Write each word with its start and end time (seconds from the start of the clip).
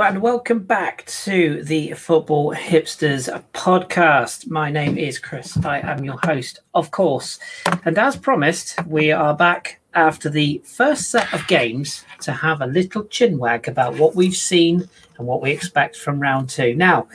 And 0.00 0.22
welcome 0.22 0.60
back 0.60 1.04
to 1.24 1.62
the 1.62 1.92
Football 1.92 2.54
Hipsters 2.54 3.28
podcast. 3.52 4.48
My 4.48 4.70
name 4.70 4.96
is 4.96 5.18
Kris. 5.18 5.56
I 5.64 5.78
am 5.80 6.02
your 6.02 6.18
host, 6.24 6.60
of 6.74 6.90
course. 6.90 7.38
And 7.84 7.98
as 7.98 8.16
promised, 8.16 8.84
we 8.86 9.12
are 9.12 9.36
back 9.36 9.80
after 9.94 10.30
the 10.30 10.62
first 10.64 11.10
set 11.10 11.32
of 11.34 11.46
games 11.46 12.04
to 12.22 12.32
have 12.32 12.62
a 12.62 12.66
little 12.66 13.04
chinwag 13.04 13.68
about 13.68 13.96
what 13.98 14.16
we've 14.16 14.34
seen 14.34 14.88
and 15.18 15.26
what 15.26 15.42
we 15.42 15.50
expect 15.50 15.96
from 15.96 16.18
round 16.18 16.48
two. 16.48 16.74
Now, 16.74 17.06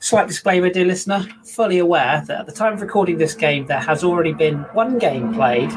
slight 0.00 0.26
disclaimer, 0.26 0.70
dear 0.70 0.86
listener, 0.86 1.26
fully 1.44 1.78
aware 1.78 2.24
that 2.26 2.40
at 2.40 2.46
the 2.46 2.52
time 2.52 2.72
of 2.72 2.80
recording 2.80 3.18
this 3.18 3.34
game, 3.34 3.66
there 3.66 3.78
has 3.78 4.02
already 4.02 4.32
been 4.32 4.60
one 4.72 4.98
game 4.98 5.34
played 5.34 5.70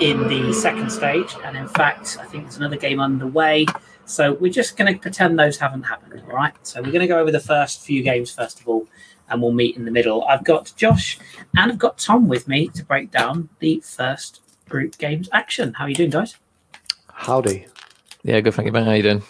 in 0.00 0.28
the 0.28 0.52
second 0.54 0.90
stage. 0.90 1.34
And 1.44 1.56
in 1.56 1.68
fact, 1.68 2.16
I 2.20 2.24
think 2.26 2.44
there's 2.44 2.56
another 2.56 2.76
game 2.76 3.00
underway 3.00 3.66
so 4.06 4.34
we're 4.34 4.52
just 4.52 4.76
going 4.76 4.92
to 4.92 4.98
pretend 4.98 5.38
those 5.38 5.58
haven't 5.58 5.82
happened. 5.82 6.22
All 6.26 6.34
right. 6.34 6.54
So 6.62 6.80
we're 6.80 6.92
going 6.92 7.00
to 7.00 7.06
go 7.06 7.18
over 7.18 7.30
the 7.30 7.40
first 7.40 7.82
few 7.82 8.02
games 8.02 8.30
first 8.30 8.60
of 8.60 8.68
all, 8.68 8.86
and 9.28 9.42
we'll 9.42 9.52
meet 9.52 9.76
in 9.76 9.84
the 9.84 9.90
middle. 9.90 10.24
I've 10.24 10.44
got 10.44 10.72
Josh 10.76 11.18
and 11.56 11.72
I've 11.72 11.78
got 11.78 11.98
Tom 11.98 12.28
with 12.28 12.48
me 12.48 12.68
to 12.68 12.84
break 12.84 13.10
down 13.10 13.48
the 13.58 13.80
first 13.80 14.40
group 14.68 14.96
games 14.98 15.28
action. 15.32 15.74
How 15.74 15.84
are 15.84 15.88
you 15.88 15.94
doing, 15.96 16.10
guys? 16.10 16.36
Howdy. 17.12 17.66
Yeah, 18.22 18.40
good. 18.40 18.54
Thank 18.54 18.66
you, 18.66 18.72
man. 18.72 18.84
How 18.84 18.90
are 18.90 18.96
you 18.96 19.02
doing? 19.02 19.22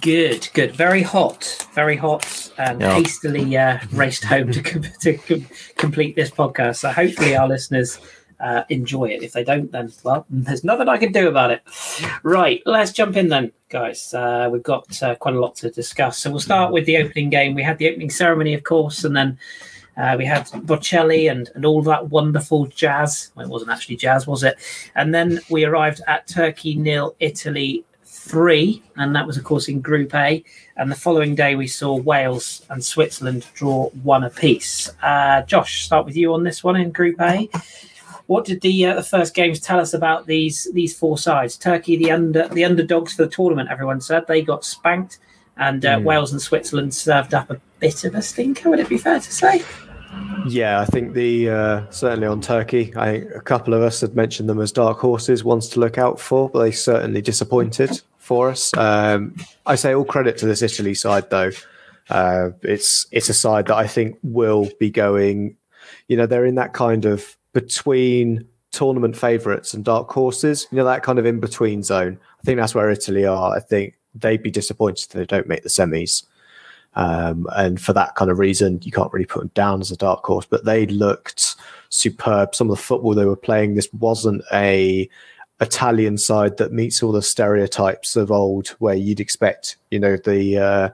Good, 0.00 0.48
good. 0.52 0.72
Very 0.72 1.02
hot, 1.02 1.66
very 1.72 1.96
hot, 1.96 2.52
and 2.58 2.80
yeah. 2.80 2.94
hastily 2.94 3.56
uh, 3.56 3.78
raced 3.92 4.22
home 4.22 4.52
to, 4.52 4.62
com- 4.62 4.82
to 5.00 5.16
com- 5.16 5.46
complete 5.76 6.14
this 6.14 6.30
podcast. 6.30 6.76
So 6.76 6.90
hopefully 6.90 7.36
our 7.36 7.48
listeners 7.48 7.98
uh, 8.40 8.64
enjoy 8.68 9.06
it. 9.06 9.22
If 9.22 9.32
they 9.32 9.44
don't, 9.44 9.70
then 9.72 9.92
well, 10.02 10.26
there's 10.30 10.64
nothing 10.64 10.88
I 10.88 10.98
can 10.98 11.12
do 11.12 11.28
about 11.28 11.50
it. 11.50 11.62
Right, 12.22 12.62
let's 12.66 12.92
jump 12.92 13.16
in 13.16 13.28
then, 13.28 13.52
guys. 13.68 14.14
Uh, 14.14 14.48
we've 14.50 14.62
got 14.62 15.02
uh, 15.02 15.14
quite 15.16 15.34
a 15.34 15.40
lot 15.40 15.56
to 15.56 15.70
discuss. 15.70 16.18
So 16.18 16.30
we'll 16.30 16.40
start 16.40 16.72
with 16.72 16.86
the 16.86 16.98
opening 16.98 17.30
game. 17.30 17.54
We 17.54 17.62
had 17.62 17.78
the 17.78 17.88
opening 17.88 18.10
ceremony, 18.10 18.54
of 18.54 18.64
course, 18.64 19.04
and 19.04 19.16
then 19.16 19.38
uh, 19.96 20.14
we 20.16 20.24
had 20.24 20.46
Bocelli 20.46 21.30
and, 21.30 21.50
and 21.54 21.64
all 21.64 21.82
that 21.82 22.08
wonderful 22.10 22.66
jazz. 22.66 23.32
Well, 23.34 23.46
it 23.46 23.50
wasn't 23.50 23.72
actually 23.72 23.96
jazz, 23.96 24.26
was 24.26 24.44
it? 24.44 24.56
And 24.94 25.12
then 25.12 25.40
we 25.50 25.64
arrived 25.64 26.00
at 26.06 26.28
Turkey 26.28 26.76
nil, 26.76 27.16
Italy 27.18 27.84
three, 28.28 28.82
and 28.96 29.14
that 29.16 29.26
was, 29.26 29.36
of 29.36 29.44
course, 29.44 29.68
in 29.68 29.80
Group 29.80 30.14
A. 30.14 30.44
And 30.76 30.90
the 30.90 30.96
following 30.96 31.34
day, 31.34 31.56
we 31.56 31.66
saw 31.66 31.96
Wales 31.96 32.64
and 32.70 32.84
Switzerland 32.84 33.46
draw 33.54 33.88
one 34.02 34.22
apiece. 34.22 34.90
Uh, 35.02 35.42
Josh, 35.42 35.84
start 35.84 36.04
with 36.06 36.16
you 36.16 36.34
on 36.34 36.44
this 36.44 36.62
one 36.62 36.76
in 36.76 36.90
Group 36.90 37.20
A. 37.20 37.48
What 38.28 38.44
did 38.44 38.60
the 38.60 38.84
uh, 38.84 38.94
the 38.94 39.02
first 39.02 39.34
games 39.34 39.58
tell 39.58 39.80
us 39.80 39.94
about 39.94 40.26
these 40.26 40.68
these 40.74 40.96
four 40.96 41.16
sides? 41.16 41.56
Turkey, 41.56 41.96
the 41.96 42.10
under 42.10 42.46
the 42.48 42.62
underdogs 42.62 43.14
for 43.14 43.24
the 43.24 43.30
tournament. 43.30 43.70
Everyone 43.70 44.02
said 44.02 44.26
they 44.26 44.42
got 44.42 44.66
spanked, 44.66 45.18
and 45.56 45.82
uh, 45.86 45.96
mm. 45.96 46.04
Wales 46.04 46.30
and 46.30 46.40
Switzerland 46.40 46.92
served 46.92 47.32
up 47.32 47.48
a 47.48 47.58
bit 47.80 48.04
of 48.04 48.14
a 48.14 48.20
stinker. 48.20 48.68
Would 48.68 48.80
it 48.80 48.88
be 48.90 48.98
fair 48.98 49.18
to 49.18 49.32
say? 49.32 49.64
Yeah, 50.46 50.78
I 50.78 50.84
think 50.84 51.14
the 51.14 51.48
uh, 51.48 51.90
certainly 51.90 52.26
on 52.26 52.42
Turkey. 52.42 52.94
I 52.96 53.08
a 53.34 53.40
couple 53.40 53.72
of 53.72 53.80
us 53.80 54.02
had 54.02 54.14
mentioned 54.14 54.46
them 54.46 54.60
as 54.60 54.72
dark 54.72 54.98
horses, 54.98 55.42
ones 55.42 55.66
to 55.70 55.80
look 55.80 55.96
out 55.96 56.20
for, 56.20 56.50
but 56.50 56.60
they 56.60 56.70
certainly 56.70 57.22
disappointed 57.22 58.02
for 58.18 58.50
us. 58.50 58.76
Um, 58.76 59.36
I 59.64 59.74
say 59.74 59.94
all 59.94 60.04
credit 60.04 60.36
to 60.38 60.46
this 60.46 60.60
Italy 60.60 60.92
side, 60.92 61.30
though. 61.30 61.52
Uh, 62.10 62.50
it's 62.60 63.06
it's 63.10 63.30
a 63.30 63.34
side 63.34 63.68
that 63.68 63.76
I 63.76 63.86
think 63.86 64.18
will 64.22 64.68
be 64.78 64.90
going. 64.90 65.56
You 66.08 66.18
know, 66.18 66.26
they're 66.26 66.44
in 66.44 66.56
that 66.56 66.74
kind 66.74 67.06
of 67.06 67.37
between 67.58 68.46
tournament 68.70 69.16
favourites 69.16 69.74
and 69.74 69.84
dark 69.84 70.08
horses, 70.10 70.68
you 70.70 70.76
know, 70.76 70.84
that 70.84 71.02
kind 71.02 71.18
of 71.18 71.26
in 71.26 71.40
between 71.40 71.82
zone. 71.82 72.16
I 72.38 72.42
think 72.44 72.60
that's 72.60 72.74
where 72.74 72.88
Italy 72.88 73.24
are. 73.26 73.56
I 73.56 73.58
think 73.58 73.94
they'd 74.14 74.42
be 74.42 74.50
disappointed 74.52 75.06
if 75.06 75.12
they 75.12 75.26
don't 75.26 75.48
make 75.48 75.64
the 75.64 75.68
semis. 75.68 76.24
Um, 76.94 77.48
and 77.56 77.80
for 77.80 77.92
that 77.94 78.14
kind 78.14 78.30
of 78.30 78.38
reason, 78.38 78.78
you 78.84 78.92
can't 78.92 79.12
really 79.12 79.26
put 79.26 79.40
them 79.40 79.50
down 79.54 79.80
as 79.80 79.90
a 79.90 79.96
dark 79.96 80.24
horse, 80.24 80.46
but 80.46 80.66
they 80.66 80.86
looked 80.86 81.56
superb. 81.88 82.54
Some 82.54 82.70
of 82.70 82.76
the 82.76 82.82
football 82.82 83.14
they 83.14 83.24
were 83.24 83.34
playing, 83.34 83.74
this 83.74 83.92
wasn't 83.92 84.42
a 84.52 85.08
Italian 85.60 86.16
side 86.16 86.58
that 86.58 86.72
meets 86.72 87.02
all 87.02 87.10
the 87.10 87.22
stereotypes 87.22 88.14
of 88.14 88.30
old, 88.30 88.68
where 88.78 88.94
you'd 88.94 89.18
expect, 89.18 89.78
you 89.90 89.98
know, 89.98 90.16
the 90.16 90.58
uh, 90.58 90.88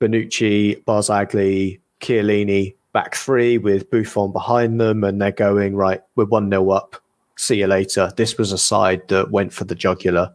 Bonucci, 0.00 0.84
Barzagli, 0.84 1.80
Chiellini 2.00 2.74
back 2.92 3.14
three 3.14 3.58
with 3.58 3.90
Buffon 3.90 4.32
behind 4.32 4.80
them, 4.80 5.04
and 5.04 5.20
they're 5.20 5.32
going 5.32 5.76
right. 5.76 6.02
We're 6.16 6.24
one 6.24 6.50
0 6.50 6.70
up. 6.70 6.96
See 7.36 7.60
you 7.60 7.66
later. 7.66 8.12
This 8.16 8.36
was 8.36 8.52
a 8.52 8.58
side 8.58 9.06
that 9.08 9.30
went 9.30 9.52
for 9.52 9.64
the 9.64 9.74
jugular, 9.74 10.34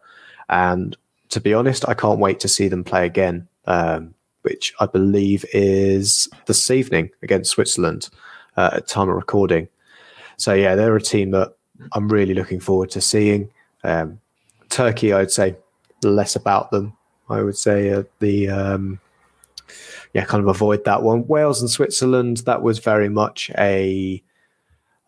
and 0.50 0.96
to 1.30 1.42
be 1.42 1.54
honest, 1.54 1.88
I 1.88 1.94
can't 1.94 2.20
wait 2.20 2.40
to 2.42 2.48
see 2.48 2.68
them 2.68 2.84
play 2.84 3.06
again. 3.06 3.48
Um, 3.66 4.14
which 4.44 4.74
I 4.80 4.86
believe 4.86 5.46
is 5.54 6.30
this 6.46 6.70
evening 6.70 7.10
against 7.22 7.52
Switzerland 7.52 8.10
uh, 8.56 8.72
at 8.74 8.88
time 8.88 9.10
of 9.10 9.16
recording. 9.16 9.68
So 10.38 10.54
yeah, 10.54 10.76
they're 10.76 10.96
a 10.96 11.02
team 11.02 11.32
that 11.32 11.56
I'm 11.94 12.10
really 12.10 12.34
looking 12.34 12.60
forward 12.60 12.92
to 12.92 13.02
seeing. 13.02 13.50
Um, 13.84 14.20
Turkey, 14.70 15.14
I'd 15.14 15.32
say 15.32 15.56
less 16.04 16.36
about 16.36 16.72
them. 16.72 16.94
I 17.30 17.42
would 17.42 17.58
say 17.58 17.90
uh, 17.92 18.04
the 18.20 18.50
um, 18.50 19.00
yeah, 20.14 20.26
kind 20.26 20.42
of 20.42 20.48
avoid 20.48 20.86
that 20.86 21.02
one. 21.02 21.28
Wales 21.28 21.62
and 21.62 21.70
Switzerland, 21.70 22.38
that 22.46 22.62
was 22.62 22.80
very 22.80 23.10
much 23.10 23.50
a. 23.58 24.24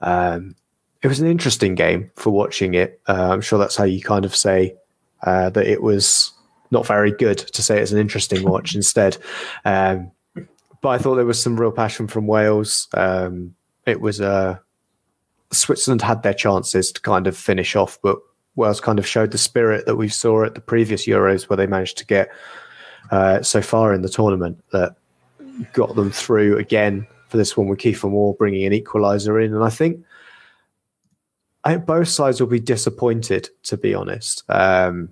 Um, 0.01 0.55
it 1.01 1.07
was 1.07 1.19
an 1.19 1.27
interesting 1.27 1.75
game 1.75 2.11
for 2.15 2.31
watching 2.31 2.73
it. 2.73 2.99
Uh, 3.07 3.29
I'm 3.31 3.41
sure 3.41 3.59
that's 3.59 3.75
how 3.75 3.83
you 3.83 4.01
kind 4.01 4.25
of 4.25 4.35
say 4.35 4.75
uh, 5.21 5.51
that 5.51 5.67
it 5.67 5.83
was 5.83 6.31
not 6.71 6.87
very 6.87 7.11
good 7.11 7.37
to 7.37 7.61
say 7.61 7.79
it's 7.79 7.91
an 7.91 7.99
interesting 7.99 8.43
watch 8.49 8.73
instead. 8.73 9.17
Um, 9.63 10.11
but 10.81 10.89
I 10.89 10.97
thought 10.97 11.15
there 11.15 11.25
was 11.25 11.41
some 11.41 11.59
real 11.59 11.71
passion 11.71 12.07
from 12.07 12.25
Wales. 12.25 12.87
Um, 12.95 13.55
it 13.85 14.01
was 14.01 14.19
uh, 14.19 14.57
Switzerland 15.51 16.01
had 16.01 16.23
their 16.23 16.33
chances 16.33 16.91
to 16.91 17.01
kind 17.01 17.27
of 17.27 17.37
finish 17.37 17.75
off, 17.75 17.99
but 18.01 18.17
Wales 18.55 18.81
kind 18.81 18.97
of 18.97 19.05
showed 19.05 19.31
the 19.31 19.37
spirit 19.37 19.85
that 19.85 19.97
we 19.97 20.07
saw 20.07 20.43
at 20.43 20.55
the 20.55 20.61
previous 20.61 21.05
Euros, 21.05 21.49
where 21.49 21.57
they 21.57 21.67
managed 21.67 21.97
to 21.99 22.05
get 22.05 22.29
uh, 23.11 23.41
so 23.41 23.61
far 23.61 23.93
in 23.93 24.01
the 24.01 24.09
tournament 24.09 24.63
that 24.71 24.95
got 25.73 25.95
them 25.95 26.11
through 26.11 26.57
again 26.57 27.07
for 27.27 27.37
this 27.37 27.55
one 27.55 27.67
with 27.67 27.79
Kiefer 27.79 28.09
Moore 28.09 28.35
bringing 28.35 28.65
an 28.65 28.73
equaliser 28.73 29.43
in. 29.43 29.53
And 29.53 29.63
I 29.63 29.69
think 29.69 30.03
I 31.63 31.73
think 31.73 31.85
both 31.85 32.07
sides 32.07 32.39
will 32.39 32.47
be 32.47 32.59
disappointed, 32.59 33.49
to 33.63 33.77
be 33.77 33.95
honest. 33.95 34.43
Um, 34.49 35.09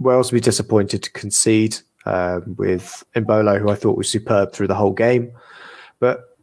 Wales 0.00 0.30
will 0.30 0.36
be 0.36 0.40
disappointed 0.40 1.02
to 1.02 1.10
concede 1.12 1.78
um, 2.04 2.54
with 2.58 3.02
Embolo, 3.16 3.58
who 3.58 3.70
I 3.70 3.74
thought 3.74 3.96
was 3.96 4.08
superb 4.08 4.52
through 4.52 4.68
the 4.68 4.74
whole 4.74 4.92
game. 4.92 5.32
But 5.98 6.36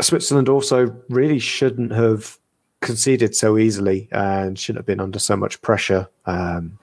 Switzerland 0.00 0.48
also 0.48 0.94
really 1.08 1.38
shouldn't 1.38 1.92
have 1.92 2.38
conceded 2.80 3.34
so 3.34 3.58
easily 3.58 4.08
and 4.12 4.58
shouldn't 4.58 4.80
have 4.80 4.86
been 4.86 5.00
under 5.00 5.18
so 5.18 5.36
much 5.36 5.60
pressure. 5.60 6.08
Um, 6.26 6.78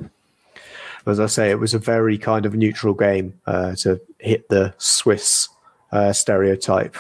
as 1.06 1.20
I 1.20 1.26
say, 1.26 1.50
it 1.50 1.60
was 1.60 1.74
a 1.74 1.80
very 1.80 2.18
kind 2.18 2.46
of 2.46 2.54
neutral 2.54 2.94
game 2.94 3.40
uh, 3.46 3.76
to 3.78 4.00
hit 4.20 4.50
the 4.50 4.74
Swiss 4.78 5.50
uh, 5.92 6.14
stereotype. 6.14 6.96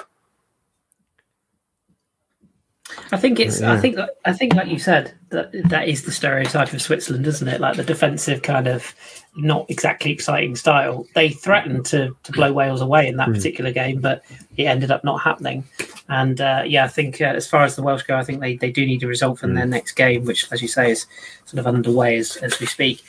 I 3.12 3.18
think 3.18 3.40
it's. 3.40 3.62
Yeah. 3.62 3.74
I 3.74 3.78
think. 3.78 3.98
I 4.26 4.34
think, 4.34 4.54
like 4.54 4.68
you 4.68 4.80
said, 4.80 5.14
that 5.30 5.52
that 5.70 5.88
is 5.88 6.04
the 6.04 6.12
stereotype 6.12 6.74
of 6.74 6.82
Switzerland, 6.82 7.26
isn't 7.28 7.48
it? 7.48 7.62
Like 7.62 7.78
the 7.78 7.84
defensive 7.84 8.42
kind 8.42 8.68
of, 8.68 8.94
not 9.36 9.66
exactly 9.70 10.12
exciting 10.12 10.56
style. 10.56 11.06
They 11.16 11.30
threatened 11.30 11.86
to 11.88 12.16
to 12.24 12.32
blow 12.32 12.52
Wales 12.52 12.82
away 12.82 13.08
in 13.08 13.18
that 13.18 13.30
mm. 13.30 13.36
particular 13.36 13.72
game, 13.72 14.02
but 14.02 14.24
it 14.58 14.66
ended 14.66 14.92
up 14.92 15.04
not 15.04 15.22
happening. 15.22 15.64
And 16.10 16.42
uh, 16.42 16.64
yeah, 16.66 16.86
I 16.86 16.90
think 16.90 17.22
uh, 17.22 17.26
as 17.26 17.48
far 17.48 17.64
as 17.64 17.76
the 17.76 17.82
Welsh 17.82 18.04
go, 18.04 18.18
I 18.18 18.24
think 18.24 18.42
they, 18.42 18.58
they 18.58 18.72
do 18.72 18.86
need 18.86 19.04
a 19.04 19.08
result 19.08 19.40
from 19.40 19.52
mm. 19.52 19.56
their 19.56 19.66
next 19.66 19.94
game, 19.94 20.26
which, 20.26 20.52
as 20.52 20.62
you 20.62 20.68
say, 20.68 20.92
is 20.92 21.06
sort 21.46 21.60
of 21.60 21.68
underway 21.68 22.18
as 22.18 22.36
as 22.38 22.60
we 22.60 22.66
speak 22.66 23.04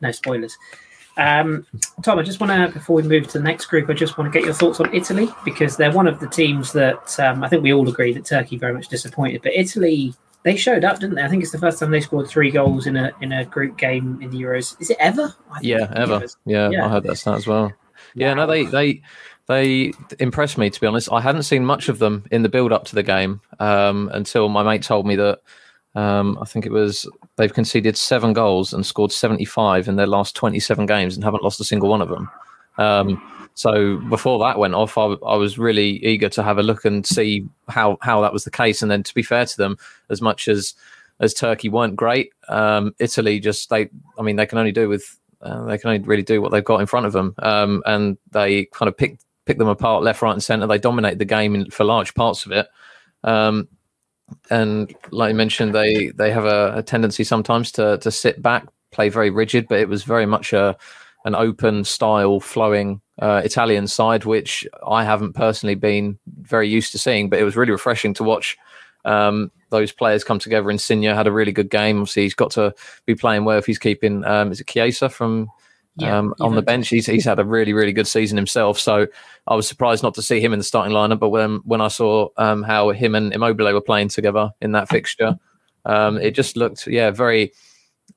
no 0.00 0.10
spoilers. 0.10 0.56
Um, 1.16 1.66
Tom, 2.02 2.18
I 2.18 2.22
just 2.22 2.38
want 2.38 2.52
to, 2.52 2.72
before 2.72 2.94
we 2.94 3.02
move 3.02 3.26
to 3.26 3.38
the 3.38 3.44
next 3.44 3.66
group, 3.66 3.90
I 3.90 3.92
just 3.92 4.16
want 4.16 4.32
to 4.32 4.38
get 4.38 4.46
your 4.46 4.54
thoughts 4.54 4.78
on 4.78 4.94
Italy 4.94 5.28
because 5.44 5.76
they're 5.76 5.90
one 5.90 6.06
of 6.06 6.20
the 6.20 6.28
teams 6.28 6.72
that 6.74 7.18
um, 7.18 7.42
I 7.42 7.48
think 7.48 7.64
we 7.64 7.72
all 7.72 7.88
agree 7.88 8.12
that 8.12 8.24
Turkey 8.24 8.56
very 8.56 8.72
much 8.72 8.86
disappointed. 8.86 9.42
But 9.42 9.54
Italy, 9.54 10.14
they 10.44 10.56
showed 10.56 10.84
up, 10.84 11.00
didn't 11.00 11.16
they? 11.16 11.22
I 11.22 11.28
think 11.28 11.42
it's 11.42 11.50
the 11.50 11.58
first 11.58 11.80
time 11.80 11.90
they 11.90 12.00
scored 12.00 12.28
three 12.28 12.52
goals 12.52 12.86
in 12.86 12.96
a 12.96 13.12
in 13.20 13.32
a 13.32 13.44
group 13.44 13.76
game 13.76 14.20
in 14.22 14.30
the 14.30 14.40
Euros. 14.40 14.80
Is 14.80 14.90
it 14.90 14.96
ever? 15.00 15.34
Yeah, 15.60 15.92
ever. 15.94 16.24
Yeah, 16.46 16.70
yeah, 16.70 16.86
I 16.86 16.88
heard 16.88 17.02
that 17.02 17.16
stat 17.16 17.34
as 17.34 17.46
well. 17.46 17.72
Yeah, 18.14 18.28
wow. 18.28 18.34
no, 18.34 18.46
they 18.46 18.64
they 18.64 19.02
they 19.48 19.92
impressed 20.20 20.56
me 20.56 20.70
to 20.70 20.80
be 20.80 20.86
honest. 20.86 21.10
I 21.10 21.20
hadn't 21.20 21.42
seen 21.42 21.64
much 21.64 21.88
of 21.88 21.98
them 21.98 22.24
in 22.30 22.42
the 22.42 22.48
build 22.48 22.72
up 22.72 22.84
to 22.86 22.94
the 22.94 23.02
game 23.02 23.40
um, 23.58 24.08
until 24.14 24.48
my 24.48 24.62
mate 24.62 24.82
told 24.82 25.06
me 25.06 25.16
that 25.16 25.40
um, 25.98 26.38
I 26.40 26.44
think 26.44 26.64
it 26.64 26.70
was 26.70 27.08
they've 27.36 27.52
conceded 27.52 27.96
seven 27.96 28.32
goals 28.32 28.72
and 28.72 28.86
scored 28.86 29.10
75 29.10 29.88
in 29.88 29.96
their 29.96 30.06
last 30.06 30.36
27 30.36 30.86
games 30.86 31.16
and 31.16 31.24
haven't 31.24 31.42
lost 31.42 31.60
a 31.60 31.64
single 31.64 31.88
one 31.88 32.00
of 32.00 32.08
them. 32.08 32.30
Um, 32.78 33.50
so 33.54 33.96
before 34.08 34.38
that 34.38 34.60
went 34.60 34.74
off, 34.74 34.96
I, 34.96 35.14
I, 35.26 35.36
was 35.36 35.58
really 35.58 36.04
eager 36.04 36.28
to 36.28 36.44
have 36.44 36.58
a 36.58 36.62
look 36.62 36.84
and 36.84 37.04
see 37.04 37.44
how 37.66 37.98
how 38.00 38.20
that 38.20 38.32
was 38.32 38.44
the 38.44 38.52
case. 38.52 38.80
And 38.80 38.90
then 38.90 39.02
to 39.02 39.12
be 39.12 39.24
fair 39.24 39.44
to 39.44 39.56
them, 39.56 39.76
as 40.08 40.22
much 40.22 40.46
as 40.46 40.74
as 41.18 41.34
Turkey 41.34 41.68
weren't 41.68 41.96
great, 41.96 42.32
um, 42.48 42.94
Italy 43.00 43.40
just 43.40 43.68
they 43.68 43.88
I 44.16 44.22
mean 44.22 44.36
they 44.36 44.46
can 44.46 44.58
only 44.58 44.70
do 44.70 44.88
with 44.88 45.18
uh, 45.42 45.64
they 45.64 45.78
can 45.78 45.90
only 45.90 46.06
really 46.06 46.22
do 46.22 46.40
what 46.40 46.52
they've 46.52 46.64
got 46.64 46.80
in 46.80 46.86
front 46.86 47.06
of 47.06 47.12
them, 47.12 47.34
um, 47.40 47.82
and 47.86 48.16
they 48.30 48.66
kind 48.66 48.88
of 48.88 48.96
pick 48.96 49.18
pick 49.46 49.58
them 49.58 49.66
apart 49.66 50.04
left, 50.04 50.22
right, 50.22 50.32
and 50.32 50.42
centre. 50.42 50.68
They 50.68 50.78
dominate 50.78 51.18
the 51.18 51.24
game 51.24 51.56
in, 51.56 51.70
for 51.70 51.82
large 51.82 52.14
parts 52.14 52.46
of 52.46 52.52
it. 52.52 52.68
Um, 53.24 53.66
and 54.50 54.94
like 55.10 55.30
you 55.30 55.34
mentioned, 55.34 55.74
they 55.74 56.08
they 56.08 56.30
have 56.30 56.44
a, 56.44 56.78
a, 56.78 56.82
tendency 56.82 57.24
sometimes 57.24 57.72
to 57.72 57.98
to 57.98 58.10
sit 58.10 58.42
back, 58.42 58.66
play 58.92 59.08
very 59.08 59.30
rigid, 59.30 59.68
but 59.68 59.80
it 59.80 59.88
was 59.88 60.04
very 60.04 60.26
much 60.26 60.52
a 60.52 60.76
an 61.24 61.34
open 61.34 61.84
style, 61.84 62.40
flowing 62.40 63.00
uh, 63.18 63.42
Italian 63.44 63.86
side, 63.86 64.24
which 64.24 64.66
I 64.86 65.04
haven't 65.04 65.34
personally 65.34 65.74
been 65.74 66.18
very 66.40 66.68
used 66.68 66.92
to 66.92 66.98
seeing. 66.98 67.28
But 67.28 67.40
it 67.40 67.44
was 67.44 67.56
really 67.56 67.72
refreshing 67.72 68.14
to 68.14 68.24
watch 68.24 68.56
um, 69.04 69.50
those 69.70 69.92
players 69.92 70.24
come 70.24 70.38
together. 70.38 70.70
Insigne 70.70 71.02
had 71.02 71.26
a 71.26 71.32
really 71.32 71.52
good 71.52 71.70
game. 71.70 71.98
Obviously, 71.98 72.22
he's 72.22 72.34
got 72.34 72.50
to 72.52 72.74
be 73.06 73.14
playing 73.14 73.44
well 73.44 73.58
if 73.58 73.66
he's 73.66 73.78
keeping. 73.78 74.24
Um, 74.24 74.52
is 74.52 74.60
it 74.60 74.66
Chiesa 74.66 75.08
from 75.08 75.50
yeah, 75.98 76.16
um, 76.16 76.34
on 76.40 76.54
the 76.54 76.62
bench. 76.62 76.88
He's 76.88 77.06
he's 77.06 77.24
had 77.24 77.38
a 77.38 77.44
really 77.44 77.72
really 77.72 77.92
good 77.92 78.06
season 78.06 78.36
himself. 78.36 78.78
So 78.78 79.06
I 79.46 79.54
was 79.54 79.66
surprised 79.66 80.02
not 80.02 80.14
to 80.14 80.22
see 80.22 80.40
him 80.40 80.52
in 80.52 80.58
the 80.58 80.64
starting 80.64 80.94
lineup. 80.94 81.18
But 81.18 81.30
when 81.30 81.56
when 81.64 81.80
I 81.80 81.88
saw 81.88 82.28
um, 82.36 82.62
how 82.62 82.90
him 82.90 83.14
and 83.14 83.32
Immobile 83.32 83.72
were 83.72 83.80
playing 83.80 84.08
together 84.08 84.50
in 84.60 84.72
that 84.72 84.88
fixture, 84.88 85.38
um, 85.84 86.18
it 86.18 86.32
just 86.32 86.56
looked 86.56 86.86
yeah 86.86 87.10
very. 87.10 87.52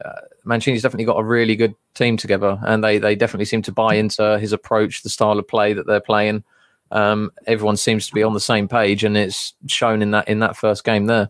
Uh, 0.04 0.22
Mancini's 0.46 0.82
definitely 0.82 1.06
got 1.06 1.20
a 1.20 1.24
really 1.24 1.56
good 1.56 1.76
team 1.96 2.18
together, 2.18 2.60
and 2.66 2.84
they 2.84 2.98
they 2.98 3.16
definitely 3.16 3.46
seem 3.46 3.62
to 3.64 3.72
buy 3.72 3.96
into 3.96 4.40
his 4.40 4.54
approach, 4.54 5.04
the 5.04 5.10
style 5.10 5.38
of 5.38 5.48
play 5.48 5.74
that 5.74 5.88
they're 5.88 6.00
playing. 6.00 6.44
Um, 6.92 7.32
everyone 7.48 7.78
seems 7.78 8.08
to 8.08 8.14
be 8.14 8.24
on 8.24 8.34
the 8.34 8.40
same 8.40 8.68
page, 8.68 9.04
and 9.04 9.18
it's 9.18 9.54
shown 9.68 10.02
in 10.02 10.12
that 10.12 10.28
in 10.28 10.40
that 10.40 10.56
first 10.56 10.84
game 10.84 11.06
there. 11.06 11.30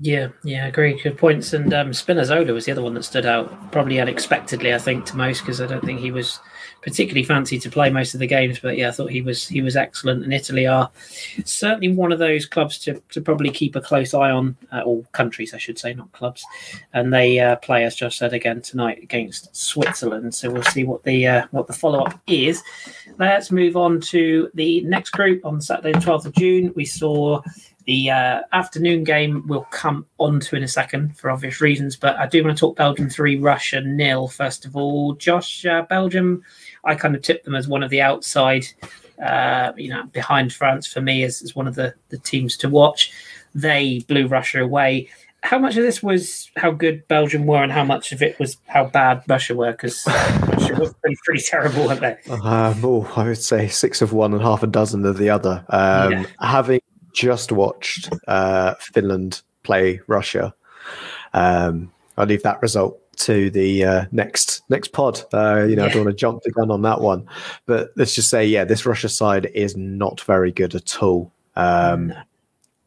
Yeah, 0.00 0.28
yeah, 0.44 0.66
agree. 0.68 1.00
Good 1.02 1.18
points. 1.18 1.52
And 1.52 1.74
um, 1.74 1.90
Spinazzola 1.90 2.54
was 2.54 2.66
the 2.66 2.72
other 2.72 2.82
one 2.82 2.94
that 2.94 3.02
stood 3.02 3.26
out, 3.26 3.72
probably 3.72 4.00
unexpectedly, 4.00 4.72
I 4.72 4.78
think, 4.78 5.04
to 5.06 5.16
most 5.16 5.40
because 5.40 5.60
I 5.60 5.66
don't 5.66 5.84
think 5.84 5.98
he 5.98 6.12
was 6.12 6.38
particularly 6.82 7.24
fancy 7.24 7.58
to 7.58 7.68
play 7.68 7.90
most 7.90 8.14
of 8.14 8.20
the 8.20 8.26
games. 8.28 8.60
But 8.60 8.76
yeah, 8.78 8.88
I 8.88 8.90
thought 8.92 9.10
he 9.10 9.22
was 9.22 9.48
he 9.48 9.60
was 9.60 9.74
excellent. 9.74 10.22
And 10.22 10.32
Italy 10.32 10.68
are 10.68 10.88
certainly 11.44 11.88
one 11.92 12.12
of 12.12 12.20
those 12.20 12.46
clubs 12.46 12.78
to, 12.80 13.02
to 13.10 13.20
probably 13.20 13.50
keep 13.50 13.74
a 13.74 13.80
close 13.80 14.14
eye 14.14 14.30
on, 14.30 14.56
uh, 14.70 14.82
or 14.82 15.02
countries, 15.10 15.52
I 15.52 15.58
should 15.58 15.80
say, 15.80 15.94
not 15.94 16.12
clubs. 16.12 16.44
And 16.94 17.12
they 17.12 17.40
uh, 17.40 17.56
play, 17.56 17.82
as 17.82 17.96
Josh 17.96 18.18
said, 18.18 18.32
again 18.32 18.60
tonight 18.60 19.02
against 19.02 19.56
Switzerland. 19.56 20.32
So 20.32 20.48
we'll 20.48 20.62
see 20.62 20.84
what 20.84 21.02
the 21.02 21.26
uh, 21.26 21.46
what 21.50 21.66
the 21.66 21.72
follow 21.72 22.04
up 22.04 22.20
is. 22.28 22.62
Let's 23.18 23.50
move 23.50 23.76
on 23.76 24.00
to 24.02 24.48
the 24.54 24.80
next 24.82 25.10
group 25.10 25.44
on 25.44 25.60
Saturday, 25.60 25.90
the 25.90 26.00
twelfth 26.00 26.26
of 26.26 26.34
June. 26.34 26.72
We 26.76 26.84
saw 26.84 27.42
the 27.88 28.10
uh, 28.10 28.42
afternoon 28.52 29.02
game 29.02 29.46
we'll 29.46 29.66
come 29.70 30.04
on 30.18 30.40
to 30.40 30.56
in 30.56 30.62
a 30.62 30.68
second 30.68 31.16
for 31.16 31.30
obvious 31.30 31.62
reasons, 31.62 31.96
but 31.96 32.16
I 32.16 32.26
do 32.26 32.44
want 32.44 32.54
to 32.54 32.60
talk 32.60 32.76
Belgium 32.76 33.08
3, 33.08 33.38
Russia 33.38 33.80
nil 33.80 34.28
first 34.28 34.66
of 34.66 34.76
all. 34.76 35.14
Josh, 35.14 35.64
uh, 35.64 35.80
Belgium, 35.88 36.44
I 36.84 36.94
kind 36.96 37.14
of 37.14 37.22
tipped 37.22 37.46
them 37.46 37.54
as 37.54 37.66
one 37.66 37.82
of 37.82 37.88
the 37.88 38.02
outside, 38.02 38.66
uh, 39.24 39.72
you 39.78 39.88
know, 39.88 40.02
behind 40.12 40.52
France 40.52 40.86
for 40.86 41.00
me 41.00 41.24
as, 41.24 41.40
as 41.40 41.56
one 41.56 41.66
of 41.66 41.76
the, 41.76 41.94
the 42.10 42.18
teams 42.18 42.58
to 42.58 42.68
watch. 42.68 43.10
They 43.54 44.00
blew 44.00 44.26
Russia 44.26 44.62
away. 44.62 45.08
How 45.42 45.58
much 45.58 45.78
of 45.78 45.82
this 45.82 46.02
was 46.02 46.50
how 46.58 46.72
good 46.72 47.08
Belgium 47.08 47.46
were, 47.46 47.62
and 47.62 47.72
how 47.72 47.84
much 47.84 48.12
of 48.12 48.20
it 48.20 48.38
was 48.38 48.58
how 48.66 48.84
bad 48.84 49.22
Russia 49.28 49.54
were? 49.54 49.70
Because 49.70 50.04
Russia 50.06 50.74
was 50.78 50.92
pretty, 51.00 51.16
pretty 51.24 51.42
terrible, 51.42 51.86
weren't 51.86 52.00
they? 52.00 52.18
Um, 52.30 52.84
oh, 52.84 53.10
I 53.16 53.24
would 53.24 53.38
say 53.38 53.68
six 53.68 54.02
of 54.02 54.12
one 54.12 54.34
and 54.34 54.42
half 54.42 54.62
a 54.62 54.66
dozen 54.66 55.06
of 55.06 55.16
the 55.16 55.30
other. 55.30 55.64
Um, 55.70 56.12
yeah. 56.12 56.24
Having 56.40 56.80
just 57.18 57.50
watched 57.50 58.10
uh, 58.28 58.74
Finland 58.74 59.42
play 59.64 60.00
Russia. 60.06 60.54
Um, 61.34 61.90
I'll 62.16 62.26
leave 62.26 62.42
that 62.44 62.62
result 62.62 63.00
to 63.18 63.50
the 63.50 63.84
uh, 63.84 64.04
next 64.12 64.62
next 64.68 64.92
pod. 64.92 65.22
Uh, 65.32 65.64
you 65.68 65.74
know, 65.74 65.84
yeah. 65.84 65.90
I 65.90 65.92
don't 65.92 66.04
want 66.04 66.16
to 66.16 66.20
jump 66.20 66.42
the 66.42 66.52
gun 66.52 66.70
on 66.70 66.82
that 66.82 67.00
one, 67.00 67.26
but 67.66 67.90
let's 67.96 68.14
just 68.14 68.30
say, 68.30 68.46
yeah, 68.46 68.64
this 68.64 68.86
Russia 68.86 69.08
side 69.08 69.46
is 69.54 69.76
not 69.76 70.20
very 70.20 70.52
good 70.52 70.74
at 70.74 71.02
all. 71.02 71.32
Um, 71.56 72.08
no. 72.08 72.22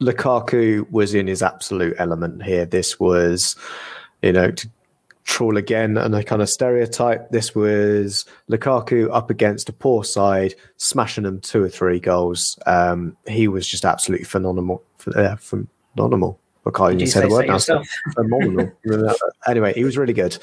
Lukaku 0.02 0.90
was 0.90 1.14
in 1.14 1.28
his 1.28 1.44
absolute 1.44 1.96
element 2.00 2.44
here. 2.44 2.66
This 2.66 3.00
was, 3.00 3.56
you 4.24 4.32
know, 4.32 4.50
to 4.50 4.70
trawl 5.24 5.58
again 5.58 5.98
and 5.98 6.16
a 6.16 6.24
kind 6.24 6.42
of 6.42 6.50
stereotype. 6.50 7.30
This 7.32 7.56
was 7.56 8.26
Lukaku 8.50 9.10
up 9.12 9.30
against 9.30 9.70
a 9.70 9.74
poor 9.74 10.04
side, 10.04 10.56
smashing 10.78 11.24
them 11.24 11.40
two 11.40 11.64
or 11.64 11.70
three 11.70 12.00
goals. 12.00 12.58
Um, 12.66 13.18
he 13.28 13.48
was 13.48 13.68
just 13.68 13.86
absolutely 13.86 14.26
phenomenal. 14.26 14.84
Uh, 15.16 15.36
phenomenal. 15.36 16.40
I 16.66 16.70
can't 16.70 16.94
even 16.94 17.08
say 17.08 17.22
the 17.22 17.30
word 17.30 17.48
now. 17.48 17.58
Phenomenal. 18.14 18.72
anyway, 19.48 19.74
he 19.74 19.84
was 19.84 19.98
really 19.98 20.14
good. 20.14 20.38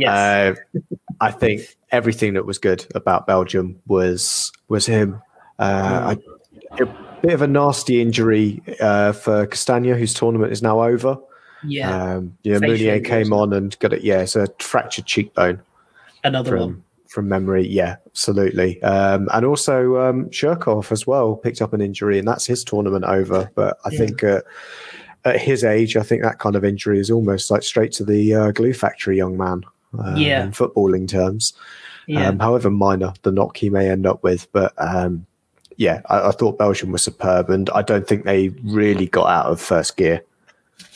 Yes. 0.00 0.56
Uh, 0.74 0.80
I 1.20 1.30
think 1.30 1.76
everything 1.90 2.34
that 2.34 2.46
was 2.46 2.58
good 2.58 2.86
about 2.94 3.26
Belgium 3.26 3.78
was 3.86 4.50
was 4.68 4.86
him. 4.86 5.20
Uh, 5.58 6.16
I, 6.16 6.82
a 6.82 6.86
bit 7.20 7.34
of 7.34 7.42
a 7.42 7.46
nasty 7.46 8.00
injury 8.00 8.62
uh, 8.80 9.12
for 9.12 9.46
Castagna, 9.46 9.94
whose 9.94 10.14
tournament 10.14 10.52
is 10.52 10.62
now 10.62 10.82
over. 10.82 11.18
Yeah. 11.64 12.14
Um, 12.14 12.36
yeah, 12.42 12.58
Meunier 12.58 13.00
came 13.00 13.32
on 13.32 13.52
and 13.52 13.78
got 13.78 13.92
it. 13.92 14.02
Yeah, 14.02 14.20
it's 14.20 14.36
a 14.36 14.48
fractured 14.58 15.06
cheekbone. 15.06 15.60
Another 16.24 16.52
from, 16.52 16.60
one. 16.60 16.84
From 17.08 17.28
memory, 17.28 17.66
yeah, 17.66 17.96
absolutely. 18.06 18.82
Um, 18.82 19.28
and 19.32 19.44
also 19.44 19.96
um, 19.98 20.26
Zhirkov 20.26 20.92
as 20.92 21.06
well 21.06 21.36
picked 21.36 21.62
up 21.62 21.72
an 21.72 21.80
injury, 21.80 22.18
and 22.18 22.28
that's 22.28 22.46
his 22.46 22.64
tournament 22.64 23.04
over. 23.04 23.50
But 23.54 23.78
I 23.84 23.90
yeah. 23.90 23.98
think 23.98 24.24
uh, 24.24 24.40
at 25.24 25.40
his 25.40 25.64
age, 25.64 25.96
I 25.96 26.02
think 26.02 26.22
that 26.22 26.38
kind 26.38 26.56
of 26.56 26.64
injury 26.64 26.98
is 26.98 27.10
almost 27.10 27.50
like 27.50 27.62
straight 27.62 27.92
to 27.92 28.04
the 28.04 28.34
uh, 28.34 28.50
glue 28.52 28.74
factory, 28.74 29.16
young 29.16 29.36
man. 29.36 29.64
Uh, 29.98 30.14
yeah. 30.16 30.44
In 30.44 30.50
footballing 30.50 31.08
terms, 31.08 31.54
yeah. 32.06 32.28
Um, 32.28 32.38
however 32.38 32.70
minor 32.70 33.14
the 33.22 33.32
knock 33.32 33.56
he 33.56 33.70
may 33.70 33.90
end 33.90 34.06
up 34.06 34.22
with, 34.22 34.50
but 34.52 34.72
um, 34.76 35.26
yeah, 35.76 36.02
I, 36.06 36.28
I, 36.28 36.30
thought 36.32 36.58
Belgium 36.58 36.90
was 36.90 37.02
superb, 37.02 37.48
and 37.48 37.70
I 37.70 37.82
don't 37.82 38.06
think 38.06 38.24
they 38.24 38.48
really 38.64 39.06
got 39.06 39.28
out 39.28 39.46
of 39.46 39.60
first 39.60 39.96
gear 39.96 40.22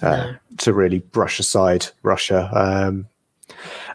uh, 0.01 0.33
to 0.59 0.73
really 0.73 1.01
brush 1.01 1.39
aside 1.39 1.87
Russia. 2.03 2.51
Um, 2.53 3.07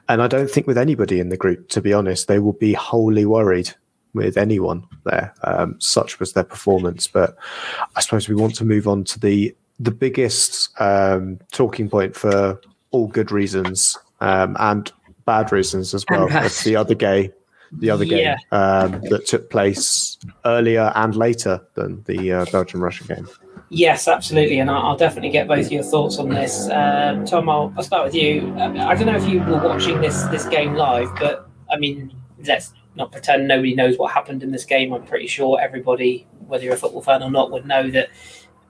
and 0.10 0.22
I 0.22 0.28
don't 0.28 0.50
think 0.50 0.68
with 0.68 0.78
anybody 0.78 1.19
in 1.19 1.30
the 1.30 1.38
group, 1.38 1.69
to 1.69 1.81
be 1.81 1.94
honest, 1.94 2.28
they 2.28 2.39
will 2.39 2.54
be 2.54 2.74
wholly 2.74 3.26
worried 3.26 3.71
with 4.14 4.38
anyone 4.38 4.85
there. 5.04 5.33
Um, 5.44 5.76
such 5.80 6.19
was 6.19 6.33
their 6.33 6.44
performance. 6.44 7.07
But 7.07 7.35
I 7.95 8.02
suppose 8.02 8.30
we 8.30 8.35
want 8.35 8.56
to 8.56 8.66
move 8.66 8.88
on 8.88 9.04
to 9.06 9.19
the 9.19 9.56
the 9.80 9.92
biggest 9.92 10.69
um, 10.81 11.40
talking 11.52 11.88
point 11.90 12.16
for 12.16 12.59
all 12.90 13.07
good 13.07 13.31
reasons 13.31 13.95
um, 14.21 14.57
and 14.59 14.92
bad 15.26 15.52
reasons 15.52 15.94
as 15.94 16.04
well. 16.09 16.28
It's 16.31 16.64
the 16.64 16.76
other 16.76 16.95
gay, 16.95 17.31
the 17.71 17.92
other 17.92 18.04
yeah. 18.04 18.38
game 18.38 18.38
um, 18.52 19.02
that 19.09 19.28
took 19.28 19.52
place 19.52 20.18
earlier 20.45 20.92
and 20.95 21.16
later 21.16 21.61
than 21.76 22.02
the 22.04 22.33
uh, 22.33 22.45
Belgian 22.52 22.80
Russia 22.80 23.04
game. 23.04 23.28
Yes, 23.69 24.07
absolutely, 24.07 24.59
and 24.59 24.71
I'll, 24.71 24.95
definitely 24.95 25.30
get 25.30 25.47
both 25.47 25.69
your 25.69 25.83
thoughts 25.83 26.19
on 26.19 26.30
this. 26.30 26.69
Um, 26.69 27.26
Tom, 27.26 27.50
I'll, 27.50 27.74
I'll, 27.76 27.83
start 27.83 28.06
with 28.06 28.16
you. 28.16 28.54
I 28.57 28.95
don't 28.95 29.07
know 29.07 29.16
if 29.18 29.28
you 29.28 29.42
were 29.42 29.62
watching 29.62 30.00
this 30.00 30.24
this 30.24 30.45
game 30.45 30.74
live, 30.76 31.09
but 31.19 31.50
I 31.69 31.78
mean, 31.78 32.16
let's 32.45 32.74
not 32.95 33.12
pretend 33.12 33.45
nobody 33.45 33.76
knows 33.76 33.97
what 33.97 34.14
happened 34.14 34.42
in 34.42 34.52
this 34.52 34.64
game. 34.64 34.94
I'm 34.94 35.04
pretty 35.04 35.28
sure 35.28 35.59
everybody, 35.59 36.26
whether 36.47 36.64
you're 36.64 36.76
a 36.76 36.78
football 36.78 37.02
fan 37.02 37.21
or 37.21 37.30
not, 37.30 37.52
would 37.52 37.66
know 37.66 37.90
that 37.92 38.09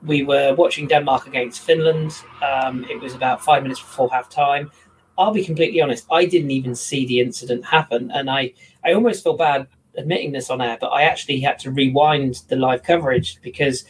we 0.01 0.24
were 0.24 0.56
watching 0.56 0.88
Denmark 0.88 1.27
against 1.27 1.62
Finland. 1.62 2.13
Um, 2.44 2.84
it 2.89 3.00
was 3.00 3.13
about 3.13 3.44
five 3.44 3.62
minutes 3.62 3.80
before 3.80 4.10
half 4.12 4.30
time. 4.30 4.72
I'll 5.16 5.32
be 5.32 5.46
completely 5.46 5.80
honest, 5.80 6.08
I 6.12 6.25
didn't 6.25 6.51
even 6.51 6.74
see 6.74 7.06
the 7.06 7.20
incident 7.20 7.66
happen, 7.66 8.10
and 8.12 8.32
I 8.32 8.54
I 8.84 8.94
almost 8.94 9.24
feel 9.24 9.38
bad 9.38 9.68
admitting 9.96 10.32
this 10.32 10.50
on 10.50 10.62
air, 10.62 10.77
but 10.80 10.88
I 10.88 11.04
actually 11.04 11.39
had 11.39 11.60
to 11.60 11.72
rewind 11.72 12.44
the 12.50 12.56
live 12.56 12.84
coverage 12.84 13.39
because 13.42 13.86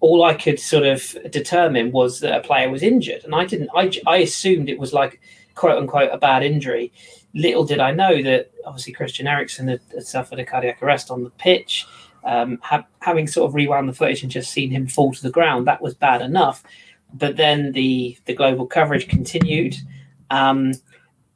all 0.00 0.24
I 0.24 0.34
could 0.34 0.60
sort 0.60 0.86
of 0.86 1.16
determine 1.30 1.90
was 1.90 2.20
that 2.20 2.36
a 2.36 2.46
player 2.46 2.70
was 2.70 2.82
injured, 2.82 3.24
and 3.24 3.34
I 3.34 3.44
didn't. 3.44 3.70
I, 3.74 3.90
I 4.06 4.18
assumed 4.18 4.68
it 4.68 4.78
was 4.78 4.92
like 4.92 5.20
quote 5.54 5.78
unquote 5.78 6.10
a 6.12 6.18
bad 6.18 6.42
injury. 6.42 6.92
Little 7.34 7.64
did 7.64 7.80
I 7.80 7.90
know 7.90 8.22
that 8.22 8.50
obviously 8.64 8.92
Christian 8.92 9.26
Eriksen 9.26 9.68
had, 9.68 9.80
had 9.92 10.06
suffered 10.06 10.38
a 10.38 10.44
cardiac 10.44 10.82
arrest 10.82 11.10
on 11.10 11.24
the 11.24 11.30
pitch. 11.30 11.86
Um, 12.24 12.58
ha- 12.62 12.86
having 13.00 13.26
sort 13.26 13.48
of 13.48 13.54
rewound 13.54 13.88
the 13.88 13.92
footage 13.92 14.22
and 14.22 14.30
just 14.30 14.52
seen 14.52 14.70
him 14.70 14.86
fall 14.86 15.12
to 15.12 15.22
the 15.22 15.30
ground, 15.30 15.66
that 15.66 15.80
was 15.80 15.94
bad 15.94 16.20
enough. 16.20 16.62
But 17.12 17.36
then 17.36 17.72
the 17.72 18.16
the 18.26 18.34
global 18.34 18.66
coverage 18.66 19.08
continued. 19.08 19.76
Um, 20.30 20.74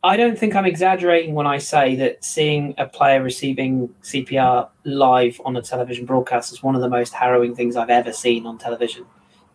I 0.04 0.16
don't 0.16 0.36
think 0.36 0.56
I'm 0.56 0.64
exaggerating 0.64 1.34
when 1.34 1.46
I 1.46 1.58
say 1.58 1.94
that 1.96 2.24
seeing 2.24 2.74
a 2.76 2.86
player 2.86 3.22
receiving 3.22 3.94
CPR 4.02 4.68
live 4.82 5.40
on 5.44 5.56
a 5.56 5.62
television 5.62 6.06
broadcast 6.06 6.52
is 6.52 6.60
one 6.60 6.74
of 6.74 6.80
the 6.80 6.88
most 6.88 7.12
harrowing 7.12 7.54
things 7.54 7.76
I've 7.76 7.90
ever 7.90 8.12
seen 8.12 8.44
on 8.44 8.58
television 8.58 9.06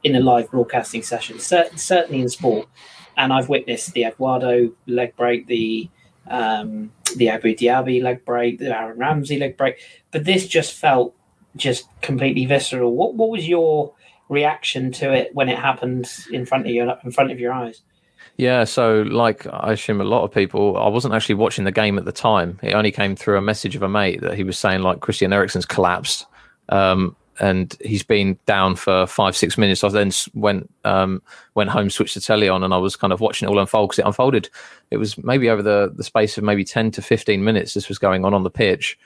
in 0.03 0.15
a 0.15 0.21
live 0.21 0.49
broadcasting 0.49 1.03
session, 1.03 1.39
certainly 1.39 2.21
in 2.21 2.29
sport. 2.29 2.69
And 3.17 3.33
I've 3.33 3.49
witnessed 3.49 3.91
the 3.91 4.05
Eduardo 4.05 4.71
leg 4.85 5.17
break, 5.17 5.47
the 5.47 5.89
um, 6.29 6.91
the 7.15 7.29
Abu 7.29 7.55
Diaby 7.55 8.01
leg 8.01 8.23
break, 8.23 8.59
the 8.59 8.77
Aaron 8.77 8.97
Ramsey 8.97 9.39
leg 9.39 9.57
break, 9.57 9.79
but 10.11 10.25
this 10.25 10.45
just 10.47 10.73
felt 10.73 11.15
just 11.55 11.87
completely 12.01 12.45
visceral. 12.45 12.95
What 12.95 13.15
what 13.15 13.29
was 13.29 13.49
your 13.49 13.93
reaction 14.29 14.91
to 14.93 15.11
it 15.11 15.33
when 15.33 15.49
it 15.49 15.57
happened 15.57 16.09
in 16.31 16.45
front 16.45 16.67
of 16.67 16.71
you, 16.71 16.89
in 17.03 17.11
front 17.11 17.31
of 17.31 17.39
your 17.39 17.51
eyes? 17.51 17.81
Yeah, 18.37 18.65
so 18.65 19.01
like 19.01 19.47
I 19.51 19.73
assume 19.73 19.99
a 19.99 20.03
lot 20.03 20.23
of 20.23 20.31
people, 20.31 20.77
I 20.77 20.87
wasn't 20.89 21.15
actually 21.15 21.35
watching 21.35 21.65
the 21.65 21.71
game 21.71 21.97
at 21.97 22.05
the 22.05 22.11
time. 22.11 22.59
It 22.61 22.73
only 22.73 22.91
came 22.91 23.15
through 23.15 23.37
a 23.37 23.41
message 23.41 23.75
of 23.75 23.81
a 23.81 23.89
mate 23.89 24.21
that 24.21 24.35
he 24.35 24.43
was 24.43 24.59
saying 24.59 24.81
like 24.81 24.99
Christian 24.99 25.33
Eriksen's 25.33 25.65
collapsed, 25.65 26.27
um, 26.69 27.15
and 27.39 27.75
he's 27.83 28.03
been 28.03 28.37
down 28.45 28.75
for 28.75 29.07
five 29.07 29.35
six 29.35 29.57
minutes. 29.57 29.83
I 29.83 29.89
then 29.89 30.11
went 30.35 30.71
um, 30.85 31.23
went 31.55 31.71
home, 31.71 31.89
switched 31.89 32.13
the 32.13 32.21
telly 32.21 32.47
on, 32.47 32.63
and 32.63 32.75
I 32.75 32.77
was 32.77 32.95
kind 32.95 33.11
of 33.11 33.21
watching 33.21 33.47
it 33.47 33.51
all 33.51 33.57
unfold 33.57 33.89
because 33.89 33.99
it 33.99 34.05
unfolded. 34.05 34.49
It 34.91 34.97
was 34.97 35.17
maybe 35.17 35.49
over 35.49 35.63
the 35.63 35.91
the 35.95 36.03
space 36.03 36.37
of 36.37 36.43
maybe 36.43 36.63
ten 36.63 36.91
to 36.91 37.01
fifteen 37.01 37.43
minutes. 37.43 37.73
This 37.73 37.89
was 37.89 37.97
going 37.97 38.23
on 38.23 38.35
on 38.35 38.43
the 38.43 38.51
pitch. 38.51 38.99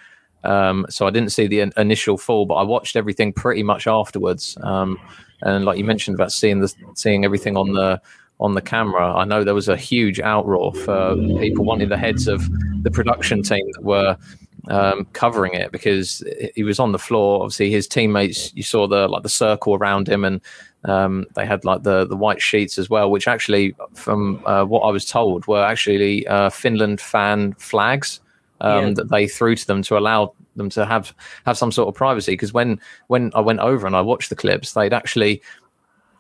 Um, 0.43 0.85
so 0.89 1.07
I 1.07 1.09
didn't 1.09 1.31
see 1.31 1.47
the 1.47 1.61
in- 1.61 1.73
initial 1.77 2.17
fall, 2.17 2.45
but 2.45 2.55
I 2.55 2.63
watched 2.63 2.97
everything 2.97 3.31
pretty 3.31 3.63
much 3.63 3.88
afterwards. 3.88 4.57
Um, 4.61 5.00
and 5.41 5.63
like 5.63 5.77
you 5.77 5.85
mentioned 5.85 6.15
about 6.15 6.33
seeing 6.33 6.59
the 6.59 6.73
seeing 6.95 7.23
everything 7.23 7.55
on 7.55 7.73
the 7.73 8.01
on 8.41 8.55
the 8.55 8.62
camera. 8.62 9.13
I 9.15 9.24
know 9.24 9.43
there 9.43 9.53
was 9.53 9.69
a 9.69 9.77
huge 9.77 10.17
outroar 10.17 10.75
for 10.75 11.15
people 11.39 11.63
wanting 11.63 11.89
the 11.89 11.98
heads 11.98 12.27
of 12.27 12.41
the 12.83 12.91
production 12.91 13.43
team 13.43 13.65
that 13.74 13.83
were 13.83 14.17
um, 14.67 15.05
covering 15.13 15.53
it 15.53 15.71
because 15.71 16.24
he 16.55 16.63
was 16.63 16.79
on 16.79 16.91
the 16.91 17.00
floor. 17.00 17.43
Obviously, 17.43 17.71
his 17.71 17.88
teammates, 17.88 18.53
you 18.55 18.63
saw 18.63 18.88
the 18.88 19.07
like 19.07 19.24
the 19.24 19.29
circle 19.29 19.75
around 19.75 20.10
him, 20.10 20.24
and 20.24 20.41
um, 20.86 21.27
they 21.36 21.45
had 21.45 21.63
like 21.65 21.83
the 21.83 22.05
the 22.05 22.15
white 22.15 22.41
sheets 22.41 22.77
as 22.77 22.89
well, 22.89 23.12
which 23.12 23.27
actually, 23.27 23.75
from 23.93 24.41
uh, 24.45 24.65
what 24.65 24.81
I 24.81 24.91
was 24.91 25.05
told, 25.05 25.48
were 25.48 25.63
actually 25.63 26.27
uh, 26.27 26.50
Finland 26.50 27.00
fan 27.00 27.53
flags. 27.53 28.19
Um, 28.60 28.89
yeah. 28.89 28.93
That 28.93 29.10
they 29.10 29.27
threw 29.27 29.55
to 29.55 29.65
them 29.65 29.81
to 29.83 29.98
allow 29.98 30.33
them 30.55 30.69
to 30.69 30.86
have 30.86 31.15
have 31.45 31.57
some 31.57 31.71
sort 31.71 31.88
of 31.88 31.95
privacy. 31.95 32.33
Because 32.33 32.53
when 32.53 32.79
when 33.07 33.31
I 33.33 33.39
went 33.39 33.60
over 33.60 33.88
and 33.88 33.95
I 33.95 34.01
watched 34.01 34.29
the 34.29 34.36
clips, 34.36 34.74
they'd 34.74 34.93
actually 34.93 35.41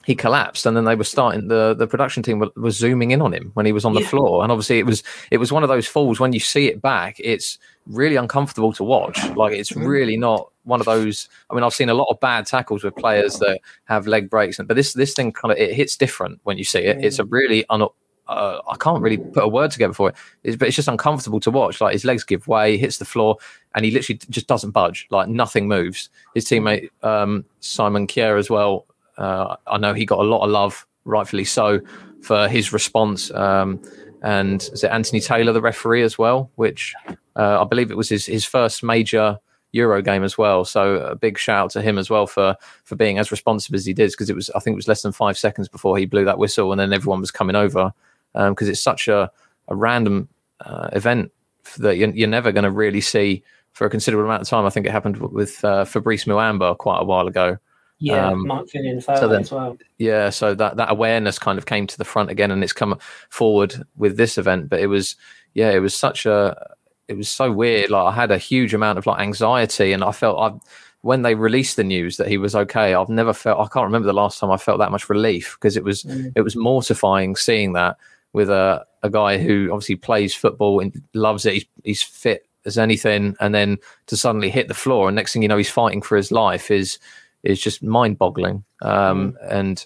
he 0.05 0.15
collapsed 0.15 0.65
and 0.65 0.75
then 0.75 0.85
they 0.85 0.95
were 0.95 1.03
starting 1.03 1.47
the 1.47 1.73
the 1.73 1.87
production 1.87 2.23
team 2.23 2.43
was 2.55 2.75
zooming 2.75 3.11
in 3.11 3.21
on 3.21 3.33
him 3.33 3.51
when 3.53 3.65
he 3.65 3.71
was 3.71 3.85
on 3.85 3.93
the 3.93 4.01
floor 4.01 4.43
and 4.43 4.51
obviously 4.51 4.79
it 4.79 4.85
was 4.85 5.03
it 5.29 5.37
was 5.37 5.51
one 5.51 5.63
of 5.63 5.69
those 5.69 5.87
falls 5.87 6.19
when 6.19 6.33
you 6.33 6.39
see 6.39 6.67
it 6.67 6.81
back 6.81 7.15
it's 7.19 7.57
really 7.87 8.15
uncomfortable 8.15 8.73
to 8.73 8.83
watch 8.83 9.23
like 9.35 9.53
it's 9.53 9.71
mm-hmm. 9.71 9.85
really 9.85 10.17
not 10.17 10.49
one 10.63 10.79
of 10.79 10.85
those 10.85 11.29
i 11.49 11.55
mean 11.55 11.63
i've 11.63 11.73
seen 11.73 11.89
a 11.89 11.93
lot 11.93 12.07
of 12.09 12.19
bad 12.19 12.45
tackles 12.45 12.83
with 12.83 12.95
players 12.95 13.39
that 13.39 13.59
have 13.85 14.07
leg 14.07 14.29
breaks 14.29 14.57
but 14.57 14.75
this 14.75 14.93
this 14.93 15.13
thing 15.13 15.31
kind 15.31 15.51
of 15.51 15.57
it 15.57 15.73
hits 15.73 15.95
different 15.95 16.39
when 16.43 16.57
you 16.57 16.63
see 16.63 16.79
it 16.79 17.03
it's 17.03 17.19
a 17.19 17.23
mm. 17.23 17.31
really 17.31 17.65
un, 17.69 17.87
uh, 18.27 18.61
I 18.69 18.77
can't 18.77 19.01
really 19.01 19.17
put 19.17 19.43
a 19.43 19.47
word 19.47 19.71
together 19.71 19.93
for 19.93 20.07
it. 20.07 20.15
It's, 20.43 20.55
but 20.55 20.69
it's 20.69 20.75
just 20.77 20.87
uncomfortable 20.87 21.41
to 21.41 21.51
watch. 21.51 21.81
Like 21.81 21.91
his 21.91 22.05
legs 22.05 22.23
give 22.23 22.47
way, 22.47 22.77
hits 22.77 22.97
the 22.97 23.03
floor, 23.03 23.35
and 23.75 23.83
he 23.83 23.91
literally 23.91 24.21
just 24.29 24.47
doesn't 24.47 24.71
budge. 24.71 25.05
Like 25.09 25.27
nothing 25.27 25.67
moves. 25.67 26.09
His 26.33 26.45
teammate 26.45 26.89
um, 27.03 27.43
Simon 27.59 28.07
Kjær 28.07 28.39
as 28.39 28.49
well 28.49 28.85
uh, 29.17 29.55
I 29.67 29.77
know 29.77 29.93
he 29.93 30.05
got 30.05 30.19
a 30.19 30.23
lot 30.23 30.43
of 30.43 30.49
love, 30.49 30.85
rightfully 31.05 31.45
so, 31.45 31.79
for 32.21 32.47
his 32.47 32.73
response. 32.73 33.31
Um, 33.31 33.81
and 34.23 34.61
is 34.73 34.83
it 34.83 34.91
Anthony 34.91 35.19
Taylor, 35.19 35.51
the 35.51 35.61
referee, 35.61 36.03
as 36.03 36.17
well, 36.17 36.51
which 36.55 36.93
uh, 37.35 37.61
I 37.61 37.63
believe 37.63 37.91
it 37.91 37.97
was 37.97 38.09
his, 38.09 38.25
his 38.25 38.45
first 38.45 38.83
major 38.83 39.39
Euro 39.73 40.01
game 40.01 40.23
as 40.23 40.37
well. 40.37 40.65
So 40.65 40.95
a 40.95 41.15
big 41.15 41.37
shout 41.37 41.63
out 41.65 41.69
to 41.71 41.81
him 41.81 41.97
as 41.97 42.09
well 42.09 42.27
for 42.27 42.55
for 42.83 42.95
being 42.95 43.17
as 43.17 43.31
responsive 43.31 43.73
as 43.73 43.85
he 43.85 43.93
did, 43.93 44.11
because 44.11 44.29
it 44.29 44.35
was 44.35 44.49
I 44.51 44.59
think 44.59 44.75
it 44.75 44.75
was 44.75 44.87
less 44.87 45.01
than 45.01 45.11
five 45.11 45.37
seconds 45.37 45.67
before 45.67 45.97
he 45.97 46.05
blew 46.05 46.25
that 46.25 46.37
whistle, 46.37 46.71
and 46.71 46.79
then 46.79 46.93
everyone 46.93 47.21
was 47.21 47.31
coming 47.31 47.55
over 47.55 47.93
because 48.33 48.67
um, 48.67 48.69
it's 48.69 48.81
such 48.81 49.07
a 49.07 49.31
a 49.67 49.75
random 49.75 50.27
uh, 50.65 50.89
event 50.93 51.31
that 51.77 51.97
you're, 51.97 52.09
you're 52.09 52.27
never 52.27 52.51
going 52.51 52.63
to 52.63 52.71
really 52.71 53.01
see 53.01 53.43
for 53.71 53.85
a 53.85 53.89
considerable 53.89 54.25
amount 54.25 54.41
of 54.41 54.49
time. 54.49 54.65
I 54.65 54.69
think 54.69 54.85
it 54.85 54.91
happened 54.91 55.17
with 55.17 55.63
uh, 55.63 55.85
Fabrice 55.85 56.25
Muamba 56.25 56.77
quite 56.77 56.99
a 56.99 57.05
while 57.05 57.27
ago. 57.27 57.57
Yeah, 58.03 58.29
um, 58.29 58.47
Mark 58.47 58.67
Finian 58.67 59.01
so 59.03 59.27
then, 59.27 59.41
as 59.41 59.51
well. 59.51 59.77
Yeah, 59.99 60.31
so 60.31 60.55
that 60.55 60.75
that 60.77 60.91
awareness 60.91 61.37
kind 61.37 61.59
of 61.59 61.67
came 61.67 61.85
to 61.85 61.97
the 61.99 62.03
front 62.03 62.31
again, 62.31 62.49
and 62.49 62.63
it's 62.63 62.73
come 62.73 62.97
forward 63.29 63.75
with 63.95 64.17
this 64.17 64.39
event. 64.39 64.69
But 64.69 64.79
it 64.79 64.87
was, 64.87 65.15
yeah, 65.53 65.69
it 65.69 65.79
was 65.79 65.93
such 65.93 66.25
a, 66.25 66.75
it 67.07 67.15
was 67.15 67.29
so 67.29 67.51
weird. 67.51 67.91
Like 67.91 68.11
I 68.11 68.15
had 68.15 68.31
a 68.31 68.39
huge 68.39 68.73
amount 68.73 68.97
of 68.97 69.05
like 69.05 69.21
anxiety, 69.21 69.93
and 69.93 70.03
I 70.03 70.11
felt 70.13 70.39
I 70.39 70.57
when 71.01 71.21
they 71.21 71.35
released 71.35 71.75
the 71.75 71.83
news 71.83 72.17
that 72.17 72.27
he 72.27 72.39
was 72.39 72.55
okay. 72.55 72.95
I've 72.95 73.07
never 73.07 73.33
felt. 73.33 73.59
I 73.59 73.71
can't 73.71 73.85
remember 73.85 74.07
the 74.07 74.13
last 74.13 74.39
time 74.39 74.49
I 74.49 74.57
felt 74.57 74.79
that 74.79 74.91
much 74.91 75.07
relief 75.07 75.55
because 75.59 75.77
it 75.77 75.83
was 75.83 76.01
mm. 76.01 76.33
it 76.35 76.41
was 76.41 76.55
mortifying 76.55 77.35
seeing 77.35 77.73
that 77.73 77.97
with 78.33 78.49
a 78.49 78.83
a 79.03 79.11
guy 79.11 79.37
who 79.37 79.69
obviously 79.71 79.95
plays 79.95 80.33
football 80.33 80.79
and 80.79 81.03
loves 81.13 81.45
it. 81.45 81.53
He's, 81.53 81.65
he's 81.83 82.01
fit 82.01 82.47
as 82.65 82.79
anything, 82.79 83.35
and 83.39 83.53
then 83.53 83.77
to 84.07 84.17
suddenly 84.17 84.49
hit 84.49 84.67
the 84.67 84.73
floor, 84.73 85.07
and 85.07 85.15
next 85.15 85.33
thing 85.33 85.43
you 85.43 85.47
know, 85.47 85.57
he's 85.57 85.69
fighting 85.69 86.01
for 86.01 86.17
his 86.17 86.31
life. 86.31 86.71
Is 86.71 86.97
is 87.43 87.59
just 87.59 87.83
mind 87.83 88.17
boggling. 88.17 88.63
Um, 88.81 89.33
mm. 89.33 89.51
And 89.51 89.85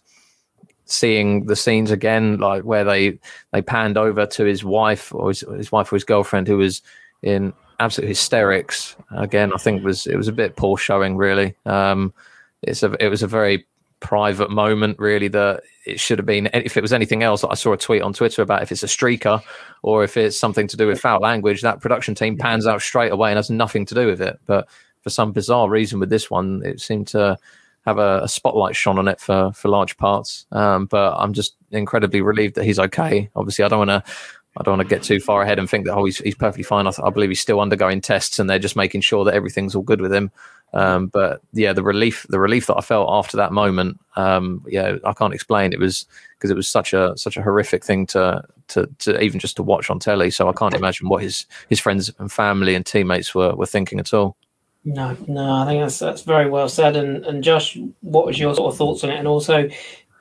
seeing 0.86 1.46
the 1.46 1.56
scenes 1.56 1.92
again, 1.92 2.38
like 2.38 2.64
where 2.64 2.84
they 2.84 3.20
they 3.52 3.62
panned 3.62 3.98
over 3.98 4.26
to 4.26 4.46
his 4.46 4.64
wife 4.64 5.14
or 5.14 5.30
his, 5.30 5.42
his 5.42 5.72
wife 5.72 5.92
or 5.92 5.96
his 5.96 6.04
girlfriend 6.04 6.48
who 6.48 6.58
was 6.58 6.82
in 7.22 7.54
absolute 7.80 8.08
hysterics. 8.08 8.96
Again, 9.16 9.52
I 9.54 9.58
think 9.58 9.84
was 9.84 10.08
it 10.08 10.16
was 10.16 10.28
a 10.28 10.34
bit 10.34 10.56
poor 10.56 10.78
showing. 10.78 11.18
Really, 11.18 11.56
um, 11.66 12.14
it's 12.62 12.84
a 12.84 12.96
it 13.04 13.10
was 13.10 13.24
a 13.24 13.28
very 13.28 13.66
private 14.00 14.52
moment. 14.52 15.00
Really, 15.00 15.28
that 15.30 15.64
it 15.86 16.00
should 16.00 16.20
have 16.20 16.26
been. 16.26 16.50
If 16.54 16.78
it 16.78 16.82
was 16.82 16.94
anything 16.94 17.24
else, 17.24 17.44
I 17.44 17.56
saw 17.56 17.74
a 17.74 17.78
tweet 17.78 18.02
on 18.02 18.14
Twitter 18.14 18.42
about 18.42 18.62
if 18.62 18.72
it's 18.72 18.84
a 18.84 18.88
streaker 18.88 19.42
or 19.82 20.04
if 20.04 20.18
it's 20.18 20.38
something 20.38 20.68
to 20.68 20.78
do 20.78 20.88
with 20.88 21.00
foul 21.00 21.20
language. 21.20 21.62
That 21.62 21.82
production 21.82 22.16
team 22.16 22.38
pans 22.38 22.68
out 22.68 22.82
straight 22.82 23.12
away 23.12 23.32
and 23.32 23.38
has 23.38 23.50
nothing 23.50 23.86
to 23.88 23.96
do 23.96 24.08
with 24.08 24.22
it. 24.22 24.40
But 24.46 24.68
for 25.06 25.12
some 25.12 25.32
bizarre 25.32 25.70
reason 25.70 26.00
with 26.00 26.10
this 26.10 26.32
one, 26.32 26.64
it 26.66 26.82
seemed 26.82 27.06
to 27.10 27.38
have 27.86 28.00
a, 28.00 28.22
a 28.24 28.28
spotlight 28.28 28.76
shone 28.76 28.98
on 28.98 29.08
it 29.08 29.20
for 29.20 29.52
for 29.54 29.68
large 29.68 29.98
parts. 29.98 30.48
Um, 30.52 30.88
but 30.88 31.14
I'm 31.16 31.32
just 31.32 31.56
incredibly 31.70 32.22
relieved 32.22 32.56
that 32.56 32.66
he's 32.66 32.80
okay. 32.80 33.30
Obviously, 33.36 33.64
I 33.64 33.68
don't 33.68 33.88
want 33.88 34.04
to. 34.04 34.12
I 34.58 34.64
don't 34.64 34.78
want 34.78 34.90
to 34.90 34.96
get 34.96 35.04
too 35.04 35.20
far 35.20 35.42
ahead 35.42 35.60
and 35.60 35.70
think 35.70 35.86
that 35.86 35.94
oh 35.94 36.06
he's, 36.06 36.18
he's 36.20 36.34
perfectly 36.34 36.64
fine. 36.64 36.88
I, 36.88 36.92
I, 37.04 37.10
believe 37.10 37.30
he's 37.30 37.42
still 37.42 37.60
undergoing 37.60 38.00
tests 38.00 38.40
and 38.40 38.50
they're 38.50 38.58
just 38.58 38.78
making 38.78 39.02
sure 39.02 39.26
that 39.26 39.34
everything's 39.34 39.76
all 39.76 39.82
good 39.82 40.00
with 40.00 40.14
him. 40.14 40.32
Um, 40.74 41.08
but 41.08 41.42
yeah, 41.52 41.74
the 41.74 41.84
relief 41.84 42.26
the 42.30 42.40
relief 42.40 42.66
that 42.68 42.78
I 42.78 42.82
felt 42.82 43.10
after 43.12 43.38
that 43.38 43.52
moment, 43.52 44.00
um, 44.16 44.64
yeah, 44.68 44.96
I 45.04 45.12
can't 45.14 45.34
explain. 45.34 45.74
It 45.74 45.80
was 45.80 46.06
because 46.38 46.50
it 46.50 46.56
was 46.56 46.70
such 46.70 46.94
a 46.94 47.16
such 47.18 47.38
a 47.38 47.42
horrific 47.42 47.84
thing 47.84 48.08
to 48.08 48.44
to 48.70 48.90
to 49.00 49.22
even 49.22 49.40
just 49.40 49.58
to 49.58 49.64
watch 49.64 49.90
on 49.90 50.00
telly. 50.00 50.32
So 50.32 50.50
I 50.50 50.54
can't 50.54 50.74
imagine 50.74 51.10
what 51.10 51.22
his 51.22 51.46
his 51.70 51.82
friends 51.82 52.10
and 52.18 52.32
family 52.32 52.76
and 52.76 52.86
teammates 52.86 53.36
were 53.36 53.54
were 53.56 53.68
thinking 53.68 54.00
at 54.00 54.14
all. 54.14 54.38
No, 54.86 55.18
no, 55.28 55.52
I 55.52 55.66
think 55.66 55.82
that's 55.82 55.98
that's 55.98 56.22
very 56.22 56.48
well 56.48 56.70
said. 56.70 56.96
And 56.96 57.26
and 57.26 57.44
Josh, 57.44 57.76
what 58.02 58.28
was 58.28 58.40
your 58.40 58.54
sort 58.54 58.72
of 58.72 58.78
thoughts 58.78 59.04
on 59.04 59.10
it? 59.10 59.18
And 59.18 59.28
also, 59.28 59.68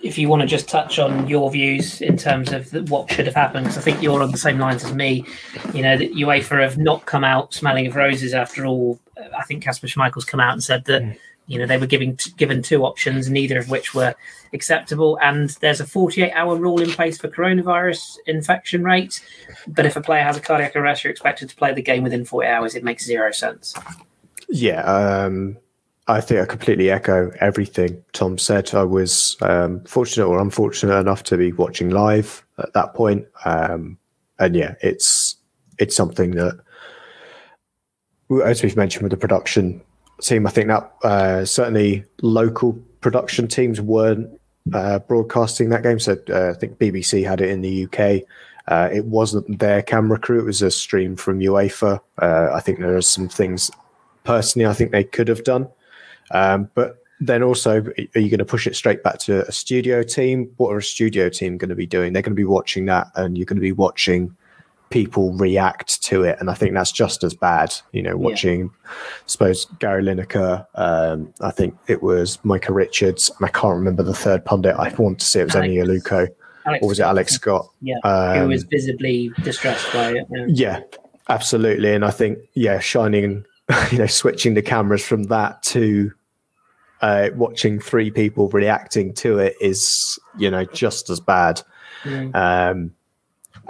if 0.01 0.17
you 0.17 0.31
want 0.31 0.41
to 0.41 0.49
just 0.49 0.69
touch 0.69 0.99
on 0.99 1.29
your 1.29 1.51
views 1.51 2.01
in 2.01 2.17
terms 2.17 2.51
of 2.51 2.71
the, 2.71 2.83
what 2.85 3.11
should 3.13 3.27
have 3.27 3.35
happened, 3.35 3.67
because 3.67 3.77
I 3.77 3.83
think 3.83 4.03
you're 4.03 4.23
on 4.23 4.33
the 4.33 4.39
same 4.39 4.59
lines 4.59 4.83
as 4.83 4.95
me. 4.95 5.27
You 5.75 5.83
know 5.83 5.99
that 5.99 6.15
UEFA 6.15 6.63
have 6.63 6.79
not 6.79 7.05
come 7.05 7.25
out 7.25 7.53
smelling 7.53 7.87
of 7.87 7.95
roses 7.95 8.33
after 8.33 8.65
all. 8.65 8.99
I 9.37 9.43
think 9.45 9.63
Kasper 9.63 9.87
Schmeichel's 9.87 10.25
come 10.25 10.41
out 10.41 10.55
and 10.55 10.65
said 10.65 10.87
that. 10.87 11.03
Mm. 11.03 11.19
You 11.47 11.59
know 11.59 11.67
they 11.67 11.77
were 11.77 11.87
giving 11.87 12.19
given 12.39 12.63
two 12.63 12.87
options, 12.87 13.29
neither 13.29 13.59
of 13.59 13.69
which 13.69 13.95
were 13.95 14.15
acceptable. 14.55 15.19
And 15.21 15.51
there's 15.61 15.79
a 15.79 15.87
48 15.87 16.33
hour 16.33 16.57
rule 16.57 16.81
in 16.81 16.89
place 16.89 17.19
for 17.19 17.29
coronavirus 17.29 18.17
infection 18.27 18.83
rates. 18.83 19.21
But 19.67 19.85
if 19.85 19.95
a 19.95 20.01
player 20.01 20.23
has 20.23 20.39
a 20.39 20.41
cardiac 20.41 20.75
arrest, 20.75 21.05
you're 21.05 21.11
expected 21.11 21.51
to 21.51 21.57
play 21.57 21.75
the 21.75 21.83
game 21.83 22.03
within 22.03 22.25
40 22.25 22.49
hours. 22.49 22.75
It 22.75 22.83
makes 22.83 23.05
zero 23.05 23.31
sense. 23.31 23.75
Yeah, 24.55 24.83
um, 24.85 25.57
I 26.07 26.21
think 26.21 26.41
I 26.41 26.45
completely 26.45 26.89
echo 26.89 27.33
everything 27.41 28.05
Tom 28.13 28.39
said. 28.39 28.73
I 28.73 28.85
was 28.85 29.37
um, 29.43 29.83
fortunate 29.83 30.29
or 30.29 30.39
unfortunate 30.39 30.97
enough 30.97 31.25
to 31.25 31.37
be 31.37 31.51
watching 31.51 31.91
live 31.91 32.47
at 32.59 32.73
that 32.73 32.95
point, 32.95 33.27
um, 33.45 33.99
and 34.39 34.55
yeah, 34.55 34.77
it's 34.81 35.37
it's 35.81 35.97
something 35.97 36.37
that, 36.37 36.61
as 38.45 38.63
we've 38.63 38.77
mentioned 38.77 39.03
with 39.03 39.11
the 39.11 39.17
production 39.17 39.83
team, 40.23 40.47
I 40.47 40.51
think 40.51 40.69
that 40.69 40.93
uh, 41.03 41.45
certainly 41.45 42.05
local 42.23 42.75
production 43.01 43.49
teams 43.49 43.81
weren't 43.81 44.41
uh, 44.73 45.01
broadcasting 45.01 45.71
that 45.71 45.83
game. 45.83 45.99
So 45.99 46.17
uh, 46.31 46.51
I 46.51 46.53
think 46.53 46.79
BBC 46.79 47.27
had 47.27 47.41
it 47.41 47.51
in 47.51 47.61
the 47.61 47.87
UK. 47.87 48.23
Uh, 48.69 48.89
it 48.93 49.07
wasn't 49.07 49.59
their 49.59 49.83
camera 49.83 50.17
crew; 50.17 50.39
it 50.39 50.45
was 50.45 50.63
a 50.63 50.71
stream 50.71 51.17
from 51.17 51.41
UEFA. 51.41 52.01
Uh, 52.23 52.51
I 52.55 52.61
think 52.61 52.79
there 52.79 52.97
are 52.97 53.03
some 53.03 53.29
things 53.29 53.69
personally, 54.25 54.67
I 54.67 54.73
think 54.73 54.91
they 54.91 55.05
could 55.05 55.29
have 55.29 55.45
done. 55.45 55.69
Um, 56.31 56.71
but 56.75 56.99
then 57.21 57.43
also, 57.43 57.81
are 57.81 58.21
you 58.21 58.29
going 58.29 58.39
to 58.39 58.45
push 58.45 58.67
it 58.67 58.75
straight 58.75 59.03
back 59.03 59.19
to 59.21 59.47
a 59.47 59.53
studio 59.53 60.03
team? 60.03 60.51
What 60.57 60.71
are 60.71 60.79
a 60.79 60.83
studio 60.83 61.29
team 61.29 61.57
going 61.57 61.69
to 61.69 61.75
be 61.75 61.87
doing? 61.87 62.13
They're 62.13 62.23
going 62.23 62.33
to 62.33 62.37
be 62.37 62.45
watching 62.45 62.87
that, 62.87 63.09
and 63.15 63.39
you're 63.39 63.47
going 63.47 63.57
to 63.57 63.63
be 63.63 63.73
watching 63.73 64.37
people 64.91 65.33
react 65.33 66.03
to 66.05 66.23
it, 66.23 66.39
and 66.41 66.51
I 66.51 66.55
think 66.55 66.75
that's 66.75 66.93
just 66.93 67.25
as 67.25 67.35
bad. 67.35 67.75
You 67.93 68.03
know, 68.03 68.17
watching, 68.17 68.61
yeah. 68.61 68.91
I 68.91 69.27
suppose 69.27 69.67
Gary 69.79 70.03
Lineker. 70.03 70.67
Um, 70.75 71.33
I 71.41 71.51
think 71.51 71.77
it 71.87 72.03
was 72.03 72.39
Micah 72.45 72.73
Richards, 72.73 73.31
and 73.39 73.47
I 73.47 73.51
can't 73.51 73.77
remember 73.77 74.03
the 74.03 74.15
third 74.15 74.45
pundit. 74.45 74.75
I 74.77 74.93
want 74.95 75.21
to 75.21 75.27
say 75.27 75.41
it 75.41 75.45
was 75.45 75.57
Alex, 75.57 75.73
Eni 75.73 75.85
Aluko, 75.85 76.29
Alex 76.67 76.83
or 76.83 76.89
was 76.89 77.01
it 77.01 77.05
Alex 77.05 77.33
Scott? 77.33 77.69
Yeah, 77.81 77.99
um, 78.05 78.39
who 78.39 78.49
was 78.49 78.65
visibly 78.65 79.31
distressed 79.43 79.93
by 79.93 80.13
it. 80.13 80.27
Yeah. 80.31 80.47
yeah, 80.49 80.81
absolutely, 81.29 81.95
and 81.95 82.05
I 82.05 82.11
think 82.11 82.39
yeah, 82.55 82.81
shining 82.81 83.45
you 83.93 83.99
know, 83.99 84.07
switching 84.07 84.55
the 84.55 84.63
cameras 84.63 85.05
from 85.05 85.25
that 85.25 85.63
to 85.63 86.13
uh, 87.01 87.31
watching 87.35 87.81
three 87.81 88.11
people 88.11 88.49
reacting 88.49 89.13
to 89.15 89.39
it 89.39 89.55
is, 89.61 90.19
you 90.39 90.51
know, 90.51 90.65
just 90.65 91.11
as 91.11 91.21
bad. 91.21 91.63
Mm. 92.03 92.35
Um, 92.35 92.95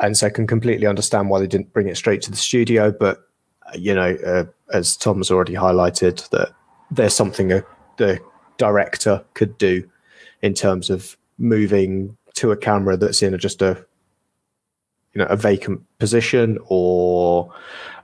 and 0.02 0.16
so 0.16 0.26
I 0.26 0.30
can 0.30 0.46
completely 0.46 0.86
understand 0.86 1.28
why 1.28 1.40
they 1.40 1.46
didn't 1.46 1.72
bring 1.72 1.88
it 1.88 1.96
straight 1.96 2.22
to 2.22 2.30
the 2.30 2.36
studio. 2.36 2.90
But 2.90 3.28
you 3.74 3.94
know, 3.94 4.16
uh, 4.26 4.44
as 4.72 4.96
Tom 4.96 5.18
has 5.18 5.30
already 5.30 5.54
highlighted, 5.54 6.28
that 6.30 6.52
there's 6.90 7.14
something 7.14 7.52
a, 7.52 7.64
the 7.96 8.20
director 8.58 9.24
could 9.34 9.56
do 9.58 9.88
in 10.42 10.54
terms 10.54 10.90
of 10.90 11.16
moving 11.38 12.16
to 12.34 12.52
a 12.52 12.56
camera 12.56 12.96
that's 12.96 13.22
in 13.22 13.34
a, 13.34 13.38
just 13.38 13.62
a 13.62 13.84
you 15.14 15.20
know 15.20 15.26
a 15.26 15.36
vacant 15.36 15.80
position 15.98 16.58
or 16.66 17.52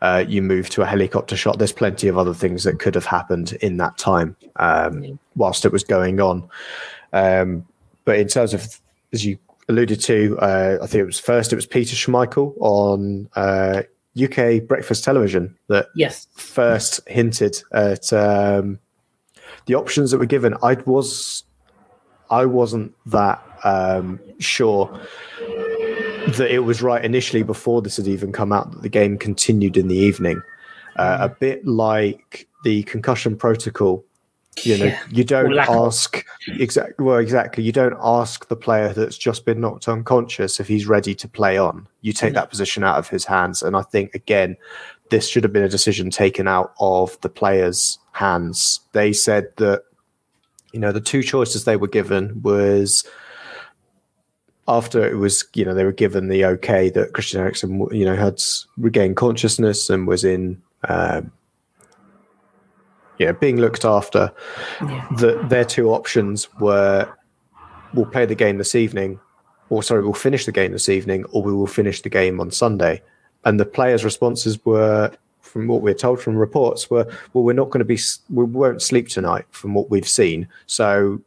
uh, 0.02 0.25
you 0.26 0.40
move 0.40 0.71
to 0.71 0.83
a 0.83 0.87
helicopter 0.87 1.37
shot 1.37 1.59
there's 1.59 1.73
plenty 1.73 2.09
of 2.09 2.17
other 2.17 2.33
things 2.33 2.64
that 2.64 2.79
could 2.79 2.95
have 2.95 3.05
happened 3.05 3.52
in 3.61 3.76
that 3.76 3.99
time 3.99 4.37
um, 4.57 5.19
whilst 5.37 5.64
it 5.64 5.73
was 5.73 5.85
going 5.85 6.21
on. 6.21 6.49
Um, 7.12 7.67
but 8.05 8.19
in 8.19 8.29
terms 8.29 8.55
of 8.55 8.81
as 9.12 9.25
you 9.25 9.38
alluded 9.69 10.00
to 10.00 10.37
uh, 10.40 10.79
i 10.83 10.87
think 10.87 11.02
it 11.02 11.07
was 11.07 11.21
first 11.21 11.52
it 11.52 11.57
was 11.57 11.67
peter 11.67 11.95
schmeichel 11.95 12.55
on 12.59 13.29
uh, 13.37 13.83
uk 14.23 14.67
breakfast 14.67 15.05
television 15.05 15.57
that 15.69 15.87
yes. 15.95 16.26
first 16.35 17.00
hinted 17.09 17.62
at 17.73 18.12
um, 18.12 18.79
the 19.67 19.75
options 19.75 20.11
that 20.11 20.19
were 20.19 20.26
given. 20.26 20.55
I 20.62 20.75
was 20.87 21.45
i 22.31 22.45
wasn't 22.45 22.95
that 23.07 23.43
um, 23.64 24.21
sure 24.38 25.00
that 26.37 26.52
it 26.52 26.60
was 26.60 26.82
right 26.82 27.04
initially 27.04 27.42
before 27.42 27.82
this 27.82 27.96
had 27.96 28.08
even 28.08 28.32
come 28.32 28.52
out 28.52 28.72
that 28.72 28.82
the 28.82 28.88
game 28.88 29.18
continued 29.18 29.76
in 29.76 29.88
the 29.88 29.96
evening. 29.96 30.42
Uh, 30.96 31.18
a 31.20 31.28
bit 31.28 31.66
like 31.66 32.49
the 32.64 32.82
concussion 32.84 33.37
protocol. 33.37 34.04
You 34.64 34.76
know, 34.76 34.84
yeah. 34.87 35.00
you 35.10 35.25
don't 35.25 35.56
ask 35.56 36.25
exactly. 36.49 37.04
Well, 37.04 37.18
exactly. 37.18 37.62
You 37.62 37.72
don't 37.72 37.96
ask 38.02 38.49
the 38.49 38.56
player 38.56 38.92
that's 38.92 39.16
just 39.16 39.44
been 39.44 39.60
knocked 39.60 39.88
unconscious 39.88 40.58
if 40.58 40.66
he's 40.66 40.87
ready 40.87 41.14
to 41.14 41.28
play 41.28 41.56
on. 41.56 41.87
You 42.02 42.12
take 42.12 42.34
that 42.34 42.50
position 42.50 42.82
out 42.82 42.99
of 42.99 43.08
his 43.08 43.25
hands, 43.25 43.62
and 43.62 43.76
I 43.76 43.82
think 43.82 44.14
again, 44.14 44.56
this 45.10 45.28
should 45.28 45.44
have 45.44 45.52
been 45.52 45.62
a 45.62 45.68
decision 45.68 46.10
taken 46.10 46.49
out 46.49 46.75
of 46.80 47.18
the 47.20 47.28
players' 47.28 47.99
hands. 48.12 48.80
They 48.92 49.12
said 49.12 49.46
that 49.56 49.84
you 50.72 50.80
know 50.80 50.92
the 50.92 51.00
two 51.00 51.22
choices 51.22 51.64
they 51.64 51.76
were 51.76 51.88
given 51.88 52.42
was 52.42 53.06
after 54.70 55.04
it 55.04 55.16
was, 55.16 55.44
you 55.54 55.64
know, 55.64 55.74
they 55.74 55.84
were 55.84 55.92
given 55.92 56.28
the 56.28 56.44
okay 56.44 56.88
that 56.90 57.12
Christian 57.12 57.40
Eriksen, 57.40 57.88
you 57.90 58.04
know, 58.04 58.14
had 58.14 58.40
regained 58.78 59.16
consciousness 59.16 59.90
and 59.90 60.06
was 60.06 60.22
in, 60.22 60.62
um, 60.88 61.32
yeah, 63.18 63.32
being 63.32 63.56
looked 63.56 63.84
after. 63.84 64.32
Yeah. 64.80 65.06
That 65.18 65.48
their 65.48 65.64
two 65.64 65.90
options 65.90 66.48
were, 66.60 67.12
we'll 67.92 68.06
play 68.06 68.26
the 68.26 68.36
game 68.36 68.58
this 68.58 68.76
evening, 68.76 69.18
or 69.68 69.82
sorry, 69.82 70.02
we'll 70.02 70.14
finish 70.14 70.46
the 70.46 70.52
game 70.52 70.72
this 70.72 70.88
evening, 70.88 71.24
or 71.32 71.42
we 71.42 71.52
will 71.52 71.66
finish 71.66 72.02
the 72.02 72.08
game 72.08 72.40
on 72.40 72.50
Sunday. 72.50 73.02
And 73.44 73.58
the 73.58 73.66
players' 73.66 74.04
responses 74.04 74.64
were, 74.64 75.10
from 75.40 75.66
what 75.66 75.82
we're 75.82 75.94
told 75.94 76.20
from 76.20 76.36
reports, 76.36 76.88
were, 76.88 77.06
well, 77.32 77.42
we're 77.42 77.52
not 77.54 77.70
going 77.70 77.80
to 77.80 77.84
be, 77.84 77.98
we 78.28 78.44
won't 78.44 78.82
sleep 78.82 79.08
tonight 79.08 79.46
from 79.50 79.74
what 79.74 79.90
we've 79.90 80.08
seen. 80.08 80.46
So 80.66 81.20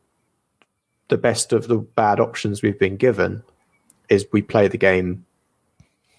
the 1.13 1.17
best 1.19 1.53
of 1.53 1.67
the 1.67 1.77
bad 1.77 2.19
options 2.19 2.63
we've 2.63 2.79
been 2.79 2.97
given 2.97 3.43
is 4.09 4.25
we 4.31 4.41
play 4.41 4.67
the 4.67 4.79
game 4.79 5.23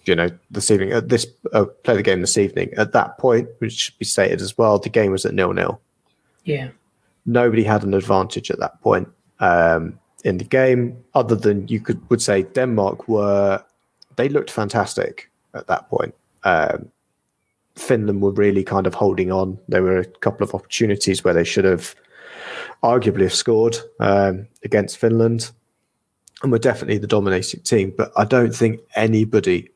you 0.05 0.15
know 0.15 0.29
this 0.49 0.71
evening 0.71 0.93
at 0.93 1.09
this 1.09 1.27
uh, 1.51 1.65
play 1.83 1.97
the 1.97 2.01
game 2.01 2.21
this 2.21 2.37
evening. 2.37 2.73
At 2.77 2.93
that 2.93 3.17
point 3.17 3.49
which 3.57 3.73
should 3.73 3.97
be 3.99 4.05
stated 4.05 4.39
as 4.39 4.57
well 4.57 4.79
the 4.79 4.87
game 4.87 5.11
was 5.11 5.25
at 5.25 5.33
nil 5.33 5.51
nil 5.51 5.81
yeah. 6.45 6.69
Nobody 7.25 7.63
had 7.63 7.83
an 7.83 7.93
advantage 7.93 8.49
at 8.49 8.59
that 8.59 8.79
point 8.79 9.09
um, 9.41 9.99
in 10.23 10.37
the 10.37 10.45
game 10.45 11.03
other 11.13 11.35
than 11.35 11.67
you 11.67 11.81
could 11.81 11.99
would 12.09 12.21
say 12.21 12.43
denmark 12.43 13.09
were 13.09 13.61
they 14.15 14.29
looked 14.29 14.49
fantastic 14.49 15.29
at 15.53 15.67
that 15.67 15.89
point. 15.89 16.15
Um, 16.45 16.89
finland 17.75 18.21
were 18.21 18.31
really 18.31 18.63
kind 18.63 18.87
of 18.87 18.93
holding 18.93 19.29
on. 19.29 19.59
There 19.67 19.83
were 19.83 19.99
a 19.99 20.05
couple 20.05 20.47
of 20.47 20.55
opportunities 20.55 21.21
where 21.25 21.33
they 21.33 21.43
should 21.43 21.65
have 21.65 21.95
arguably 22.83 23.21
have 23.21 23.33
scored 23.33 23.77
um, 23.99 24.47
against 24.63 24.97
Finland, 24.97 25.51
and 26.43 26.51
were 26.51 26.59
definitely 26.59 26.97
the 26.97 27.07
dominating 27.07 27.61
team. 27.61 27.93
But 27.95 28.11
I 28.15 28.25
don't 28.25 28.53
think 28.53 28.81
anybody 28.95 29.69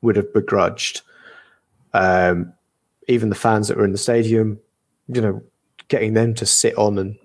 would 0.00 0.16
have 0.16 0.32
begrudged, 0.32 1.02
um, 1.92 2.52
even 3.08 3.28
the 3.28 3.34
fans 3.34 3.68
that 3.68 3.76
were 3.76 3.84
in 3.84 3.92
the 3.92 3.98
stadium, 3.98 4.60
you 5.08 5.20
know, 5.20 5.42
getting 5.88 6.14
them 6.14 6.34
to 6.34 6.46
sit 6.46 6.76
on 6.76 6.98
and 6.98 7.16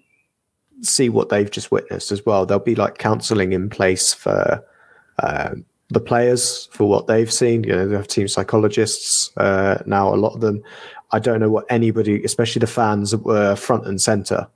see 0.81 1.09
what 1.09 1.29
they've 1.29 1.51
just 1.51 1.71
witnessed 1.71 2.11
as 2.11 2.25
well. 2.25 2.45
There'll 2.45 2.63
be 2.63 2.75
like 2.75 2.97
counselling 2.97 3.53
in 3.53 3.69
place 3.69 4.13
for 4.13 4.63
um, 5.23 5.65
the 5.89 5.99
players 5.99 6.67
for 6.71 6.87
what 6.87 7.07
they've 7.07 7.31
seen. 7.31 7.63
You 7.63 7.73
know, 7.73 7.87
they 7.87 7.95
have 7.95 8.07
team 8.07 8.27
psychologists 8.27 9.31
uh, 9.37 9.81
now. 9.85 10.13
A 10.13 10.15
lot 10.15 10.33
of 10.33 10.41
them. 10.41 10.61
I 11.11 11.19
don't 11.19 11.39
know 11.39 11.49
what 11.49 11.65
anybody, 11.69 12.23
especially 12.23 12.59
the 12.59 12.67
fans, 12.67 13.11
that 13.11 13.23
were 13.23 13.55
front 13.55 13.87
and 13.87 14.01
center 14.01 14.47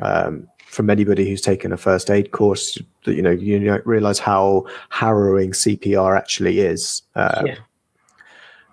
um, 0.00 0.48
from 0.66 0.88
anybody 0.88 1.28
who's 1.28 1.40
taken 1.40 1.72
a 1.72 1.76
first 1.76 2.10
aid 2.10 2.30
course, 2.30 2.78
you 3.04 3.22
know, 3.22 3.30
you 3.30 3.58
don't 3.58 3.84
realize 3.86 4.18
how 4.18 4.66
harrowing 4.90 5.52
CPR 5.52 6.16
actually 6.16 6.60
is. 6.60 7.02
Um, 7.16 7.46
yeah. 7.46 7.56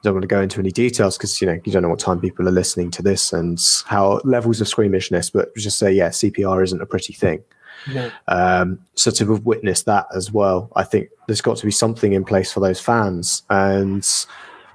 Don't 0.03 0.13
want 0.13 0.23
to 0.23 0.27
go 0.27 0.41
into 0.41 0.59
any 0.59 0.71
details 0.71 1.17
because 1.17 1.41
you 1.41 1.47
know 1.47 1.59
you 1.65 1.71
don't 1.71 1.81
know 1.81 1.89
what 1.89 1.99
time 1.99 2.21
people 2.21 2.47
are 2.47 2.51
listening 2.51 2.91
to 2.91 3.01
this 3.01 3.33
and 3.33 3.59
how 3.87 4.21
levels 4.23 4.61
of 4.61 4.67
squeamishness. 4.67 5.31
But 5.31 5.53
just 5.55 5.79
say, 5.79 5.91
yeah, 5.91 6.09
CPR 6.09 6.63
isn't 6.63 6.81
a 6.81 6.85
pretty 6.85 7.13
thing. 7.13 7.43
No. 7.93 8.11
Um, 8.27 8.79
so 8.95 9.11
to 9.11 9.33
have 9.33 9.45
witnessed 9.45 9.85
that 9.85 10.05
as 10.15 10.31
well, 10.31 10.71
I 10.75 10.83
think 10.83 11.09
there's 11.27 11.41
got 11.41 11.57
to 11.57 11.65
be 11.65 11.71
something 11.71 12.13
in 12.13 12.23
place 12.23 12.51
for 12.51 12.59
those 12.59 12.79
fans 12.79 13.43
and 13.49 14.05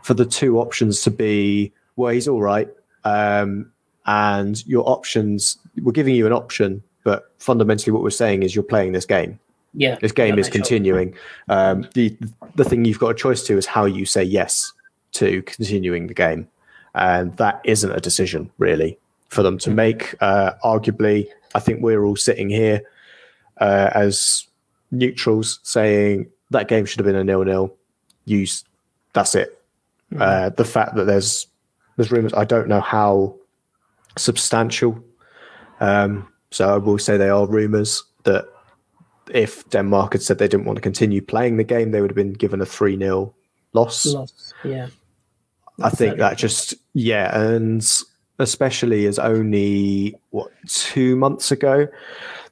for 0.02 0.14
the 0.14 0.24
two 0.26 0.58
options 0.58 1.02
to 1.02 1.10
be, 1.10 1.72
well, 1.96 2.12
he's 2.12 2.28
all 2.28 2.40
right. 2.40 2.68
Um, 3.04 3.72
and 4.06 4.66
your 4.66 4.88
options 4.88 5.58
we're 5.82 5.92
giving 5.92 6.14
you 6.14 6.26
an 6.26 6.32
option 6.32 6.82
but 7.04 7.32
fundamentally 7.38 7.92
what 7.92 8.02
we're 8.02 8.10
saying 8.10 8.42
is 8.42 8.54
you're 8.54 8.62
playing 8.62 8.92
this 8.92 9.06
game. 9.06 9.38
Yeah 9.74 9.96
this 10.00 10.12
game 10.12 10.38
is 10.38 10.48
continuing. 10.48 11.14
Um, 11.48 11.88
the 11.94 12.16
the 12.56 12.64
thing 12.64 12.84
you've 12.84 12.98
got 12.98 13.08
a 13.08 13.14
choice 13.14 13.42
to 13.44 13.56
is 13.56 13.66
how 13.66 13.84
you 13.84 14.04
say 14.04 14.22
yes 14.22 14.72
to 15.12 15.42
continuing 15.42 16.06
the 16.06 16.14
game. 16.14 16.48
And 16.94 17.36
that 17.38 17.60
isn't 17.64 17.90
a 17.90 18.00
decision 18.00 18.50
really 18.58 18.98
for 19.28 19.42
them 19.42 19.58
to 19.58 19.70
mm. 19.70 19.74
make. 19.74 20.14
Uh, 20.20 20.52
arguably 20.64 21.26
i 21.54 21.60
think 21.60 21.82
we're 21.82 22.04
all 22.04 22.16
sitting 22.16 22.48
here 22.48 22.82
uh, 23.58 23.90
as 23.94 24.46
neutrals 24.90 25.60
saying 25.62 26.26
that 26.50 26.68
game 26.68 26.84
should 26.84 26.98
have 26.98 27.06
been 27.06 27.16
a 27.16 27.24
nil-nil. 27.24 27.74
Use 28.24 28.64
that's 29.14 29.34
it. 29.34 29.58
Mm. 30.12 30.20
uh, 30.20 30.48
the 30.50 30.64
fact 30.64 30.94
that 30.96 31.04
there's 31.04 31.46
there's 31.96 32.12
rumors 32.12 32.34
i 32.34 32.44
don't 32.44 32.68
know 32.68 32.80
how 32.80 33.34
substantial. 34.16 35.02
Um, 35.80 36.28
so 36.50 36.74
I 36.74 36.78
will 36.78 36.98
say 36.98 37.16
they 37.16 37.28
are 37.28 37.46
rumours 37.46 38.02
that 38.24 38.46
if 39.32 39.68
Denmark 39.70 40.12
had 40.12 40.22
said 40.22 40.38
they 40.38 40.48
didn't 40.48 40.66
want 40.66 40.76
to 40.76 40.82
continue 40.82 41.22
playing 41.22 41.56
the 41.56 41.64
game, 41.64 41.90
they 41.90 42.00
would 42.00 42.10
have 42.10 42.16
been 42.16 42.32
given 42.32 42.60
a 42.60 42.66
3 42.66 42.98
0 42.98 43.34
loss. 43.72 44.06
Loss, 44.06 44.54
yeah. 44.64 44.88
I 45.80 45.90
think 45.90 46.18
that 46.18 46.36
just, 46.36 46.74
yeah. 46.92 47.36
And 47.36 47.84
especially 48.38 49.06
as 49.06 49.18
only, 49.18 50.14
what, 50.30 50.50
two 50.66 51.16
months 51.16 51.50
ago, 51.50 51.88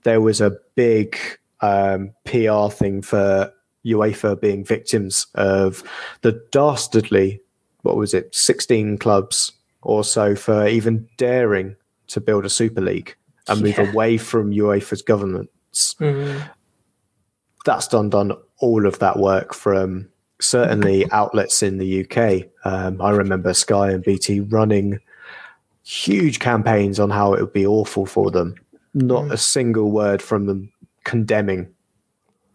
there 0.04 0.20
was 0.20 0.40
a 0.40 0.56
big 0.74 1.18
um, 1.60 2.12
PR 2.24 2.68
thing 2.70 3.02
for 3.02 3.52
UEFA 3.84 4.40
being 4.40 4.64
victims 4.64 5.26
of 5.34 5.82
the 6.22 6.42
dastardly, 6.50 7.40
what 7.82 7.96
was 7.96 8.14
it, 8.14 8.34
16 8.34 8.98
clubs 8.98 9.52
or 9.82 10.04
so 10.04 10.34
for 10.34 10.66
even 10.66 11.08
daring 11.16 11.76
to 12.08 12.20
build 12.20 12.44
a 12.44 12.50
super 12.50 12.80
league 12.80 13.14
and 13.48 13.62
move 13.62 13.78
yeah. 13.78 13.90
away 13.90 14.16
from 14.16 14.52
UEFA's 14.52 15.02
governments. 15.02 15.94
Mm-hmm. 16.00 16.46
That's 17.64 17.88
done 17.88 18.10
done 18.10 18.32
all 18.58 18.86
of 18.86 18.98
that 18.98 19.18
work 19.18 19.54
from 19.54 20.08
certainly 20.40 21.10
outlets 21.10 21.62
in 21.62 21.78
the 21.78 22.04
UK. 22.04 22.48
Um, 22.64 23.00
I 23.00 23.10
remember 23.10 23.52
Sky 23.54 23.90
and 23.90 24.02
BT 24.02 24.40
running 24.40 25.00
huge 25.82 26.38
campaigns 26.38 27.00
on 27.00 27.10
how 27.10 27.34
it 27.34 27.40
would 27.40 27.52
be 27.52 27.66
awful 27.66 28.06
for 28.06 28.30
them. 28.30 28.54
Not 28.94 29.24
mm. 29.24 29.32
a 29.32 29.36
single 29.36 29.90
word 29.90 30.22
from 30.22 30.46
them 30.46 30.72
condemning 31.04 31.72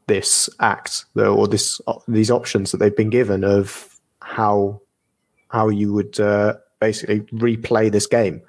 this 0.08 0.50
act 0.60 1.06
or 1.16 1.48
this 1.48 1.82
these 2.08 2.30
options 2.30 2.72
that 2.72 2.78
they've 2.78 2.96
been 2.96 3.10
given 3.10 3.44
of 3.44 4.00
how 4.22 4.82
how 5.50 5.70
you 5.70 5.94
would 5.94 6.20
uh, 6.20 6.56
basically 6.86 7.22
replay 7.38 7.92
this 7.92 8.08
game. 8.08 8.42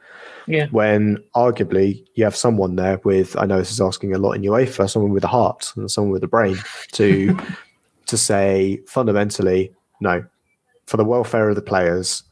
Yeah. 0.47 0.67
When 0.71 1.19
arguably 1.35 2.05
you 2.15 2.25
have 2.25 2.37
someone 2.37 2.77
there 2.77 3.01
with, 3.03 3.37
I 3.37 3.47
know 3.47 3.59
this 3.59 3.73
is 3.73 3.81
asking 3.81 4.15
a 4.15 4.19
lot 4.19 4.33
in 4.33 4.43
UEFA, 4.43 4.89
someone 4.89 5.13
with 5.13 5.25
a 5.25 5.29
heart 5.29 5.73
and 5.77 5.91
someone 5.91 6.13
with 6.13 6.23
a 6.23 6.29
brain 6.29 6.57
to 6.93 7.37
to 8.07 8.17
say 8.17 8.81
fundamentally, 8.87 9.73
no, 10.01 10.25
for 10.87 10.97
the 10.97 11.05
welfare 11.05 11.49
of 11.49 11.57
the 11.57 11.63
players, 11.63 12.23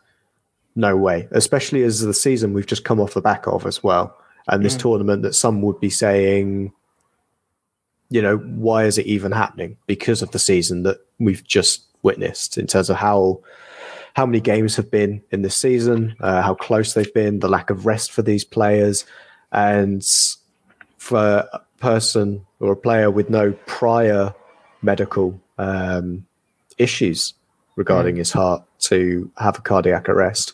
no 0.77 0.97
way. 0.97 1.27
Especially 1.33 1.83
as 1.83 2.01
the 2.01 2.14
season 2.14 2.53
we've 2.53 2.67
just 2.67 2.85
come 2.85 3.01
off 3.01 3.14
the 3.14 3.21
back 3.21 3.47
of 3.49 3.67
as 3.67 3.83
well, 3.83 4.17
and 4.47 4.64
this 4.64 4.77
mm. 4.77 4.81
tournament 4.81 5.23
that 5.23 5.35
some 5.35 5.62
would 5.62 5.81
be 5.81 5.90
saying 5.90 6.73
you 8.11 8.23
know, 8.23 8.37
why 8.37 8.85
is 8.85 8.97
it 8.97 9.07
even 9.07 9.33
happening? 9.33 9.77
Because 9.87 10.23
of 10.23 10.31
the 10.31 10.38
season 10.38 10.85
that 10.85 10.99
we've 11.19 11.43
just 11.43 11.85
witnessed 12.03 12.59
in 12.59 12.67
terms 12.69 12.90
of 12.90 12.97
how 12.97 13.40
how 14.14 14.24
many 14.24 14.40
games 14.40 14.77
have 14.77 14.90
been 14.90 15.22
in 15.31 15.42
this 15.42 15.57
season, 15.57 16.16
uh, 16.20 16.40
how 16.40 16.55
close 16.55 16.94
they've 16.94 17.12
been, 17.12 17.40
the 17.40 17.48
lack 17.48 17.68
of 17.68 17.85
rest 17.85 18.12
for 18.12 18.22
these 18.22 18.44
players, 18.44 19.05
and 19.53 20.03
for 20.96 21.48
a 21.53 21.61
person 21.79 22.46
or 22.61 22.72
a 22.72 22.77
player 22.77 23.11
with 23.11 23.29
no 23.29 23.53
prior 23.66 24.33
medical 24.83 25.40
um, 25.59 26.24
issues 26.79 27.35
regarding 27.77 28.14
mm. 28.14 28.18
his 28.18 28.33
heart 28.33 28.62
to 28.79 29.31
have 29.37 29.59
a 29.59 29.62
cardiac 29.62 30.09
arrest. 30.09 30.53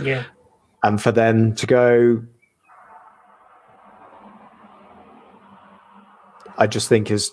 Yeah. 0.00 0.24
And 0.82 1.00
for 1.00 1.12
them 1.12 1.54
to 1.54 1.66
go, 1.66 2.22
I 6.58 6.66
just 6.66 6.88
think 6.88 7.10
is 7.10 7.30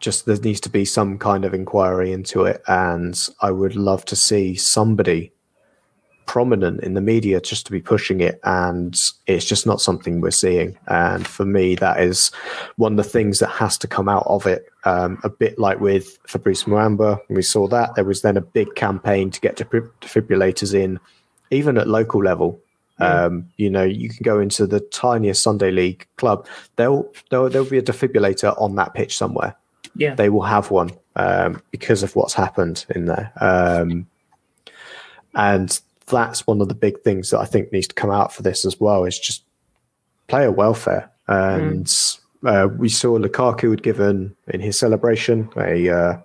just 0.00 0.26
there 0.26 0.36
needs 0.36 0.60
to 0.60 0.70
be 0.70 0.84
some 0.84 1.18
kind 1.18 1.44
of 1.44 1.54
inquiry 1.54 2.12
into 2.12 2.44
it. 2.44 2.62
And 2.66 3.18
I 3.40 3.50
would 3.50 3.76
love 3.76 4.04
to 4.06 4.16
see 4.16 4.54
somebody 4.54 5.32
prominent 6.26 6.82
in 6.82 6.94
the 6.94 7.00
media 7.00 7.40
just 7.40 7.66
to 7.66 7.72
be 7.72 7.80
pushing 7.80 8.20
it. 8.20 8.38
And 8.44 9.00
it's 9.26 9.44
just 9.44 9.66
not 9.66 9.80
something 9.80 10.20
we're 10.20 10.30
seeing. 10.32 10.76
And 10.88 11.26
for 11.26 11.44
me 11.44 11.76
that 11.76 12.00
is 12.00 12.30
one 12.76 12.92
of 12.92 12.96
the 12.96 13.10
things 13.10 13.38
that 13.38 13.50
has 13.50 13.78
to 13.78 13.86
come 13.86 14.08
out 14.08 14.26
of 14.26 14.46
it. 14.46 14.66
Um, 14.84 15.18
a 15.24 15.30
bit 15.30 15.58
like 15.58 15.80
with 15.80 16.18
fabrice 16.26 16.64
muamba 16.64 17.20
we 17.28 17.42
saw 17.42 17.66
that. 17.68 17.94
There 17.94 18.04
was 18.04 18.22
then 18.22 18.36
a 18.36 18.42
big 18.42 18.74
campaign 18.74 19.30
to 19.30 19.40
get 19.40 19.56
defibrillators 19.56 20.74
in 20.74 21.00
even 21.50 21.78
at 21.78 21.88
local 21.88 22.22
level. 22.22 22.60
Um, 22.98 23.50
you 23.58 23.68
know 23.68 23.84
you 23.84 24.08
can 24.08 24.22
go 24.22 24.40
into 24.40 24.66
the 24.66 24.80
tiniest 24.80 25.42
sunday 25.42 25.70
league 25.70 26.06
club. 26.16 26.46
There'll, 26.76 27.12
there'll 27.28 27.50
there'll 27.50 27.68
be 27.68 27.76
a 27.76 27.82
defibrillator 27.82 28.58
on 28.60 28.74
that 28.76 28.94
pitch 28.94 29.18
somewhere 29.18 29.54
yeah 29.96 30.14
they 30.14 30.28
will 30.28 30.42
have 30.42 30.70
one 30.70 30.90
um, 31.16 31.62
because 31.70 32.02
of 32.02 32.14
what's 32.14 32.34
happened 32.34 32.84
in 32.94 33.06
there 33.06 33.32
um, 33.40 34.06
and 35.34 35.80
that's 36.06 36.46
one 36.46 36.60
of 36.60 36.68
the 36.68 36.74
big 36.74 37.00
things 37.02 37.30
that 37.30 37.40
I 37.40 37.44
think 37.44 37.72
needs 37.72 37.88
to 37.88 37.94
come 37.94 38.10
out 38.10 38.32
for 38.32 38.42
this 38.42 38.64
as 38.64 38.80
well. 38.80 39.04
Is 39.04 39.18
just 39.18 39.44
player 40.28 40.50
welfare, 40.50 41.10
and 41.28 41.86
mm. 41.86 42.18
uh, 42.44 42.68
we 42.68 42.88
saw 42.88 43.18
Lukaku 43.18 43.70
had 43.70 43.82
given 43.82 44.34
in 44.48 44.60
his 44.60 44.78
celebration 44.78 45.48
a 45.56 45.88
uh, 45.88 46.18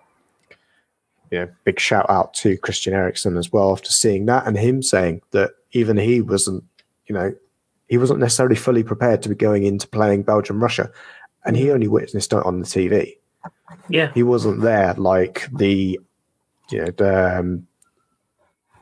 you 1.30 1.40
know 1.40 1.50
big 1.64 1.80
shout 1.80 2.10
out 2.10 2.34
to 2.36 2.58
Christian 2.58 2.94
Eriksen 2.94 3.38
as 3.38 3.52
well 3.52 3.72
after 3.72 3.92
seeing 3.92 4.26
that, 4.28 4.48
and 4.48 4.58
him 4.58 4.82
saying 4.82 5.22
that 5.32 5.52
even 5.72 5.98
he 5.98 6.22
wasn't 6.22 6.64
you 7.08 7.16
know 7.16 7.34
he 7.88 7.98
wasn't 7.98 8.20
necessarily 8.20 8.56
fully 8.56 8.84
prepared 8.84 9.22
to 9.24 9.30
be 9.30 9.36
going 9.36 9.64
into 9.64 9.88
playing 9.88 10.24
Belgium 10.24 10.62
Russia, 10.62 10.92
and 11.44 11.58
he 11.58 11.72
only 11.72 11.88
witnessed 11.88 12.34
it 12.34 12.46
on 12.46 12.60
the 12.60 12.66
TV. 12.66 13.16
Yeah, 13.90 14.12
he 14.14 14.24
wasn't 14.24 14.62
there 14.62 14.94
like 14.96 15.48
the 15.52 16.00
you 16.70 16.80
know 16.80 16.92
the, 16.92 17.40
um, 17.40 17.68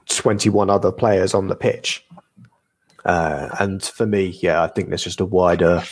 21 0.09 0.69
other 0.69 0.91
players 0.91 1.33
on 1.33 1.47
the 1.47 1.55
pitch. 1.55 2.05
Uh, 3.05 3.49
and 3.59 3.83
for 3.83 4.05
me, 4.05 4.37
yeah, 4.41 4.61
I 4.61 4.67
think 4.67 4.89
there's 4.89 5.03
just 5.03 5.21
a 5.21 5.25
wider, 5.25 5.83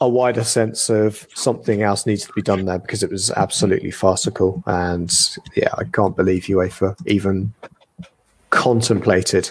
a 0.00 0.08
wider 0.08 0.44
sense 0.44 0.90
of 0.90 1.26
something 1.34 1.82
else 1.82 2.06
needs 2.06 2.26
to 2.26 2.32
be 2.34 2.42
done 2.42 2.66
there 2.66 2.78
because 2.78 3.02
it 3.02 3.10
was 3.10 3.30
absolutely 3.32 3.90
farcical. 3.90 4.62
And 4.66 5.12
yeah, 5.54 5.70
I 5.78 5.84
can't 5.84 6.16
believe 6.16 6.44
UEFA 6.44 6.96
even 7.06 7.54
contemplated 8.50 9.50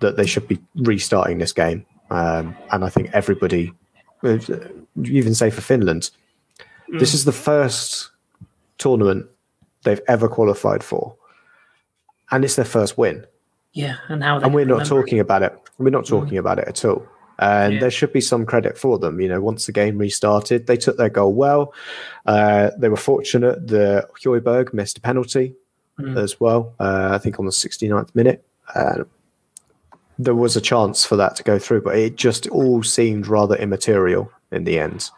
that 0.00 0.16
they 0.16 0.26
should 0.26 0.48
be 0.48 0.58
restarting 0.74 1.38
this 1.38 1.52
game. 1.52 1.84
Um, 2.10 2.56
and 2.72 2.84
I 2.84 2.88
think 2.88 3.10
everybody, 3.12 3.72
even 4.22 5.34
say 5.34 5.50
for 5.50 5.60
Finland, 5.60 6.10
mm. 6.92 6.98
this 6.98 7.14
is 7.14 7.24
the 7.24 7.32
first 7.32 8.10
tournament 8.78 9.26
they've 9.84 10.00
ever 10.08 10.28
qualified 10.28 10.82
for 10.82 11.16
and 12.30 12.44
it's 12.44 12.56
their 12.56 12.64
first 12.64 12.98
win. 12.98 13.26
Yeah, 13.72 13.96
and 14.08 14.22
how 14.22 14.40
and 14.40 14.54
we're 14.54 14.64
not 14.64 14.86
talking 14.86 15.20
about 15.20 15.42
it. 15.42 15.56
We're 15.78 15.90
not 15.90 16.06
talking 16.06 16.34
mm. 16.34 16.40
about 16.40 16.58
it 16.58 16.68
at 16.68 16.84
all. 16.84 17.06
And 17.38 17.74
yeah. 17.74 17.80
there 17.80 17.90
should 17.90 18.12
be 18.12 18.20
some 18.20 18.46
credit 18.46 18.78
for 18.78 18.98
them. 18.98 19.20
You 19.20 19.28
know, 19.28 19.40
once 19.40 19.66
the 19.66 19.72
game 19.72 19.98
restarted, 19.98 20.66
they 20.66 20.76
took 20.76 20.96
their 20.96 21.08
goal 21.08 21.34
well. 21.34 21.74
Uh, 22.26 22.70
they 22.78 22.88
were 22.88 22.96
fortunate. 22.96 23.66
The 23.66 24.08
Højbjerg 24.24 24.72
missed 24.72 24.98
a 24.98 25.00
penalty 25.00 25.54
mm. 25.98 26.16
as 26.16 26.38
well. 26.40 26.74
Uh, 26.78 27.10
I 27.12 27.18
think 27.18 27.38
on 27.38 27.46
the 27.46 27.52
69th 27.52 28.14
minute. 28.14 28.44
Uh, 28.74 29.04
there 30.16 30.34
was 30.34 30.56
a 30.56 30.60
chance 30.60 31.04
for 31.04 31.16
that 31.16 31.34
to 31.36 31.42
go 31.42 31.58
through, 31.58 31.82
but 31.82 31.96
it 31.96 32.14
just 32.14 32.46
all 32.48 32.84
seemed 32.84 33.26
rather 33.26 33.56
immaterial 33.56 34.30
in 34.52 34.62
the 34.62 34.78
end. 34.78 35.10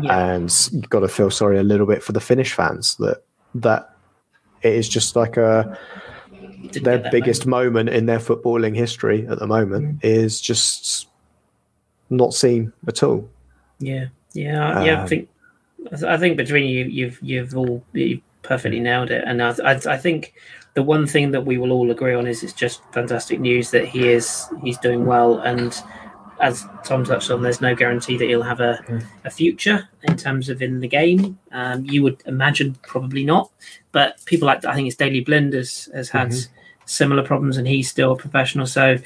Yeah. 0.00 0.34
And 0.34 0.68
you've 0.72 0.88
got 0.88 1.00
to 1.00 1.08
feel 1.08 1.30
sorry 1.30 1.58
a 1.58 1.62
little 1.62 1.86
bit 1.86 2.02
for 2.02 2.12
the 2.12 2.20
Finnish 2.20 2.52
fans 2.52 2.96
that 2.96 3.22
that 3.56 3.96
it 4.62 4.74
is 4.74 4.88
just 4.88 5.16
like 5.16 5.36
a 5.36 5.78
their 6.82 7.10
biggest 7.10 7.46
moment. 7.46 7.86
moment. 7.86 7.88
in 7.90 8.06
their 8.06 8.18
footballing 8.18 8.76
history 8.76 9.26
at 9.26 9.38
the 9.38 9.46
moment 9.46 9.96
mm. 9.96 10.04
is 10.04 10.40
just 10.40 11.08
not 12.10 12.34
seen 12.34 12.72
at 12.86 13.02
all. 13.02 13.28
Yeah, 13.78 14.06
yeah, 14.32 14.78
um, 14.78 14.86
yeah. 14.86 15.02
I 15.02 15.06
think 15.06 15.28
I 16.06 16.16
think 16.16 16.36
between 16.36 16.68
you, 16.68 16.84
you've 16.84 17.18
you've 17.22 17.56
all 17.56 17.84
you 17.92 18.20
perfectly 18.42 18.80
nailed 18.80 19.10
it, 19.10 19.24
and 19.26 19.42
I, 19.42 19.54
I, 19.64 19.72
I 19.72 19.96
think 19.96 20.34
the 20.74 20.82
one 20.82 21.06
thing 21.06 21.30
that 21.32 21.44
we 21.46 21.58
will 21.58 21.72
all 21.72 21.90
agree 21.90 22.14
on 22.14 22.26
is 22.26 22.42
it's 22.42 22.52
just 22.52 22.80
fantastic 22.92 23.40
news 23.40 23.70
that 23.70 23.86
he 23.86 24.08
is 24.08 24.46
he's 24.62 24.78
doing 24.78 25.06
well 25.06 25.38
and 25.38 25.82
as 26.40 26.66
Tom 26.84 27.04
touched 27.04 27.30
on, 27.30 27.42
there's 27.42 27.60
no 27.60 27.74
guarantee 27.74 28.16
that 28.16 28.24
he'll 28.24 28.42
have 28.42 28.60
a, 28.60 28.82
mm. 28.88 29.04
a 29.24 29.30
future 29.30 29.88
in 30.04 30.16
terms 30.16 30.48
of 30.48 30.62
in 30.62 30.80
the 30.80 30.88
game. 30.88 31.38
Um, 31.52 31.84
you 31.84 32.02
would 32.02 32.22
imagine 32.26 32.76
probably 32.82 33.24
not, 33.24 33.50
but 33.92 34.24
people 34.24 34.46
like 34.46 34.64
I 34.64 34.74
think 34.74 34.88
it's 34.88 34.96
Daley 34.96 35.20
Blind 35.20 35.52
has, 35.52 35.88
has 35.94 36.08
had 36.08 36.28
mm-hmm. 36.28 36.52
similar 36.86 37.22
problems, 37.22 37.58
and 37.58 37.68
he's 37.68 37.90
still 37.90 38.12
a 38.12 38.16
professional. 38.16 38.66
So 38.66 38.96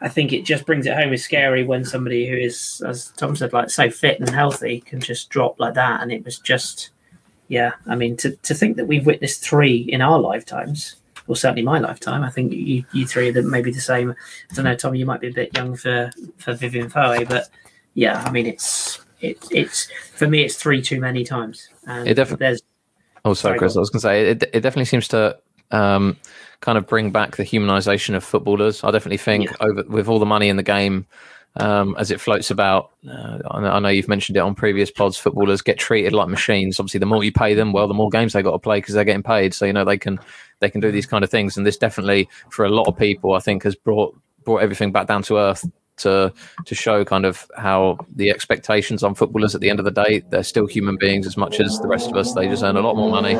I 0.00 0.08
think 0.08 0.32
it 0.32 0.44
just 0.44 0.64
brings 0.64 0.86
it 0.86 0.94
home. 0.94 1.12
It's 1.12 1.22
scary 1.22 1.64
when 1.64 1.84
somebody 1.84 2.26
who 2.26 2.36
is, 2.36 2.82
as 2.86 3.12
Tom 3.16 3.36
said, 3.36 3.52
like 3.52 3.68
so 3.68 3.90
fit 3.90 4.18
and 4.18 4.30
healthy 4.30 4.80
can 4.80 5.00
just 5.00 5.28
drop 5.28 5.60
like 5.60 5.74
that, 5.74 6.02
and 6.02 6.10
it 6.10 6.24
was 6.24 6.38
just. 6.38 6.90
Yeah, 7.48 7.72
I 7.88 7.96
mean, 7.96 8.16
to, 8.18 8.36
to 8.36 8.54
think 8.54 8.76
that 8.76 8.86
we've 8.86 9.04
witnessed 9.04 9.42
three 9.42 9.78
in 9.78 10.00
our 10.00 10.20
lifetimes, 10.20 10.99
well, 11.30 11.36
certainly 11.36 11.62
my 11.62 11.78
lifetime. 11.78 12.24
I 12.24 12.30
think 12.30 12.52
you, 12.52 12.84
you 12.92 13.06
three 13.06 13.30
are 13.30 13.42
maybe 13.42 13.70
the 13.70 13.80
same. 13.80 14.10
I 14.50 14.54
don't 14.54 14.64
know, 14.64 14.74
Tom. 14.74 14.96
You 14.96 15.06
might 15.06 15.20
be 15.20 15.28
a 15.28 15.32
bit 15.32 15.56
young 15.56 15.76
for 15.76 16.10
for 16.38 16.54
Vivien 16.54 16.90
Foé, 16.90 17.26
but 17.28 17.48
yeah, 17.94 18.20
I 18.26 18.32
mean, 18.32 18.46
it's 18.46 19.00
it, 19.20 19.38
it's 19.52 19.88
for 20.12 20.26
me, 20.26 20.42
it's 20.42 20.56
three 20.56 20.82
too 20.82 20.98
many 20.98 21.22
times. 21.22 21.68
And 21.86 22.08
it 22.08 22.14
definitely. 22.14 22.46
There's. 22.46 22.62
Oh, 23.24 23.34
sorry, 23.34 23.58
Kris. 23.58 23.76
I 23.76 23.78
was 23.78 23.90
going 23.90 24.00
to 24.00 24.02
say 24.02 24.30
it. 24.30 24.42
It 24.52 24.60
definitely 24.60 24.86
seems 24.86 25.06
to 25.08 25.38
um, 25.70 26.16
kind 26.62 26.76
of 26.76 26.88
bring 26.88 27.12
back 27.12 27.36
the 27.36 27.44
humanization 27.44 28.16
of 28.16 28.24
footballers. 28.24 28.82
I 28.82 28.90
definitely 28.90 29.18
think 29.18 29.44
yeah. 29.44 29.56
over 29.60 29.84
with 29.84 30.08
all 30.08 30.18
the 30.18 30.26
money 30.26 30.48
in 30.48 30.56
the 30.56 30.64
game. 30.64 31.06
Um, 31.56 31.96
as 31.98 32.12
it 32.12 32.20
floats 32.20 32.52
about. 32.52 32.92
Uh, 33.06 33.38
I 33.50 33.80
know 33.80 33.88
you've 33.88 34.06
mentioned 34.06 34.36
it 34.36 34.40
on 34.40 34.54
previous 34.54 34.88
pods. 34.88 35.16
Footballers 35.16 35.62
get 35.62 35.80
treated 35.80 36.12
like 36.12 36.28
machines. 36.28 36.78
Obviously, 36.78 37.00
the 37.00 37.06
more 37.06 37.24
you 37.24 37.32
pay 37.32 37.54
them, 37.54 37.72
well, 37.72 37.88
the 37.88 37.92
more 37.92 38.08
games 38.08 38.32
they 38.32 38.42
got 38.42 38.52
to 38.52 38.58
play 38.60 38.78
because 38.78 38.94
they're 38.94 39.04
getting 39.04 39.24
paid. 39.24 39.52
So 39.52 39.66
you 39.66 39.72
know 39.72 39.84
they 39.84 39.98
can 39.98 40.20
they 40.60 40.70
can 40.70 40.80
do 40.80 40.92
these 40.92 41.06
kind 41.06 41.24
of 41.24 41.30
things. 41.30 41.56
And 41.56 41.66
this 41.66 41.76
definitely, 41.76 42.28
for 42.50 42.64
a 42.64 42.68
lot 42.68 42.86
of 42.86 42.96
people, 42.96 43.34
I 43.34 43.40
think 43.40 43.64
has 43.64 43.74
brought 43.74 44.16
brought 44.44 44.62
everything 44.62 44.92
back 44.92 45.08
down 45.08 45.22
to 45.24 45.38
earth 45.38 45.68
to 46.00 46.32
to 46.66 46.74
show 46.74 47.04
kind 47.04 47.24
of 47.24 47.50
how 47.56 47.98
the 48.16 48.30
expectations 48.30 49.02
on 49.02 49.14
footballers 49.14 49.54
at 49.54 49.60
the 49.60 49.70
end 49.70 49.78
of 49.78 49.84
the 49.84 49.90
day 49.90 50.22
they're 50.30 50.42
still 50.42 50.66
human 50.66 50.96
beings 50.96 51.26
as 51.26 51.36
much 51.36 51.60
as 51.60 51.78
the 51.80 51.88
rest 51.88 52.10
of 52.10 52.16
us 52.16 52.32
they 52.34 52.48
just 52.48 52.62
earn 52.62 52.76
a 52.76 52.80
lot 52.80 52.96
more 52.96 53.10
money 53.10 53.34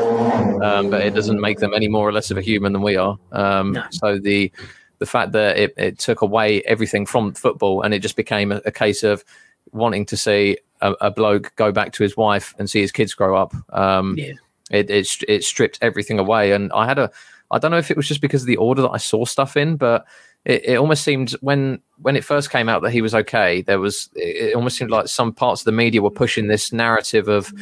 um, 0.63 0.91
but 0.91 1.01
it 1.03 1.15
doesn't 1.15 1.41
make 1.41 1.59
them 1.59 1.73
any 1.75 1.89
more 1.89 2.09
or 2.09 2.13
less 2.13 2.31
of 2.31 2.37
a 2.37 2.43
human 2.43 2.73
than 2.73 2.83
we 2.83 2.97
are 2.97 3.19
um, 3.33 3.73
no. 3.73 3.85
so 3.91 4.19
the 4.19 4.53
the 5.01 5.07
fact 5.07 5.33
that 5.33 5.57
it, 5.57 5.75
it, 5.77 5.99
took 5.99 6.21
away 6.21 6.63
everything 6.63 7.07
from 7.07 7.33
football 7.33 7.83
and 7.83 7.93
it 7.93 7.99
just 7.99 8.17
became 8.17 8.53
a, 8.53 8.61
a 8.67 8.71
case 8.71 9.03
of 9.03 9.25
wanting 9.73 10.07
to 10.07 10.17
see 10.17 10.59
a, 10.83 10.93
a, 11.01 11.11
bloke 11.11 11.53
go 11.57 11.73
back 11.73 11.93
to 11.93 12.03
his 12.03 12.17
wife 12.17 12.55
and 12.59 12.69
see 12.69 12.81
his 12.81 12.93
kids 12.93 13.15
grow 13.15 13.35
up. 13.35 13.53
Um, 13.71 14.15
yeah. 14.17 14.35
it, 14.71 14.91
it 14.91 15.09
it 15.27 15.43
stripped 15.43 15.79
everything 15.83 16.19
away, 16.19 16.53
and 16.53 16.73
I 16.73 16.87
had 16.87 16.99
a 16.99 17.11
I 17.51 17.59
don't 17.59 17.71
know 17.71 17.79
if 17.79 17.91
it 17.91 17.97
was 17.97 18.07
just 18.07 18.21
because 18.21 18.43
of 18.43 18.47
the 18.47 18.57
order 18.59 18.83
that 18.83 18.91
I 18.91 18.99
saw 18.99 19.25
stuff 19.25 19.57
in, 19.57 19.77
but 19.77 20.07
it, 20.45 20.65
it 20.65 20.77
almost 20.77 21.03
seemed 21.03 21.33
when 21.41 21.81
when 22.03 22.17
it 22.17 22.25
first 22.25 22.51
came 22.51 22.69
out 22.69 22.83
that 22.83 22.91
he 22.91 23.03
was 23.03 23.15
okay, 23.15 23.63
there 23.63 23.79
was 23.79 24.09
it 24.15 24.55
almost 24.55 24.77
seemed 24.77 24.91
like 24.91 25.09
some 25.09 25.33
parts 25.33 25.61
of 25.61 25.65
the 25.67 25.73
media 25.73 26.01
were 26.01 26.11
pushing 26.11 26.47
this 26.47 26.73
narrative 26.73 27.29
of, 27.29 27.53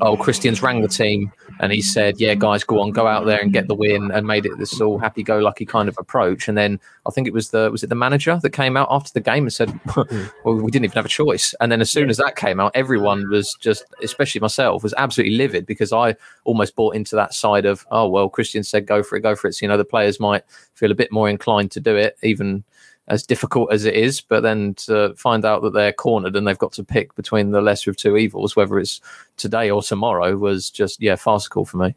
oh, 0.00 0.16
Christian's 0.16 0.62
rang 0.62 0.82
the 0.82 0.88
team 0.88 1.30
and 1.60 1.72
he 1.72 1.80
said, 1.80 2.20
yeah, 2.20 2.34
guys, 2.34 2.64
go 2.64 2.80
on, 2.80 2.90
go 2.90 3.06
out 3.06 3.24
there 3.26 3.40
and 3.40 3.52
get 3.52 3.68
the 3.68 3.74
win, 3.74 4.10
and 4.10 4.26
made 4.26 4.46
it 4.46 4.58
this 4.58 4.80
all 4.80 4.98
happy-go-lucky 4.98 5.64
kind 5.66 5.88
of 5.88 5.96
approach. 5.98 6.48
And 6.48 6.58
then 6.58 6.80
I 7.06 7.10
think 7.10 7.28
it 7.28 7.32
was 7.32 7.50
the 7.50 7.70
was 7.70 7.84
it 7.84 7.88
the 7.88 7.94
manager 7.94 8.38
that 8.42 8.50
came 8.50 8.76
out 8.76 8.88
after 8.90 9.12
the 9.12 9.20
game 9.20 9.44
and 9.44 9.52
said, 9.52 9.78
well, 9.96 10.56
we 10.56 10.70
didn't 10.70 10.86
even 10.86 10.96
have 10.96 11.06
a 11.06 11.08
choice. 11.08 11.54
And 11.60 11.70
then 11.70 11.80
as 11.80 11.90
soon 11.90 12.10
as 12.10 12.16
that 12.16 12.36
came 12.36 12.58
out, 12.58 12.72
everyone 12.74 13.28
was 13.28 13.56
just, 13.60 13.84
especially 14.02 14.40
myself, 14.40 14.82
was 14.82 14.94
absolutely 14.96 15.36
livid 15.36 15.66
because 15.66 15.92
I 15.92 16.16
almost 16.44 16.74
bought 16.74 16.96
into 16.96 17.14
that 17.16 17.34
side 17.34 17.64
of, 17.64 17.86
oh 17.90 18.08
well, 18.08 18.28
Christian 18.28 18.64
said 18.64 18.86
go 18.86 19.02
for 19.02 19.16
it, 19.16 19.20
go 19.20 19.36
for 19.36 19.46
it. 19.46 19.54
So 19.54 19.64
you 19.64 19.68
know 19.68 19.76
the 19.76 19.84
players 19.84 20.18
might 20.18 20.42
feel 20.74 20.90
a 20.90 20.96
bit 20.96 21.12
more 21.12 21.28
inclined 21.28 21.70
to 21.72 21.80
do 21.80 21.94
it, 21.94 22.18
even 22.22 22.64
as 23.08 23.22
difficult 23.24 23.72
as 23.72 23.84
it 23.84 23.94
is. 23.94 24.20
But 24.20 24.42
then 24.42 24.74
to 24.74 25.14
find 25.16 25.44
out 25.44 25.62
that 25.62 25.72
they're 25.72 25.92
cornered 25.92 26.36
and 26.36 26.46
they've 26.46 26.58
got 26.58 26.72
to 26.72 26.84
pick 26.84 27.14
between 27.14 27.50
the 27.50 27.60
lesser 27.60 27.90
of 27.90 27.96
two 27.96 28.16
evils, 28.16 28.56
whether 28.56 28.78
it's 28.78 29.00
today 29.36 29.70
or 29.70 29.82
tomorrow, 29.82 30.36
was 30.36 30.70
just 30.70 31.00
yeah 31.00 31.16
farcical 31.16 31.64
for 31.64 31.78
me. 31.78 31.94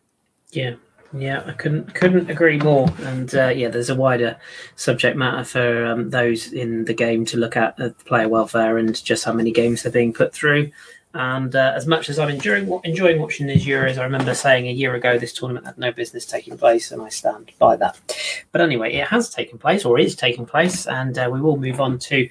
Yeah, 0.52 0.76
yeah, 1.14 1.44
I 1.46 1.54
couldn't 1.54 1.94
couldn't 1.94 2.30
agree 2.30 2.58
more. 2.58 2.88
And 3.04 3.34
uh, 3.34 3.48
yeah, 3.48 3.70
there's 3.70 3.90
a 3.90 3.96
wider 3.96 4.38
subject 4.76 5.18
matter 5.18 5.44
for 5.44 5.86
um, 5.86 6.10
those 6.10 6.52
in 6.52 6.86
the 6.86 6.94
game 6.94 7.26
to 7.26 7.38
look 7.38 7.56
at 7.56 7.80
uh, 7.80 7.90
player 8.06 8.28
welfare 8.28 8.78
and 8.78 9.02
just 9.04 9.24
how 9.24 9.34
many 9.34 9.52
games 9.52 9.84
they're 9.84 9.92
being 9.92 10.14
put 10.14 10.34
through. 10.34 10.72
And 11.18 11.56
uh, 11.56 11.74
as 11.76 11.88
much 11.88 12.10
as 12.10 12.20
I'm 12.20 12.30
enjoying 12.30 12.80
enjoying 12.84 13.20
watching 13.20 13.48
these 13.48 13.66
Euros, 13.66 13.98
I 13.98 14.04
remember 14.04 14.36
saying 14.36 14.68
a 14.68 14.72
year 14.72 14.94
ago 14.94 15.18
this 15.18 15.34
tournament 15.34 15.66
had 15.66 15.76
no 15.76 15.92
business 15.92 16.28
taking 16.28 16.60
place, 16.60 16.92
and 16.92 17.02
I 17.02 17.10
stand 17.10 17.52
by 17.58 17.76
that. 17.78 18.00
But 18.52 18.62
anyway, 18.62 18.94
it 18.94 19.08
has 19.08 19.32
taken 19.32 19.58
place 19.58 19.84
or 19.84 19.98
is 19.98 20.16
taking 20.16 20.46
place, 20.46 20.86
and 20.86 21.18
uh, 21.18 21.28
we 21.34 21.42
will 21.42 21.58
move 21.58 21.82
on 21.82 21.98
to 22.00 22.30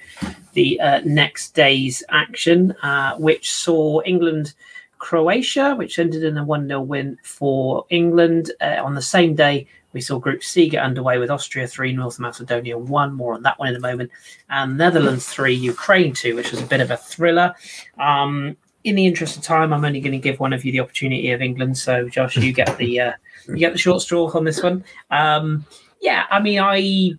the 0.53 0.79
uh, 0.79 1.01
next 1.03 1.53
day's 1.53 2.01
action, 2.07 2.71
uh, 2.81 3.17
which 3.17 3.51
saw 3.51 4.01
England. 4.05 4.53
Croatia, 4.99 5.75
which 5.75 5.99
ended 5.99 6.23
in 6.23 6.37
a 6.37 6.43
1 6.43 6.67
0 6.67 6.81
win 6.81 7.19
for 7.21 7.85
England. 7.91 8.51
Uh, 8.59 8.77
on 8.83 8.95
the 8.95 9.01
same 9.01 9.35
day, 9.35 9.67
we 9.93 10.01
saw 10.01 10.17
Group 10.17 10.43
C 10.43 10.69
get 10.69 10.81
underway 10.81 11.19
with 11.19 11.29
Austria 11.29 11.67
3, 11.67 11.93
North 11.93 12.19
Macedonia 12.19 12.77
1. 12.79 13.13
More 13.13 13.35
on 13.35 13.43
that 13.43 13.59
one 13.59 13.67
in 13.67 13.75
a 13.75 13.79
moment. 13.79 14.09
And 14.49 14.75
Netherlands 14.75 15.27
3, 15.27 15.53
Ukraine 15.53 16.13
2, 16.13 16.35
which 16.35 16.49
was 16.49 16.61
a 16.61 16.65
bit 16.65 16.81
of 16.81 16.89
a 16.89 16.97
thriller. 16.97 17.53
Um, 17.99 18.57
in 18.87 18.95
the 18.95 19.05
interest 19.05 19.35
of 19.35 19.43
time, 19.43 19.73
I'm 19.73 19.83
only 19.83 19.99
going 19.99 20.13
to 20.13 20.17
give 20.17 20.39
one 20.39 20.53
of 20.53 20.63
you 20.63 20.71
the 20.71 20.79
opportunity 20.79 21.31
of 21.31 21.41
England. 21.41 21.77
So, 21.77 22.07
Josh, 22.07 22.37
you 22.37 22.53
get 22.53 22.77
the 22.77 23.01
uh, 23.01 23.11
you 23.49 23.57
get 23.57 23.73
the 23.73 23.77
short 23.77 24.01
straw 24.01 24.31
on 24.33 24.45
this 24.45 24.63
one. 24.63 24.85
Um, 25.11 25.65
yeah, 26.01 26.25
I 26.31 26.39
mean, 26.39 26.59
I, 26.59 27.11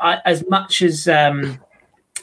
I 0.00 0.22
as 0.24 0.48
much 0.48 0.80
as 0.80 1.06
um, 1.06 1.60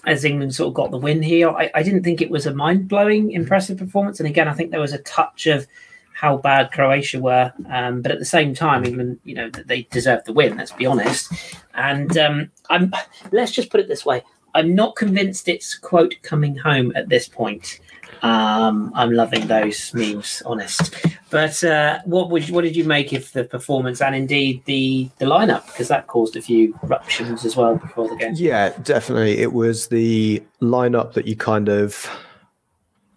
as 0.07 0.25
England 0.25 0.55
sort 0.55 0.69
of 0.69 0.73
got 0.73 0.89
the 0.89 0.97
win 0.97 1.21
here, 1.21 1.51
I, 1.51 1.69
I 1.75 1.83
didn't 1.83 2.01
think 2.01 2.23
it 2.23 2.31
was 2.31 2.47
a 2.47 2.55
mind 2.55 2.87
blowing, 2.87 3.31
impressive 3.31 3.77
performance. 3.77 4.19
And 4.19 4.27
again, 4.27 4.47
I 4.47 4.53
think 4.53 4.71
there 4.71 4.79
was 4.79 4.93
a 4.93 4.99
touch 4.99 5.45
of 5.45 5.67
how 6.13 6.37
bad 6.37 6.71
Croatia 6.71 7.19
were, 7.19 7.53
um, 7.69 8.01
but 8.01 8.11
at 8.11 8.17
the 8.17 8.25
same 8.25 8.55
time, 8.55 8.83
England, 8.83 9.19
you 9.25 9.35
know, 9.35 9.51
they 9.51 9.83
deserved 9.91 10.25
the 10.25 10.33
win. 10.33 10.57
Let's 10.57 10.71
be 10.71 10.87
honest. 10.87 11.31
And 11.75 12.17
um, 12.17 12.49
I'm 12.71 12.91
let's 13.31 13.51
just 13.51 13.69
put 13.69 13.79
it 13.79 13.87
this 13.87 14.07
way: 14.07 14.23
I'm 14.55 14.73
not 14.73 14.95
convinced 14.95 15.47
it's 15.47 15.77
quote 15.77 16.15
coming 16.23 16.55
home 16.55 16.93
at 16.95 17.09
this 17.09 17.27
point. 17.27 17.79
Um, 18.21 18.91
I'm 18.95 19.11
loving 19.11 19.47
those 19.47 19.93
memes, 19.93 20.41
honest. 20.45 20.95
But 21.29 21.63
uh, 21.63 21.99
what 22.05 22.29
would 22.29 22.49
what 22.49 22.63
did 22.63 22.75
you 22.75 22.83
make 22.85 23.13
of 23.13 23.31
the 23.33 23.43
performance 23.43 24.01
and 24.01 24.15
indeed 24.15 24.63
the 24.65 25.09
the 25.17 25.25
lineup 25.25 25.65
because 25.67 25.87
that 25.89 26.07
caused 26.07 26.35
a 26.35 26.41
few 26.41 26.77
ruptions 26.83 27.45
as 27.45 27.55
well 27.55 27.75
before 27.77 28.07
the 28.07 28.15
game? 28.15 28.33
Yeah, 28.35 28.69
definitely. 28.83 29.39
It 29.39 29.53
was 29.53 29.87
the 29.87 30.43
lineup 30.61 31.13
that 31.13 31.27
you 31.27 31.35
kind 31.35 31.69
of 31.69 32.09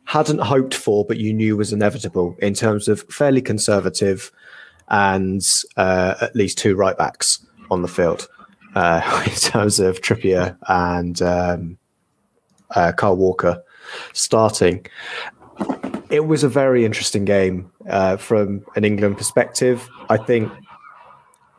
hadn't 0.05 0.41
hoped 0.41 0.75
for, 0.75 1.05
but 1.05 1.19
you 1.19 1.35
knew 1.35 1.57
was 1.57 1.73
inevitable 1.73 2.37
in 2.39 2.55
terms 2.55 2.89
of 2.89 3.03
fairly 3.11 3.43
conservative 3.43 4.33
and 4.89 5.47
uh, 5.77 6.15
at 6.21 6.35
least 6.35 6.57
two 6.59 6.75
right 6.75 6.97
backs 6.97 7.45
on 7.71 7.83
the 7.83 7.89
field 7.89 8.27
uh, 8.75 9.23
in 9.27 9.35
terms 9.35 9.79
of 9.79 10.01
Trippier 10.01 10.57
and 10.69 11.21
um, 11.21 11.79
uh, 12.71 12.93
Kyle 12.93 13.17
Walker 13.17 13.63
starting. 14.13 14.87
It 16.11 16.27
was 16.27 16.45
a 16.45 16.49
very 16.49 16.85
interesting 16.85 17.25
game 17.25 17.71
uh, 17.89 18.17
from 18.17 18.65
an 18.77 18.85
England 18.85 19.19
perspective. 19.19 19.89
I 20.09 20.17
think 20.17 20.51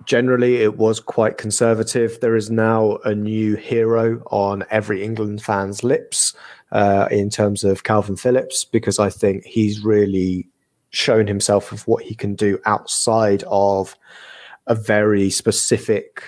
generally 0.05 0.57
it 0.57 0.77
was 0.77 0.99
quite 0.99 1.37
conservative. 1.37 2.19
There 2.19 2.35
is 2.35 2.49
now 2.49 2.97
a 3.05 3.13
new 3.13 3.55
hero 3.55 4.23
on 4.31 4.63
every 4.71 5.03
England 5.03 5.43
fan's 5.43 5.83
lips 5.83 6.33
uh, 6.71 7.07
in 7.11 7.29
terms 7.29 7.63
of 7.63 7.83
Kalvin 7.83 8.19
Phillips, 8.19 8.65
because 8.65 8.97
I 8.97 9.09
think 9.09 9.45
he's 9.45 9.83
really 9.83 10.47
shown 10.91 11.27
himself 11.27 11.71
of 11.71 11.87
what 11.87 12.03
he 12.03 12.15
can 12.15 12.33
do 12.33 12.59
outside 12.65 13.43
of 13.47 13.95
a 14.65 14.73
very 14.73 15.29
specific 15.29 16.23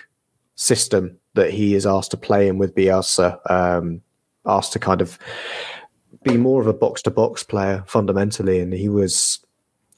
system 0.55 1.17
that 1.33 1.51
he 1.51 1.73
is 1.73 1.85
asked 1.85 2.11
to 2.11 2.17
play 2.17 2.47
in 2.47 2.57
with 2.57 2.75
Bielsa, 2.75 3.39
um, 3.49 4.01
asked 4.45 4.73
to 4.73 4.79
kind 4.79 5.01
of 5.01 5.17
be 6.23 6.38
more 6.38 6.62
of 6.62 6.67
a 6.67 6.73
box 6.73 7.01
to 7.03 7.12
box 7.12 7.43
player 7.43 7.84
fundamentally, 7.88 8.60
and 8.60 8.73
he 8.73 8.89
was 8.89 9.39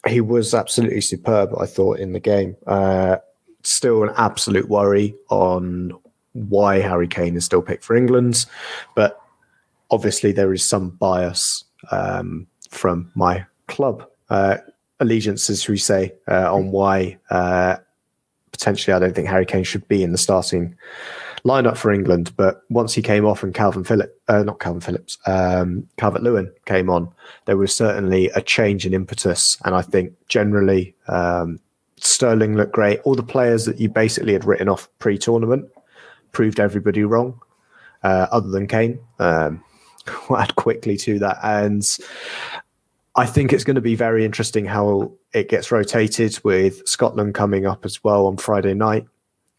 he 0.07 0.21
was 0.21 0.53
absolutely 0.53 1.01
superb. 1.01 1.51
I 1.59 1.65
thought 1.65 1.99
in 1.99 2.13
the 2.13 2.19
game. 2.19 2.55
Uh, 2.67 3.17
still 3.63 4.03
an 4.03 4.11
absolute 4.17 4.67
worry 4.67 5.15
on 5.29 5.93
why 6.33 6.79
Harry 6.79 7.07
Kane 7.07 7.35
is 7.35 7.45
still 7.45 7.61
picked 7.61 7.83
for 7.83 7.95
England, 7.95 8.45
but 8.95 9.21
obviously 9.89 10.31
there 10.31 10.53
is 10.53 10.67
some 10.67 10.89
bias 10.89 11.63
um, 11.91 12.47
from 12.69 13.11
my 13.15 13.45
club 13.67 14.05
uh, 14.29 14.57
allegiances, 14.99 15.67
we 15.67 15.77
say, 15.77 16.13
uh, 16.27 16.53
on 16.53 16.71
why 16.71 17.17
uh, 17.29 17.77
potentially 18.51 18.93
I 18.93 18.99
don't 18.99 19.15
think 19.15 19.27
Harry 19.27 19.45
Kane 19.45 19.63
should 19.63 19.87
be 19.87 20.03
in 20.03 20.11
the 20.11 20.17
starting 20.17 20.75
lineup 21.45 21.77
for 21.77 21.91
England. 21.91 22.33
But 22.35 22.61
once 22.69 22.93
he 22.93 23.01
came 23.01 23.25
off 23.25 23.43
and 23.43 23.53
Kalvin 23.53 23.85
Phillips, 23.85 24.13
uh, 24.27 24.43
not 24.43 24.59
Kalvin 24.59 24.83
Phillips, 24.83 25.17
um, 25.25 25.87
Calvert 25.97 26.23
Lewin 26.23 26.51
came 26.65 26.89
on, 26.89 27.09
there 27.45 27.57
was 27.57 27.73
certainly 27.73 28.29
a 28.29 28.41
change 28.41 28.85
in 28.85 28.93
impetus. 28.93 29.57
And 29.65 29.75
I 29.75 29.81
think 29.81 30.13
generally 30.27 30.95
um, 31.07 31.59
Sterling 31.97 32.55
looked 32.55 32.73
great. 32.73 32.99
All 33.01 33.15
the 33.15 33.23
players 33.23 33.65
that 33.65 33.79
you 33.79 33.89
basically 33.89 34.33
had 34.33 34.45
written 34.45 34.69
off 34.69 34.89
pre 34.99 35.17
tournament 35.17 35.69
proved 36.31 36.59
everybody 36.59 37.03
wrong, 37.03 37.39
uh, 38.03 38.27
other 38.31 38.49
than 38.49 38.67
Kane. 38.67 38.99
Um, 39.19 39.63
will 40.29 40.37
add 40.37 40.55
quickly 40.55 40.97
to 40.97 41.19
that. 41.19 41.37
And 41.43 41.83
I 43.15 43.25
think 43.25 43.53
it's 43.53 43.63
going 43.63 43.75
to 43.75 43.81
be 43.81 43.95
very 43.95 44.25
interesting 44.25 44.65
how 44.65 45.13
it 45.33 45.49
gets 45.49 45.71
rotated 45.71 46.39
with 46.43 46.87
Scotland 46.87 47.35
coming 47.35 47.65
up 47.65 47.85
as 47.85 48.03
well 48.03 48.27
on 48.27 48.37
Friday 48.37 48.73
night. 48.73 49.05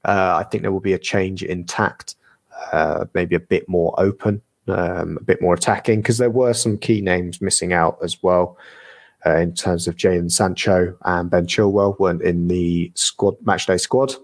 Uh, 0.05 0.37
I 0.41 0.45
think 0.45 0.63
there 0.63 0.73
will 0.73 0.81
be 0.81 0.93
a 0.93 0.99
change 0.99 1.43
in 1.43 1.65
tact, 1.65 2.17
uh, 2.73 3.07
maybe 3.15 3.35
a 3.35 3.41
bit 3.41 3.69
more 3.69 3.95
open, 3.99 4.43
um, 4.69 5.19
a 5.21 5.25
bit 5.25 5.41
more 5.41 5.55
attacking, 5.55 6.01
because 6.01 6.19
there 6.19 6.31
were 6.31 6.53
some 6.53 6.79
key 6.79 7.01
names 7.01 7.41
missing 7.41 7.73
out 7.73 7.99
as 8.03 8.23
well. 8.23 8.59
Uh, 9.27 9.37
in 9.39 9.55
terms 9.55 9.89
of 9.89 9.97
Jadon 9.97 10.31
Sancho 10.31 10.95
and 11.07 11.31
Ben 11.31 11.47
Chilwell 11.47 11.99
weren't 11.99 12.21
in 12.21 12.47
the 12.49 12.93
squad 12.95 13.39
matchday 13.39 13.81
squad. 13.81 14.15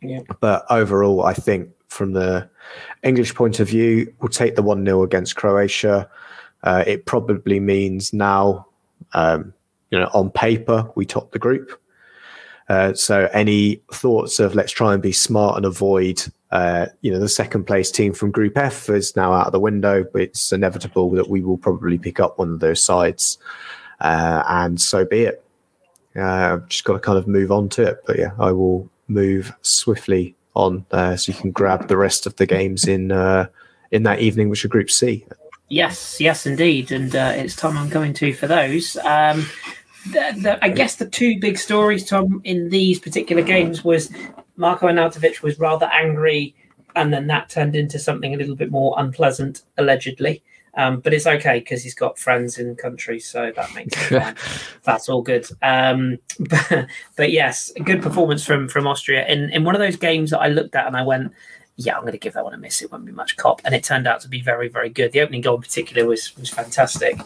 Yeah. 0.00 0.20
But 0.40 0.64
overall, 0.70 1.22
I 1.26 1.34
think 1.34 1.68
from 1.88 2.14
the 2.14 2.48
English 3.02 3.34
point 3.34 3.60
of 3.60 3.68
view, 3.68 4.12
we'll 4.20 4.30
take 4.30 4.56
the 4.56 4.62
1 4.62 4.84
0 4.84 5.02
against 5.02 5.36
Croatia. 5.36 6.08
Uh, 6.62 6.82
it 6.86 7.04
probably 7.04 7.60
means 7.60 8.12
now, 8.12 8.66
um, 9.12 9.52
you 9.90 9.98
know, 9.98 10.10
on 10.14 10.30
paper, 10.30 10.90
we 10.94 11.04
top 11.04 11.32
the 11.32 11.38
group. 11.38 11.78
Uh, 12.68 12.94
so 12.94 13.28
any 13.32 13.82
thoughts 13.92 14.40
of 14.40 14.54
let's 14.54 14.72
try 14.72 14.94
and 14.94 15.02
be 15.02 15.12
smart 15.12 15.56
and 15.56 15.66
avoid, 15.66 16.24
uh, 16.50 16.86
you 17.00 17.12
know, 17.12 17.18
the 17.18 17.28
second 17.28 17.64
place 17.64 17.90
team 17.90 18.12
from 18.12 18.30
Group 18.30 18.56
F 18.56 18.88
is 18.88 19.16
now 19.16 19.32
out 19.32 19.46
of 19.46 19.52
the 19.52 19.60
window. 19.60 20.04
But 20.04 20.22
it's 20.22 20.52
inevitable 20.52 21.10
that 21.10 21.28
we 21.28 21.42
will 21.42 21.58
probably 21.58 21.98
pick 21.98 22.20
up 22.20 22.38
one 22.38 22.50
of 22.52 22.60
those 22.60 22.82
sides, 22.82 23.38
uh, 24.00 24.42
and 24.46 24.80
so 24.80 25.04
be 25.04 25.22
it. 25.22 25.44
Uh, 26.14 26.58
just 26.68 26.84
got 26.84 26.94
to 26.94 27.00
kind 27.00 27.18
of 27.18 27.26
move 27.26 27.50
on 27.50 27.68
to 27.70 27.82
it. 27.82 28.02
But 28.06 28.18
yeah, 28.18 28.32
I 28.38 28.52
will 28.52 28.88
move 29.08 29.52
swiftly 29.62 30.34
on 30.54 30.84
uh, 30.90 31.16
so 31.16 31.32
you 31.32 31.38
can 31.38 31.50
grab 31.50 31.88
the 31.88 31.96
rest 31.96 32.26
of 32.26 32.36
the 32.36 32.46
games 32.46 32.86
in 32.86 33.10
uh, 33.10 33.46
in 33.90 34.04
that 34.04 34.20
evening, 34.20 34.48
which 34.48 34.64
are 34.64 34.68
Group 34.68 34.90
C. 34.90 35.26
Yes, 35.68 36.20
yes, 36.20 36.44
indeed, 36.46 36.92
and 36.92 37.14
it's 37.14 37.56
time 37.56 37.78
I'm 37.78 37.88
going 37.88 38.12
to 38.14 38.34
for 38.34 38.46
those. 38.46 38.96
Um, 38.98 39.46
the, 40.06 40.34
the, 40.40 40.64
I 40.64 40.68
guess 40.68 40.96
the 40.96 41.08
two 41.08 41.38
big 41.38 41.58
stories, 41.58 42.08
Tom, 42.08 42.40
in 42.44 42.68
these 42.70 42.98
particular 42.98 43.42
games 43.42 43.84
was 43.84 44.10
Marko 44.56 44.88
Arnautovic 44.88 45.42
was 45.42 45.58
rather 45.58 45.86
angry, 45.86 46.54
and 46.96 47.12
then 47.12 47.26
that 47.28 47.48
turned 47.48 47.76
into 47.76 47.98
something 47.98 48.34
a 48.34 48.36
little 48.36 48.56
bit 48.56 48.70
more 48.70 48.94
unpleasant, 48.98 49.62
allegedly. 49.78 50.42
Um, 50.74 51.00
but 51.00 51.12
it's 51.12 51.26
okay 51.26 51.58
because 51.58 51.82
he's 51.82 51.94
got 51.94 52.18
friends 52.18 52.58
in 52.58 52.70
the 52.70 52.74
country, 52.74 53.20
so 53.20 53.52
that 53.54 53.74
makes. 53.74 54.08
That's 54.84 55.08
all 55.08 55.20
good. 55.20 55.46
Um, 55.60 56.18
but, 56.38 56.86
but, 57.16 57.30
yes, 57.30 57.70
good 57.84 58.02
performance 58.02 58.44
from 58.44 58.68
from 58.68 58.86
Austria 58.86 59.26
in 59.26 59.50
in 59.50 59.64
one 59.64 59.74
of 59.74 59.80
those 59.80 59.96
games 59.96 60.30
that 60.30 60.40
I 60.40 60.48
looked 60.48 60.74
at 60.74 60.86
and 60.86 60.96
I 60.96 61.02
went, 61.02 61.32
yeah, 61.84 61.96
I'm 61.96 62.02
going 62.02 62.12
to 62.12 62.18
give 62.18 62.34
that 62.34 62.44
one 62.44 62.54
a 62.54 62.58
miss. 62.58 62.82
It 62.82 62.90
won't 62.90 63.04
be 63.04 63.12
much 63.12 63.36
cop, 63.36 63.60
and 63.64 63.74
it 63.74 63.84
turned 63.84 64.06
out 64.06 64.20
to 64.22 64.28
be 64.28 64.40
very, 64.40 64.68
very 64.68 64.88
good. 64.88 65.12
The 65.12 65.20
opening 65.20 65.40
goal 65.40 65.56
in 65.56 65.62
particular 65.62 66.06
was 66.06 66.36
was 66.36 66.50
fantastic, 66.50 67.16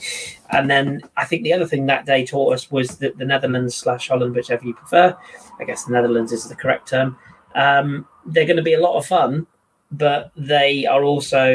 and 0.50 0.70
then 0.70 1.02
I 1.16 1.24
think 1.24 1.42
the 1.42 1.52
other 1.52 1.66
thing 1.66 1.86
that 1.86 2.06
day 2.06 2.24
taught 2.24 2.54
us 2.54 2.70
was 2.70 2.98
that 2.98 3.18
the 3.18 3.24
Netherlands 3.24 3.74
slash 3.74 4.08
Holland, 4.08 4.34
whichever 4.34 4.64
you 4.64 4.74
prefer, 4.74 5.16
I 5.60 5.64
guess 5.64 5.84
the 5.84 5.92
Netherlands 5.92 6.32
is 6.32 6.48
the 6.48 6.56
correct 6.56 6.88
term. 6.88 7.16
Um, 7.54 8.06
they're 8.24 8.46
going 8.46 8.56
to 8.56 8.62
be 8.62 8.74
a 8.74 8.80
lot 8.80 8.96
of 8.96 9.06
fun, 9.06 9.46
but 9.90 10.32
they 10.36 10.86
are 10.86 11.04
also 11.04 11.54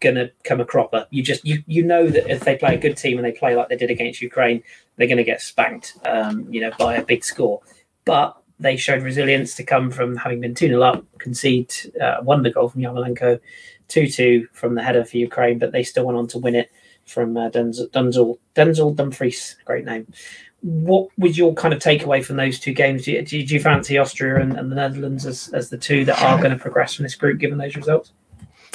going 0.00 0.14
to 0.14 0.30
come 0.44 0.60
a 0.60 0.64
cropper. 0.64 1.06
You 1.10 1.22
just 1.22 1.44
you 1.44 1.62
you 1.66 1.82
know 1.82 2.08
that 2.08 2.30
if 2.30 2.40
they 2.40 2.56
play 2.56 2.74
a 2.74 2.78
good 2.78 2.96
team 2.96 3.18
and 3.18 3.24
they 3.24 3.32
play 3.32 3.56
like 3.56 3.68
they 3.68 3.76
did 3.76 3.90
against 3.90 4.22
Ukraine, 4.22 4.62
they're 4.96 5.08
going 5.08 5.18
to 5.18 5.24
get 5.24 5.40
spanked, 5.40 5.96
um, 6.06 6.46
you 6.50 6.60
know, 6.60 6.70
by 6.78 6.96
a 6.96 7.04
big 7.04 7.24
score. 7.24 7.60
But 8.04 8.36
they 8.60 8.76
showed 8.76 9.02
resilience 9.02 9.54
to 9.56 9.64
come 9.64 9.90
from 9.90 10.16
having 10.16 10.40
been 10.40 10.54
2 10.54 10.68
0 10.68 10.82
up, 10.82 11.04
concede 11.18 11.74
uh, 12.00 12.20
one 12.22 12.42
the 12.42 12.50
goal 12.50 12.68
from 12.68 12.82
Yarmolenko, 12.82 13.40
2 13.88 14.08
2 14.08 14.48
from 14.52 14.74
the 14.74 14.82
header 14.82 15.04
for 15.04 15.16
Ukraine, 15.16 15.58
but 15.58 15.72
they 15.72 15.82
still 15.82 16.06
went 16.06 16.18
on 16.18 16.26
to 16.28 16.38
win 16.38 16.54
it 16.54 16.70
from 17.06 17.36
uh, 17.36 17.50
Denzel, 17.50 17.90
Denzel, 17.90 18.38
Denzel 18.54 18.94
Dumfries, 18.94 19.56
great 19.64 19.84
name. 19.84 20.06
What 20.60 21.08
was 21.18 21.36
your 21.36 21.52
kind 21.52 21.74
of 21.74 21.80
takeaway 21.80 22.24
from 22.24 22.36
those 22.36 22.58
two 22.58 22.72
games? 22.72 23.04
Do 23.04 23.12
you, 23.12 23.22
do 23.22 23.36
you 23.36 23.60
fancy 23.60 23.98
Austria 23.98 24.40
and, 24.40 24.58
and, 24.58 24.70
the 24.72 24.76
Netherlands 24.76 25.26
as, 25.26 25.48
as 25.48 25.68
the 25.68 25.76
two 25.76 26.06
that 26.06 26.22
are 26.22 26.38
going 26.38 26.52
to 26.52 26.58
progress 26.58 26.94
from 26.94 27.02
this 27.02 27.14
group 27.14 27.38
given 27.38 27.58
those 27.58 27.76
results? 27.76 28.12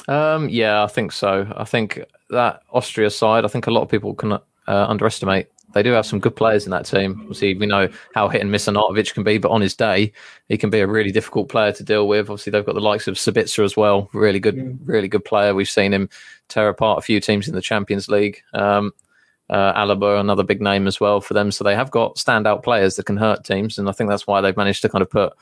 Um, 0.08 0.50
yeah, 0.50 0.84
I 0.84 0.88
think 0.88 1.12
so. 1.12 1.52
I 1.58 1.64
think 1.64 2.04
that 2.30 2.62
Austria 2.72 3.10
side, 3.10 3.44
I 3.44 3.48
think 3.48 3.66
a 3.66 3.72
lot 3.72 3.82
of 3.82 3.90
people 3.90 4.14
can 4.14 4.34
uh, 4.34 4.40
underestimate 4.68 5.48
they 5.74 5.84
do 5.84 5.92
have 5.92 6.06
some 6.06 6.20
good 6.20 6.36
players 6.36 6.66
in 6.66 6.72
that 6.72 6.86
team. 6.86 7.34
See, 7.34 7.54
we 7.54 7.66
know 7.66 7.90
how 8.14 8.28
hit 8.28 8.42
and 8.42 8.52
miss 8.52 8.66
Arnautovic 8.66 9.14
can 9.14 9.24
be, 9.24 9.38
but 9.38 9.52
on 9.52 9.62
his 9.62 9.76
day, 9.76 10.12
he 10.48 10.58
can 10.58 10.70
be 10.70 10.80
a 10.80 10.88
really 10.88 11.12
difficult 11.12 11.50
player 11.50 11.72
to 11.74 11.84
deal 11.84 12.08
with. 12.08 12.30
Obviously, 12.30 12.52
they've 12.52 12.66
got 12.66 12.76
the 12.76 12.82
likes 12.82 13.08
of 13.08 13.16
Sabitzer 13.16 13.64
as 13.64 13.78
well. 13.78 14.10
Really 14.14 14.40
good, 14.40 14.56
mm. 14.56 14.78
really 14.86 15.08
good 15.08 15.26
player. 15.26 15.54
We've 15.54 15.70
seen 15.70 15.94
him 15.94 16.10
tear 16.48 16.70
apart 16.70 17.00
a 17.00 17.02
few 17.02 17.20
teams 17.20 17.48
in 17.48 17.56
the 17.56 17.62
Champions 17.62 18.10
League. 18.10 18.42
Um, 18.54 18.92
uh, 19.50 19.74
Alaba, 19.74 20.20
another 20.20 20.44
big 20.44 20.62
name 20.62 20.88
as 20.88 21.00
well 21.00 21.22
for 21.22 21.34
them. 21.34 21.52
So 21.52 21.64
they 21.64 21.76
have 21.76 21.92
got 21.92 22.18
standout 22.18 22.64
players 22.64 22.96
that 22.96 23.06
can 23.06 23.18
hurt 23.18 23.44
teams, 23.44 23.78
and 23.78 23.90
I 23.90 23.92
think 23.92 24.10
that's 24.10 24.28
why 24.28 24.42
they've 24.42 24.58
managed 24.58 24.82
to 24.84 24.90
kind 24.90 25.02
of 25.02 25.10
put 25.10 25.34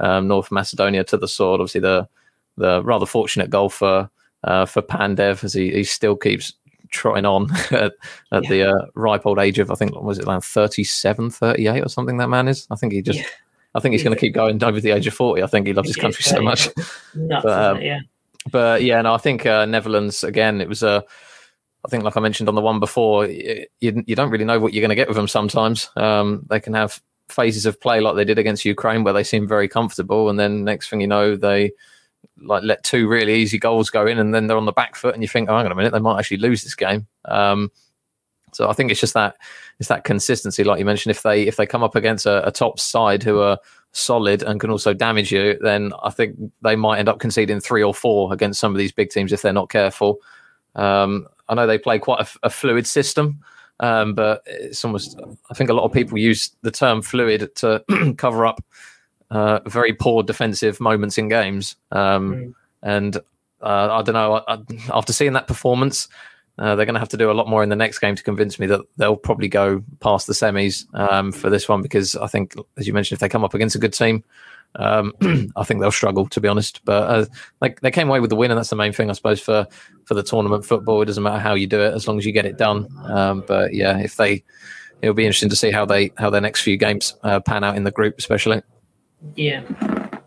um, 0.00 0.28
North 0.28 0.50
Macedonia 0.52 1.04
to 1.04 1.16
the 1.16 1.28
sword. 1.28 1.60
Obviously, 1.60 1.80
the 1.80 2.08
the 2.56 2.82
rather 2.82 3.06
fortunate 3.06 3.50
goal 3.50 3.68
for 3.68 4.08
uh, 4.44 4.66
for 4.66 4.82
Pandev 4.82 5.44
as 5.44 5.52
he, 5.52 5.70
he 5.72 5.84
still 5.84 6.16
keeps 6.16 6.54
trotting 6.90 7.24
on 7.24 7.50
at, 7.70 7.92
at 8.32 8.44
yeah. 8.44 8.48
the 8.48 8.70
uh, 8.70 8.86
ripe 8.94 9.26
old 9.26 9.38
age 9.38 9.58
of 9.58 9.70
I 9.70 9.74
think 9.74 9.94
was 10.00 10.18
it 10.18 10.26
around 10.26 10.42
37, 10.42 11.30
38 11.30 11.80
or 11.84 11.88
something. 11.88 12.16
That 12.18 12.28
man 12.28 12.48
is. 12.48 12.66
I 12.70 12.76
think 12.76 12.92
he 12.92 13.02
just. 13.02 13.18
Yeah. 13.18 13.26
I 13.74 13.80
think 13.80 13.92
he's 13.92 14.02
going 14.02 14.14
to 14.14 14.20
keep 14.20 14.32
going 14.32 14.62
over 14.64 14.80
the 14.80 14.92
age 14.92 15.06
of 15.06 15.12
forty. 15.12 15.42
I 15.42 15.46
think 15.46 15.66
he 15.66 15.74
loves 15.74 15.88
his 15.88 15.96
country 15.96 16.22
so 16.22 16.40
much. 16.40 16.70
Nuts, 17.14 17.44
but, 17.44 17.76
um, 17.76 17.82
yeah. 17.82 18.00
But 18.50 18.82
yeah, 18.82 19.02
no, 19.02 19.12
I 19.12 19.18
think 19.18 19.44
uh, 19.44 19.66
Netherlands 19.66 20.24
again. 20.24 20.62
It 20.62 20.68
was 20.68 20.82
a. 20.82 20.88
Uh, 20.88 21.00
I 21.84 21.88
think, 21.88 22.02
like 22.02 22.16
I 22.16 22.20
mentioned 22.20 22.48
on 22.48 22.56
the 22.56 22.62
one 22.62 22.80
before, 22.80 23.26
you, 23.26 23.66
you 23.80 24.16
don't 24.16 24.30
really 24.30 24.44
know 24.44 24.58
what 24.58 24.72
you're 24.72 24.80
going 24.80 24.88
to 24.88 24.96
get 24.96 25.06
with 25.06 25.16
them. 25.16 25.28
Sometimes 25.28 25.88
um, 25.94 26.44
they 26.50 26.58
can 26.58 26.74
have 26.74 27.00
phases 27.28 27.64
of 27.64 27.80
play 27.80 28.00
like 28.00 28.16
they 28.16 28.24
did 28.24 28.40
against 28.40 28.64
Ukraine, 28.64 29.04
where 29.04 29.12
they 29.12 29.22
seem 29.22 29.46
very 29.46 29.68
comfortable, 29.68 30.28
and 30.28 30.38
then 30.38 30.64
next 30.64 30.88
thing 30.88 31.00
you 31.00 31.06
know, 31.06 31.36
they 31.36 31.70
like 32.42 32.62
let 32.62 32.82
two 32.82 33.08
really 33.08 33.34
easy 33.34 33.58
goals 33.58 33.90
go 33.90 34.06
in, 34.06 34.18
and 34.18 34.34
then 34.34 34.46
they're 34.46 34.56
on 34.56 34.66
the 34.66 34.72
back 34.72 34.96
foot, 34.96 35.14
and 35.14 35.22
you 35.22 35.28
think, 35.28 35.48
oh, 35.48 35.56
hang 35.56 35.66
on 35.66 35.72
a 35.72 35.74
minute, 35.74 35.92
they 35.92 35.98
might 35.98 36.18
actually 36.18 36.38
lose 36.38 36.62
this 36.62 36.74
game. 36.74 37.06
Um, 37.24 37.70
so 38.52 38.70
I 38.70 38.72
think 38.72 38.90
it's 38.90 39.00
just 39.00 39.14
that 39.14 39.36
it's 39.78 39.88
that 39.88 40.04
consistency, 40.04 40.64
like 40.64 40.78
you 40.78 40.84
mentioned. 40.84 41.10
If 41.10 41.22
they 41.22 41.42
if 41.42 41.56
they 41.56 41.66
come 41.66 41.82
up 41.82 41.94
against 41.94 42.26
a, 42.26 42.46
a, 42.46 42.50
top 42.50 42.80
side 42.80 43.22
who 43.22 43.40
are 43.40 43.58
solid 43.92 44.42
and 44.42 44.58
can 44.60 44.70
also 44.70 44.94
damage 44.94 45.30
you, 45.30 45.58
then 45.60 45.92
I 46.02 46.10
think 46.10 46.36
they 46.62 46.76
might 46.76 46.98
end 46.98 47.08
up 47.08 47.18
conceding 47.18 47.60
three 47.60 47.82
or 47.82 47.92
four 47.92 48.32
against 48.32 48.60
some 48.60 48.72
of 48.72 48.78
these 48.78 48.92
big 48.92 49.10
teams 49.10 49.32
if 49.32 49.42
they're 49.42 49.52
not 49.52 49.68
careful. 49.68 50.20
Um, 50.74 51.26
I 51.48 51.54
know 51.54 51.66
they 51.66 51.78
play 51.78 51.98
quite 51.98 52.20
a, 52.20 52.46
a 52.46 52.50
fluid 52.50 52.86
system, 52.86 53.40
um, 53.80 54.14
but 54.14 54.42
it's 54.46 54.84
almost 54.84 55.20
I 55.50 55.54
think 55.54 55.68
a 55.68 55.74
lot 55.74 55.84
of 55.84 55.92
people 55.92 56.16
use 56.16 56.50
the 56.62 56.70
term 56.70 57.02
fluid 57.02 57.54
to 57.56 57.84
cover 58.16 58.46
up 58.46 58.64
uh, 59.30 59.60
very 59.66 59.92
poor 59.92 60.22
defensive 60.22 60.80
moments 60.80 61.18
in 61.18 61.28
games. 61.28 61.76
Um, 61.92 62.34
mm. 62.34 62.54
And 62.82 63.16
uh, 63.60 63.98
I 63.98 64.02
don't 64.02 64.14
know. 64.14 64.44
I, 64.46 64.58
after 64.92 65.12
seeing 65.12 65.32
that 65.32 65.46
performance, 65.46 66.08
uh, 66.58 66.74
they're 66.74 66.86
going 66.86 66.94
to 66.94 67.00
have 67.00 67.08
to 67.10 67.16
do 67.16 67.30
a 67.30 67.32
lot 67.32 67.48
more 67.48 67.62
in 67.62 67.68
the 67.68 67.76
next 67.76 67.98
game 67.98 68.14
to 68.14 68.22
convince 68.22 68.58
me 68.58 68.66
that 68.66 68.80
they'll 68.96 69.16
probably 69.16 69.48
go 69.48 69.82
past 70.00 70.26
the 70.26 70.32
semis 70.32 70.86
um, 70.94 71.30
for 71.32 71.50
this 71.50 71.68
one 71.68 71.82
because 71.82 72.16
I 72.16 72.26
think, 72.28 72.54
as 72.76 72.86
you 72.86 72.92
mentioned, 72.92 73.16
if 73.16 73.20
they 73.20 73.28
come 73.28 73.44
up 73.44 73.54
against 73.54 73.76
a 73.76 73.78
good 73.78 73.92
team, 73.92 74.24
um, 74.76 75.12
I 75.56 75.64
think 75.64 75.80
they'll 75.80 75.90
struggle 75.90 76.26
to 76.28 76.40
be 76.40 76.48
honest. 76.48 76.82
But 76.84 77.02
uh, 77.02 77.26
like 77.60 77.80
they 77.80 77.90
came 77.90 78.08
away 78.08 78.20
with 78.20 78.30
the 78.30 78.36
win, 78.36 78.50
and 78.50 78.58
that's 78.58 78.70
the 78.70 78.76
main 78.76 78.92
thing, 78.92 79.10
I 79.10 79.14
suppose, 79.14 79.40
for 79.40 79.66
for 80.04 80.14
the 80.14 80.22
tournament 80.22 80.64
football. 80.64 81.02
It 81.02 81.06
doesn't 81.06 81.22
matter 81.22 81.38
how 81.38 81.54
you 81.54 81.66
do 81.66 81.80
it 81.80 81.94
as 81.94 82.08
long 82.08 82.18
as 82.18 82.24
you 82.24 82.32
get 82.32 82.46
it 82.46 82.56
done. 82.56 82.88
Um, 83.04 83.44
but 83.46 83.74
yeah, 83.74 83.98
if 83.98 84.16
they, 84.16 84.42
it'll 85.02 85.14
be 85.14 85.24
interesting 85.24 85.50
to 85.50 85.56
see 85.56 85.70
how 85.70 85.84
they 85.84 86.12
how 86.16 86.30
their 86.30 86.40
next 86.40 86.62
few 86.62 86.76
games 86.76 87.14
uh, 87.22 87.40
pan 87.40 87.64
out 87.64 87.76
in 87.76 87.84
the 87.84 87.90
group, 87.90 88.18
especially. 88.18 88.62
Yeah. 89.34 89.62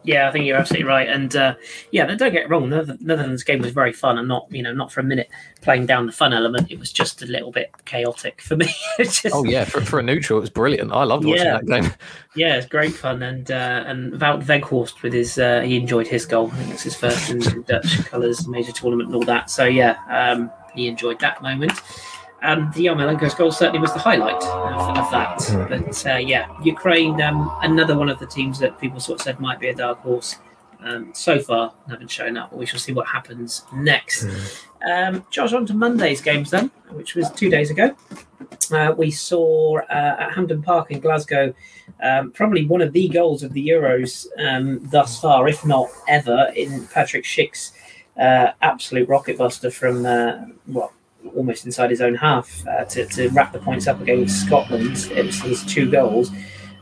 Yeah, 0.04 0.30
I 0.30 0.32
think 0.32 0.46
you're 0.46 0.58
absolutely 0.58 0.88
right, 0.88 1.10
and 1.10 1.36
uh, 1.36 1.56
yeah, 1.92 2.06
don't 2.16 2.32
get 2.32 2.50
wrong. 2.50 2.70
Netherlands 2.70 3.44
game 3.44 3.62
was 3.62 3.74
very 3.74 3.92
fun, 3.92 4.18
and 4.18 4.28
not 4.28 4.48
you 4.50 4.64
know 4.64 4.74
not 4.74 4.92
for 4.92 5.02
a 5.02 5.04
minute 5.04 5.30
playing 5.62 5.88
down 5.88 6.06
the 6.06 6.12
fun 6.14 6.32
element. 6.32 6.72
It 6.72 6.80
was 6.80 6.92
just 6.92 7.22
a 7.22 7.26
little 7.26 7.52
bit 7.52 7.72
chaotic 7.84 8.42
for 8.42 8.56
me. 8.56 8.74
just, 8.98 9.28
oh 9.34 9.44
yeah, 9.44 9.66
for, 9.66 9.82
for 9.82 10.00
a 10.00 10.04
neutral, 10.04 10.40
it 10.40 10.42
was 10.42 10.50
brilliant. 10.50 10.94
I 10.94 11.04
loved 11.04 11.26
watching 11.26 11.46
yeah, 11.46 11.60
that 11.60 11.66
game. 11.68 11.94
Yeah, 12.36 12.56
it's 12.56 12.66
great 12.66 12.96
fun, 12.96 13.22
and 13.22 13.52
uh, 13.52 13.84
and 13.86 14.14
Wout 14.14 14.46
Weghorst 14.46 15.02
with 15.04 15.14
his 15.14 15.38
uh, 15.38 15.62
he 15.62 15.76
enjoyed 15.76 16.08
his 16.08 16.26
goal. 16.26 16.50
I 16.54 16.56
think 16.56 16.74
it's 16.74 16.84
his 16.84 16.96
first 16.96 17.30
in 17.30 17.62
Dutch 17.64 18.06
colours 18.06 18.48
major 18.48 18.72
tournament 18.72 19.10
and 19.10 19.16
all 19.16 19.26
that. 19.26 19.50
So 19.50 19.66
yeah, 19.66 19.98
um, 20.10 20.50
he 20.74 20.88
enjoyed 20.88 21.20
that 21.20 21.42
moment. 21.42 21.74
And 22.42 22.74
the 22.74 22.86
Yarmolenko's 22.86 23.34
goal 23.34 23.52
certainly 23.52 23.80
was 23.80 23.94
the 23.94 24.00
highlight 24.00 24.42
of, 24.44 24.98
of 24.98 25.12
that. 25.12 25.40
Mm. 25.40 25.70
But 25.70 26.12
uh, 26.12 26.18
yeah, 26.18 26.48
Ukraine, 26.64 27.22
um, 27.22 27.52
another 27.62 27.98
one 27.98 28.10
of 28.10 28.20
the 28.20 28.28
teams 28.28 28.60
that 28.60 28.80
people 28.80 29.00
sort 29.00 29.20
of 29.20 29.24
said 29.24 29.40
might 29.40 29.60
be 29.60 29.68
a 29.68 29.76
dark 29.76 30.00
horse. 30.00 30.38
Um, 30.82 31.12
so 31.14 31.40
far, 31.40 31.74
haven't 31.90 32.10
shown 32.10 32.38
up, 32.38 32.52
but 32.52 32.60
we 32.60 32.66
shall 32.66 32.80
see 32.80 32.94
what 32.94 33.06
happens 33.06 33.66
next. 33.74 34.26
Mm. 34.26 35.16
Um, 35.16 35.26
Josh, 35.30 35.52
on 35.52 35.66
to 35.66 35.74
Monday's 35.74 36.22
games 36.22 36.52
then, 36.52 36.72
which 36.92 37.16
was 37.16 37.30
two 37.32 37.50
days 37.50 37.70
ago. 37.70 37.94
Uh, 38.72 38.94
we 38.98 39.12
saw 39.12 39.80
uh, 39.80 40.16
at 40.20 40.32
Hampden 40.32 40.62
Park 40.62 40.92
in 40.92 41.02
Glasgow 41.02 41.54
um, 42.02 42.32
probably 42.32 42.66
one 42.66 42.82
of 42.82 42.94
the 42.94 43.10
goals 43.10 43.44
of 43.44 43.54
the 43.54 43.68
Euros 43.68 44.28
um, 44.38 44.80
thus 44.90 45.20
far, 45.20 45.48
if 45.48 45.66
not 45.66 45.90
ever, 46.08 46.52
in 46.56 46.88
Patrick 46.88 47.26
Schick's 47.26 47.74
uh, 48.18 48.52
absolute 48.62 49.08
rocket 49.10 49.38
buster 49.38 49.72
from 49.72 50.06
uh, 50.06 50.46
what 50.66 50.92
almost 51.36 51.66
inside 51.66 51.90
his 51.90 52.02
own 52.02 52.16
half 52.16 52.66
uh, 52.68 52.86
to, 52.86 53.06
to 53.08 53.30
wrap 53.30 53.52
the 53.52 53.60
points 53.60 53.88
up 53.88 54.02
against 54.02 54.46
Scotland. 54.46 55.10
It 55.12 55.26
was 55.26 55.42
his 55.42 55.64
two 55.66 55.90
goals. 55.90 56.32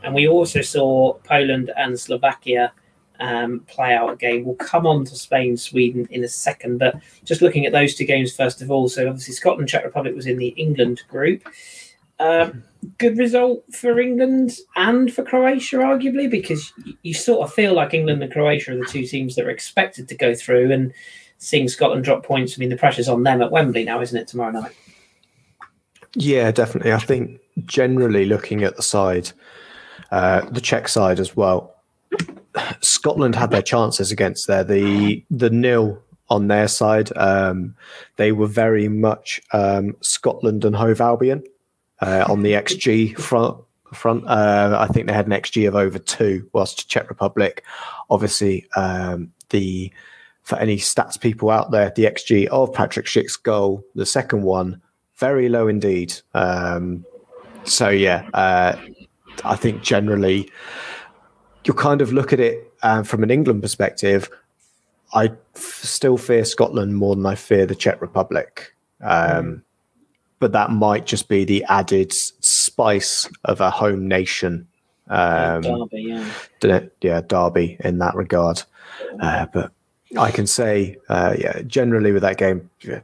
And 0.02 0.14
we 0.14 0.28
also 0.28 0.60
saw 0.60 1.14
Poland 1.24 1.70
and 1.76 1.98
Slovakia 1.98 2.72
um, 3.20 3.60
play 3.66 3.94
out 3.94 4.12
a 4.12 4.16
game. 4.16 4.44
We'll 4.44 4.54
come 4.54 4.86
on 4.86 5.04
to 5.06 5.16
Spain, 5.16 5.56
Sweden 5.56 6.06
in 6.10 6.24
a 6.24 6.28
second, 6.28 6.78
but 6.78 6.96
just 7.24 7.42
looking 7.42 7.66
at 7.66 7.72
those 7.72 7.94
two 7.94 8.04
games 8.04 8.34
first 8.34 8.62
of 8.62 8.70
all. 8.70 8.88
So 8.88 9.08
obviously 9.08 9.34
Scotland, 9.34 9.68
Czech 9.68 9.84
Republic 9.84 10.14
was 10.14 10.26
in 10.26 10.38
the 10.38 10.48
England 10.48 11.02
group. 11.08 11.42
Um, 12.20 12.64
good 12.98 13.16
result 13.16 13.64
for 13.72 14.00
England 14.00 14.56
and 14.74 15.12
for 15.12 15.22
Croatia, 15.22 15.76
arguably, 15.76 16.28
because 16.28 16.72
you 17.02 17.14
sort 17.14 17.46
of 17.46 17.54
feel 17.54 17.74
like 17.74 17.94
England 17.94 18.22
and 18.22 18.32
Croatia 18.32 18.72
are 18.72 18.76
the 18.76 18.84
two 18.86 19.04
teams 19.04 19.36
that 19.36 19.46
are 19.46 19.50
expected 19.50 20.08
to 20.08 20.16
go 20.16 20.34
through, 20.34 20.72
and 20.72 20.92
seeing 21.38 21.68
Scotland 21.68 22.04
drop 22.04 22.24
points, 22.24 22.56
I 22.56 22.60
mean, 22.60 22.68
the 22.68 22.76
pressure's 22.76 23.08
on 23.08 23.22
them 23.22 23.40
at 23.40 23.50
Wembley 23.50 23.84
now, 23.84 24.00
isn't 24.00 24.16
it, 24.16 24.28
tomorrow 24.28 24.50
night? 24.50 24.72
Yeah, 26.14 26.50
definitely. 26.50 26.92
I 26.92 26.98
think 26.98 27.40
generally 27.64 28.24
looking 28.24 28.64
at 28.64 28.76
the 28.76 28.82
side, 28.82 29.30
uh, 30.10 30.48
the 30.50 30.60
Czech 30.60 30.88
side 30.88 31.20
as 31.20 31.36
well, 31.36 31.74
Scotland 32.80 33.34
had 33.34 33.50
their 33.50 33.62
chances 33.62 34.10
against 34.10 34.46
there. 34.46 34.64
The 34.64 35.24
the 35.30 35.50
nil 35.50 36.02
on 36.30 36.48
their 36.48 36.68
side, 36.68 37.16
um, 37.16 37.74
they 38.16 38.32
were 38.32 38.46
very 38.46 38.88
much 38.88 39.40
um, 39.52 39.96
Scotland 40.00 40.64
and 40.64 40.76
Hove 40.76 41.00
Albion 41.00 41.42
uh, 42.00 42.24
on 42.28 42.42
the 42.42 42.52
XG 42.52 43.16
front. 43.18 43.58
Front, 43.94 44.26
uh, 44.26 44.76
I 44.78 44.92
think 44.92 45.06
they 45.06 45.14
had 45.14 45.24
an 45.24 45.32
XG 45.32 45.66
of 45.66 45.74
over 45.74 45.98
two, 45.98 46.46
whilst 46.52 46.90
Czech 46.90 47.08
Republic, 47.08 47.64
obviously, 48.10 48.68
um, 48.76 49.32
the 49.48 49.90
for 50.48 50.56
any 50.56 50.78
stats 50.78 51.20
people 51.20 51.50
out 51.50 51.72
there, 51.72 51.92
the 51.94 52.04
XG 52.04 52.46
of 52.46 52.72
Patrick 52.72 53.04
Schick's 53.04 53.36
goal, 53.36 53.84
the 53.94 54.06
second 54.06 54.44
one, 54.44 54.80
very 55.16 55.50
low 55.50 55.68
indeed. 55.68 56.14
Um, 56.32 57.04
so 57.64 57.90
yeah, 57.90 58.26
uh, 58.32 58.74
I 59.44 59.56
think 59.56 59.82
generally 59.82 60.50
you 61.66 61.74
kind 61.74 62.00
of 62.00 62.14
look 62.14 62.32
at 62.32 62.40
it 62.40 62.72
uh, 62.82 63.02
from 63.02 63.22
an 63.22 63.30
England 63.30 63.60
perspective. 63.60 64.30
I 65.12 65.26
f- 65.54 65.80
still 65.82 66.16
fear 66.16 66.46
Scotland 66.46 66.96
more 66.96 67.14
than 67.14 67.26
I 67.26 67.34
fear 67.34 67.66
the 67.66 67.74
Czech 67.74 68.00
Republic. 68.00 68.74
Um. 69.02 69.62
But 70.40 70.52
that 70.52 70.70
might 70.70 71.04
just 71.04 71.28
be 71.28 71.44
the 71.44 71.64
added 71.68 72.12
spice 72.12 73.28
of 73.44 73.60
a 73.60 73.70
home 73.70 74.06
nation. 74.06 74.68
Um, 75.08 75.62
Derby, 75.62 76.02
yeah. 76.62 76.80
yeah, 77.00 77.20
Derby 77.20 77.76
in 77.80 77.98
that 77.98 78.14
regard. 78.14 78.62
Uh, 79.20 79.46
but 79.52 79.72
I 80.16 80.30
can 80.30 80.46
say, 80.46 80.96
uh, 81.08 81.34
yeah, 81.38 81.62
generally 81.62 82.12
with 82.12 82.22
that 82.22 82.38
game, 82.38 82.70
you 82.80 83.02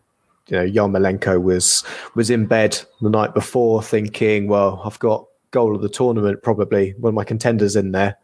know, 0.51 0.67
Yarmolenko 0.67 1.43
was 1.43 1.85
was 2.15 2.31
in 2.31 2.47
bed 2.47 2.81
the 3.01 3.11
night 3.11 3.35
before, 3.35 3.83
thinking, 3.83 4.49
well, 4.49 4.81
I've 4.85 4.99
got 4.99 5.27
goal 5.51 5.75
of 5.75 5.83
the 5.83 5.89
tournament, 5.89 6.43
probably 6.43 6.95
one 6.99 7.11
of 7.11 7.15
my 7.15 7.25
contenders 7.25 7.77
in 7.77 7.93
there. 7.93 8.17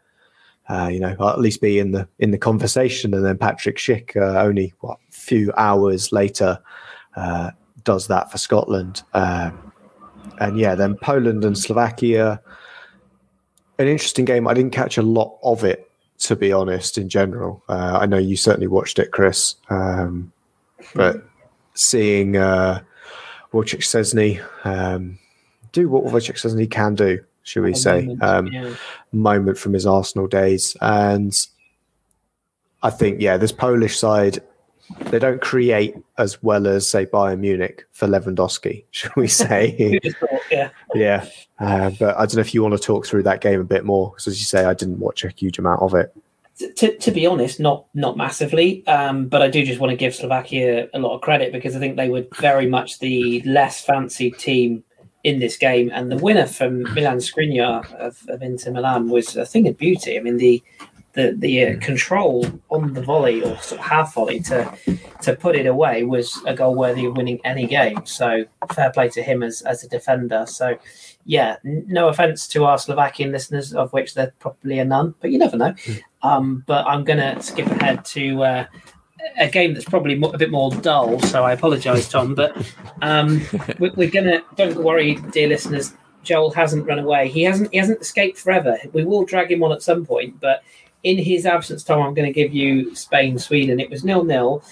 Uh, 0.69 0.89
you 0.91 0.99
know, 0.99 1.15
I'll 1.19 1.29
at 1.29 1.39
least 1.39 1.61
be 1.61 1.79
in 1.79 1.91
the 1.91 2.07
in 2.19 2.31
the 2.31 2.37
conversation. 2.37 3.13
And 3.13 3.25
then 3.25 3.37
Patrick 3.37 3.77
Schick, 3.77 4.15
uh, 4.15 4.41
only 4.41 4.73
what 4.79 4.99
few 5.09 5.51
hours 5.57 6.11
later, 6.11 6.59
uh, 7.15 7.51
does 7.83 8.07
that 8.07 8.31
for 8.31 8.37
Scotland. 8.37 9.03
Um, 9.13 9.71
and 10.39 10.57
yeah, 10.57 10.75
then 10.75 10.95
Poland 10.95 11.43
and 11.45 11.57
Slovakia. 11.57 12.41
an 13.77 13.87
interesting 13.87 14.25
game. 14.25 14.47
I 14.47 14.53
didn't 14.53 14.71
catch 14.71 14.97
a 14.97 15.01
lot 15.01 15.37
of 15.43 15.63
it, 15.63 15.90
to 16.21 16.35
be 16.35 16.51
honest. 16.51 16.97
In 16.97 17.09
general, 17.09 17.63
uh, 17.67 17.99
I 18.01 18.05
know 18.05 18.17
you 18.17 18.37
certainly 18.37 18.67
watched 18.67 18.99
it, 18.99 19.11
Kris. 19.11 19.55
Um, 19.69 20.31
but 20.95 21.23
seeing 21.73 22.37
uh, 22.37 22.81
Wojciech 23.53 23.81
Szczesny 23.81 24.43
um, 24.63 25.19
do 25.71 25.89
what 25.89 26.05
Wojciech 26.05 26.35
Szczesny 26.35 26.69
can 26.69 26.95
do, 26.95 27.19
should 27.43 27.63
we 27.63 27.71
a 27.71 27.75
say, 27.75 28.01
moment, 28.03 28.23
um, 28.23 28.47
yeah. 28.47 28.73
moment 29.11 29.57
from 29.57 29.73
his 29.73 29.85
Arsenal 29.85 30.27
days, 30.27 30.77
and 30.81 31.33
I 32.83 32.89
think 32.89 33.21
yeah, 33.21 33.37
this 33.37 33.51
Polish 33.51 33.97
side 33.97 34.39
they 35.09 35.19
don't 35.19 35.41
create 35.41 35.95
as 36.17 36.41
well 36.43 36.67
as 36.67 36.89
say 36.89 37.05
Bayern 37.05 37.39
Munich 37.39 37.85
for 37.91 38.07
Lewandowski, 38.07 38.85
should 38.91 39.15
we 39.15 39.27
say? 39.27 39.99
yeah, 40.51 40.69
yeah. 40.93 41.25
Uh, 41.59 41.91
but 41.99 42.15
I 42.17 42.21
don't 42.21 42.35
know 42.35 42.41
if 42.41 42.53
you 42.53 42.61
want 42.61 42.73
to 42.73 42.79
talk 42.79 43.05
through 43.05 43.23
that 43.23 43.41
game 43.41 43.59
a 43.59 43.65
bit 43.65 43.85
more, 43.85 44.11
because 44.11 44.27
as 44.27 44.39
you 44.39 44.45
say, 44.45 44.65
I 44.65 44.73
didn't 44.73 44.99
watch 44.99 45.23
a 45.23 45.29
huge 45.29 45.59
amount 45.59 45.81
of 45.81 45.93
it. 45.93 46.13
To, 46.77 46.95
to 46.95 47.11
be 47.11 47.25
honest, 47.25 47.59
not 47.59 47.85
not 47.95 48.17
massively, 48.17 48.85
um, 48.85 49.27
but 49.27 49.41
I 49.41 49.49
do 49.49 49.65
just 49.65 49.79
want 49.79 49.91
to 49.91 49.97
give 49.97 50.13
Slovakia 50.13 50.89
a 50.93 50.99
lot 50.99 51.15
of 51.15 51.21
credit 51.21 51.51
because 51.51 51.75
I 51.75 51.79
think 51.79 51.95
they 51.95 52.09
were 52.09 52.25
very 52.39 52.67
much 52.67 52.99
the 52.99 53.41
less 53.41 53.81
fancied 53.81 54.37
team 54.37 54.83
in 55.23 55.39
this 55.39 55.57
game, 55.57 55.89
and 55.93 56.11
the 56.11 56.17
winner 56.17 56.45
from 56.45 56.83
Milan 56.93 57.17
Skriniar 57.17 57.91
of, 57.95 58.23
of 58.27 58.41
Inter 58.41 58.71
Milan 58.71 59.09
was 59.09 59.35
a 59.35 59.45
thing 59.45 59.67
of 59.67 59.77
beauty. 59.77 60.17
I 60.17 60.21
mean, 60.21 60.37
the 60.37 60.61
the 61.13 61.35
the 61.37 61.65
uh, 61.65 61.79
control 61.79 62.45
on 62.69 62.93
the 62.93 63.01
volley 63.01 63.41
or 63.43 63.57
sort 63.57 63.79
of 63.81 63.87
half 63.87 64.13
volley 64.13 64.39
to 64.41 64.77
to 65.21 65.35
put 65.35 65.55
it 65.55 65.65
away 65.65 66.03
was 66.03 66.41
a 66.45 66.53
goal 66.53 66.75
worthy 66.75 67.05
of 67.05 67.17
winning 67.17 67.39
any 67.43 67.67
game. 67.67 68.05
So 68.05 68.45
fair 68.73 68.91
play 68.91 69.09
to 69.09 69.21
him 69.21 69.43
as 69.43 69.61
as 69.63 69.83
a 69.83 69.89
defender. 69.89 70.45
So 70.47 70.77
yeah, 71.25 71.57
no 71.63 72.07
offense 72.07 72.47
to 72.49 72.65
our 72.65 72.77
Slovakian 72.77 73.31
listeners, 73.31 73.73
of 73.73 73.91
which 73.93 74.13
there 74.13 74.33
probably 74.39 74.79
are 74.79 74.85
none, 74.85 75.13
but 75.19 75.31
you 75.31 75.37
never 75.37 75.57
know. 75.57 75.73
Hmm. 75.85 75.93
Um, 76.23 76.63
but 76.67 76.85
I'm 76.87 77.03
gonna 77.03 77.41
skip 77.41 77.67
ahead 77.67 78.05
to. 78.05 78.43
Uh, 78.43 78.65
a 79.37 79.47
game 79.47 79.73
that's 79.73 79.85
probably 79.85 80.19
a 80.19 80.37
bit 80.37 80.49
more 80.49 80.71
dull, 80.71 81.19
so 81.19 81.43
I 81.43 81.53
apologise, 81.53 82.09
Tom. 82.09 82.33
But 82.33 82.57
um, 83.03 83.41
we're 83.79 84.09
gonna. 84.09 84.41
Don't 84.55 84.83
worry, 84.83 85.15
dear 85.31 85.47
listeners. 85.47 85.93
Joel 86.23 86.51
hasn't 86.51 86.87
run 86.87 86.99
away. 86.99 87.29
He 87.29 87.43
hasn't. 87.43 87.71
He 87.71 87.77
hasn't 87.77 88.01
escaped 88.01 88.37
forever. 88.37 88.77
We 88.93 89.03
will 89.03 89.25
drag 89.25 89.51
him 89.51 89.63
on 89.63 89.71
at 89.71 89.81
some 89.81 90.05
point, 90.05 90.39
but 90.39 90.63
in 91.03 91.17
his 91.17 91.45
absence, 91.45 91.83
Tom, 91.83 92.01
I'm 92.01 92.13
going 92.13 92.27
to 92.27 92.33
give 92.33 92.53
you 92.53 92.95
Spain, 92.95 93.39
Sweden. 93.39 93.79
It 93.79 93.89
was 93.89 94.03
nil 94.03 94.23
nil. 94.23 94.63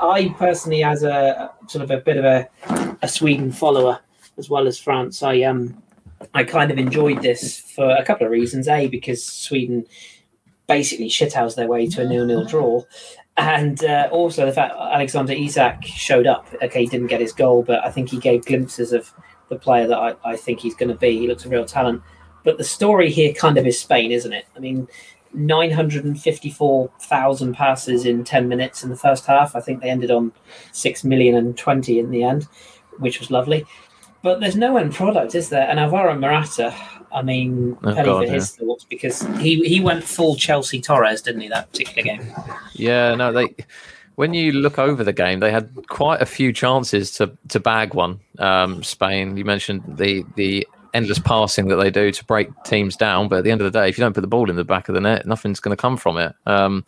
I 0.00 0.34
personally, 0.38 0.82
as 0.82 1.02
a 1.02 1.52
sort 1.68 1.84
of 1.84 1.90
a 1.90 1.98
bit 1.98 2.16
of 2.16 2.24
a, 2.24 2.48
a 3.02 3.08
Sweden 3.08 3.52
follower 3.52 4.00
as 4.38 4.48
well 4.48 4.66
as 4.66 4.78
France, 4.78 5.22
I 5.22 5.42
um 5.42 5.82
I 6.34 6.44
kind 6.44 6.70
of 6.70 6.78
enjoyed 6.78 7.22
this 7.22 7.58
for 7.58 7.90
a 7.90 8.04
couple 8.04 8.26
of 8.26 8.32
reasons. 8.32 8.68
A 8.68 8.88
because 8.88 9.24
Sweden 9.24 9.86
basically 10.66 11.08
shithoused 11.08 11.56
their 11.56 11.66
way 11.66 11.86
to 11.88 12.02
a 12.02 12.08
nil 12.08 12.26
nil 12.26 12.44
draw, 12.44 12.82
and 13.36 13.84
uh, 13.84 14.08
also 14.10 14.46
the 14.46 14.52
fact 14.52 14.74
Alexander 14.76 15.32
Isak 15.32 15.84
showed 15.84 16.26
up. 16.26 16.46
Okay, 16.62 16.80
he 16.80 16.86
didn't 16.86 17.08
get 17.08 17.20
his 17.20 17.32
goal, 17.32 17.62
but 17.62 17.84
I 17.84 17.90
think 17.90 18.10
he 18.10 18.18
gave 18.18 18.44
glimpses 18.44 18.92
of 18.92 19.12
the 19.48 19.56
player 19.56 19.86
that 19.86 19.98
I, 19.98 20.14
I 20.24 20.36
think 20.36 20.60
he's 20.60 20.74
going 20.74 20.88
to 20.88 20.94
be. 20.94 21.18
He 21.18 21.28
looks 21.28 21.44
a 21.44 21.48
real 21.48 21.64
talent. 21.64 22.02
But 22.44 22.58
the 22.58 22.64
story 22.64 23.10
here 23.10 23.32
kind 23.32 23.56
of 23.58 23.66
is 23.66 23.78
Spain, 23.78 24.10
isn't 24.10 24.32
it? 24.32 24.46
I 24.56 24.58
mean, 24.58 24.88
954,000 25.34 27.54
passes 27.54 28.04
in 28.04 28.24
10 28.24 28.48
minutes 28.48 28.82
in 28.82 28.90
the 28.90 28.96
first 28.96 29.24
half. 29.26 29.56
I 29.56 29.60
think 29.60 29.80
they 29.80 29.90
ended 29.90 30.10
on 30.10 30.32
6 30.72 31.04
million 31.04 31.34
and 31.34 31.56
20 31.56 31.98
in 31.98 32.10
the 32.10 32.24
end, 32.24 32.46
which 32.98 33.20
was 33.20 33.30
lovely. 33.30 33.64
But 34.22 34.40
there's 34.40 34.56
no 34.56 34.76
end 34.76 34.94
product, 34.94 35.34
is 35.34 35.48
there? 35.48 35.66
And 35.68 35.80
Alvaro 35.80 36.18
Morata, 36.18 36.74
I 37.12 37.22
mean, 37.22 37.78
oh, 37.82 37.94
penny 37.94 38.06
God, 38.06 38.26
for 38.26 38.32
his 38.32 38.56
thoughts 38.56 38.84
because 38.84 39.22
he, 39.38 39.66
he 39.68 39.80
went 39.80 40.04
full 40.04 40.36
Chelsea 40.36 40.80
Torres, 40.80 41.22
didn't 41.22 41.40
he, 41.40 41.48
that 41.48 41.72
particular 41.72 42.02
game? 42.02 42.32
Yeah, 42.74 43.14
no, 43.14 43.32
they. 43.32 43.54
When 44.16 44.34
you 44.34 44.52
look 44.52 44.78
over 44.78 45.02
the 45.02 45.14
game, 45.14 45.40
they 45.40 45.50
had 45.50 45.70
quite 45.88 46.20
a 46.20 46.26
few 46.26 46.52
chances 46.52 47.12
to 47.12 47.36
to 47.48 47.58
bag 47.58 47.94
one. 47.94 48.20
Um, 48.38 48.82
Spain, 48.82 49.36
you 49.36 49.44
mentioned 49.44 49.82
the 49.86 50.24
the 50.36 50.66
endless 50.94 51.18
passing 51.18 51.68
that 51.68 51.76
they 51.76 51.90
do 51.90 52.10
to 52.12 52.24
break 52.24 52.48
teams 52.64 52.96
down. 52.96 53.28
But 53.28 53.38
at 53.38 53.44
the 53.44 53.50
end 53.50 53.60
of 53.60 53.70
the 53.70 53.78
day, 53.78 53.88
if 53.88 53.96
you 53.96 54.02
don't 54.02 54.14
put 54.14 54.20
the 54.20 54.26
ball 54.26 54.50
in 54.50 54.56
the 54.56 54.64
back 54.64 54.88
of 54.88 54.94
the 54.94 55.00
net, 55.00 55.26
nothing's 55.26 55.60
going 55.60 55.76
to 55.76 55.80
come 55.80 55.96
from 55.96 56.18
it. 56.18 56.34
Um, 56.46 56.84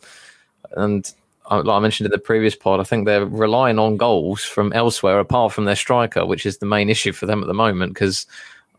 and 0.71 1.11
like 1.49 1.67
I 1.67 1.79
mentioned 1.79 2.05
in 2.05 2.11
the 2.11 2.17
previous 2.17 2.55
pod, 2.55 2.79
I 2.79 2.83
think 2.83 3.05
they're 3.05 3.25
relying 3.25 3.79
on 3.79 3.97
goals 3.97 4.43
from 4.43 4.73
elsewhere 4.73 5.19
apart 5.19 5.53
from 5.53 5.65
their 5.65 5.75
striker, 5.75 6.25
which 6.25 6.45
is 6.45 6.57
the 6.57 6.65
main 6.65 6.89
issue 6.89 7.11
for 7.11 7.25
them 7.25 7.41
at 7.41 7.47
the 7.47 7.53
moment. 7.53 7.93
Because 7.93 8.25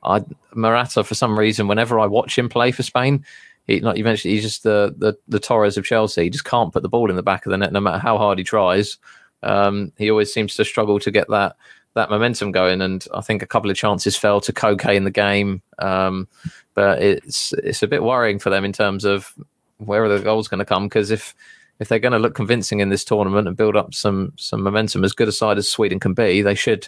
I 0.02 0.24
Morata, 0.54 1.04
for 1.04 1.14
some 1.14 1.38
reason, 1.38 1.68
whenever 1.68 1.98
I 1.98 2.06
watch 2.06 2.36
him 2.38 2.48
play 2.48 2.72
for 2.72 2.82
Spain, 2.82 3.24
he, 3.66 3.80
mentioned, 3.80 4.32
he's 4.32 4.42
just 4.42 4.62
the, 4.62 4.94
the 4.96 5.16
the 5.26 5.40
Torres 5.40 5.76
of 5.76 5.84
Chelsea. 5.84 6.24
He 6.24 6.30
just 6.30 6.44
can't 6.44 6.72
put 6.72 6.82
the 6.82 6.88
ball 6.88 7.10
in 7.10 7.16
the 7.16 7.22
back 7.22 7.46
of 7.46 7.50
the 7.50 7.58
net, 7.58 7.72
no 7.72 7.80
matter 7.80 7.98
how 7.98 8.16
hard 8.16 8.38
he 8.38 8.44
tries. 8.44 8.98
Um, 9.42 9.92
he 9.98 10.10
always 10.10 10.32
seems 10.32 10.54
to 10.56 10.64
struggle 10.64 10.98
to 11.00 11.10
get 11.10 11.28
that 11.28 11.56
that 11.96 12.10
momentum 12.10 12.52
going. 12.52 12.80
And 12.80 13.04
I 13.12 13.20
think 13.22 13.42
a 13.42 13.46
couple 13.46 13.70
of 13.70 13.76
chances 13.76 14.16
fell 14.16 14.40
to 14.42 14.52
Koke 14.52 14.94
in 14.94 15.04
the 15.04 15.10
game, 15.10 15.60
um, 15.80 16.28
but 16.74 17.02
it's 17.02 17.52
it's 17.54 17.82
a 17.82 17.88
bit 17.88 18.04
worrying 18.04 18.38
for 18.38 18.50
them 18.50 18.64
in 18.64 18.72
terms 18.72 19.04
of 19.04 19.34
where 19.78 20.04
are 20.04 20.08
the 20.08 20.22
goals 20.22 20.46
going 20.46 20.58
to 20.58 20.64
come 20.64 20.86
because 20.86 21.10
if 21.10 21.34
if 21.80 21.88
they're 21.88 21.98
going 21.98 22.12
to 22.12 22.18
look 22.18 22.34
convincing 22.34 22.80
in 22.80 22.88
this 22.88 23.04
tournament 23.04 23.48
and 23.48 23.56
build 23.56 23.76
up 23.76 23.92
some 23.92 24.32
some 24.36 24.62
momentum, 24.62 25.04
as 25.04 25.12
good 25.12 25.28
a 25.28 25.32
side 25.32 25.58
as 25.58 25.68
Sweden 25.68 25.98
can 25.98 26.14
be, 26.14 26.42
they 26.42 26.54
should 26.54 26.86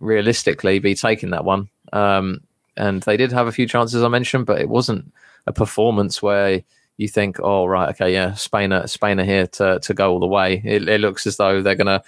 realistically 0.00 0.78
be 0.78 0.94
taking 0.94 1.30
that 1.30 1.44
one. 1.44 1.68
Um, 1.92 2.40
and 2.76 3.02
they 3.02 3.16
did 3.16 3.32
have 3.32 3.48
a 3.48 3.52
few 3.52 3.66
chances 3.66 4.02
I 4.02 4.08
mentioned, 4.08 4.46
but 4.46 4.60
it 4.60 4.68
wasn't 4.68 5.12
a 5.46 5.52
performance 5.52 6.22
where 6.22 6.62
you 6.96 7.08
think, 7.08 7.38
oh 7.40 7.66
right, 7.66 7.88
okay, 7.90 8.12
yeah, 8.12 8.34
Spain 8.34 8.72
are, 8.72 8.86
Spain 8.86 9.18
are 9.18 9.24
here 9.24 9.48
to 9.48 9.80
to 9.80 9.94
go 9.94 10.12
all 10.12 10.20
the 10.20 10.26
way. 10.26 10.62
It, 10.64 10.88
it 10.88 11.00
looks 11.00 11.26
as 11.26 11.38
though 11.38 11.60
they're 11.60 11.74
going 11.74 11.86
to 11.86 12.02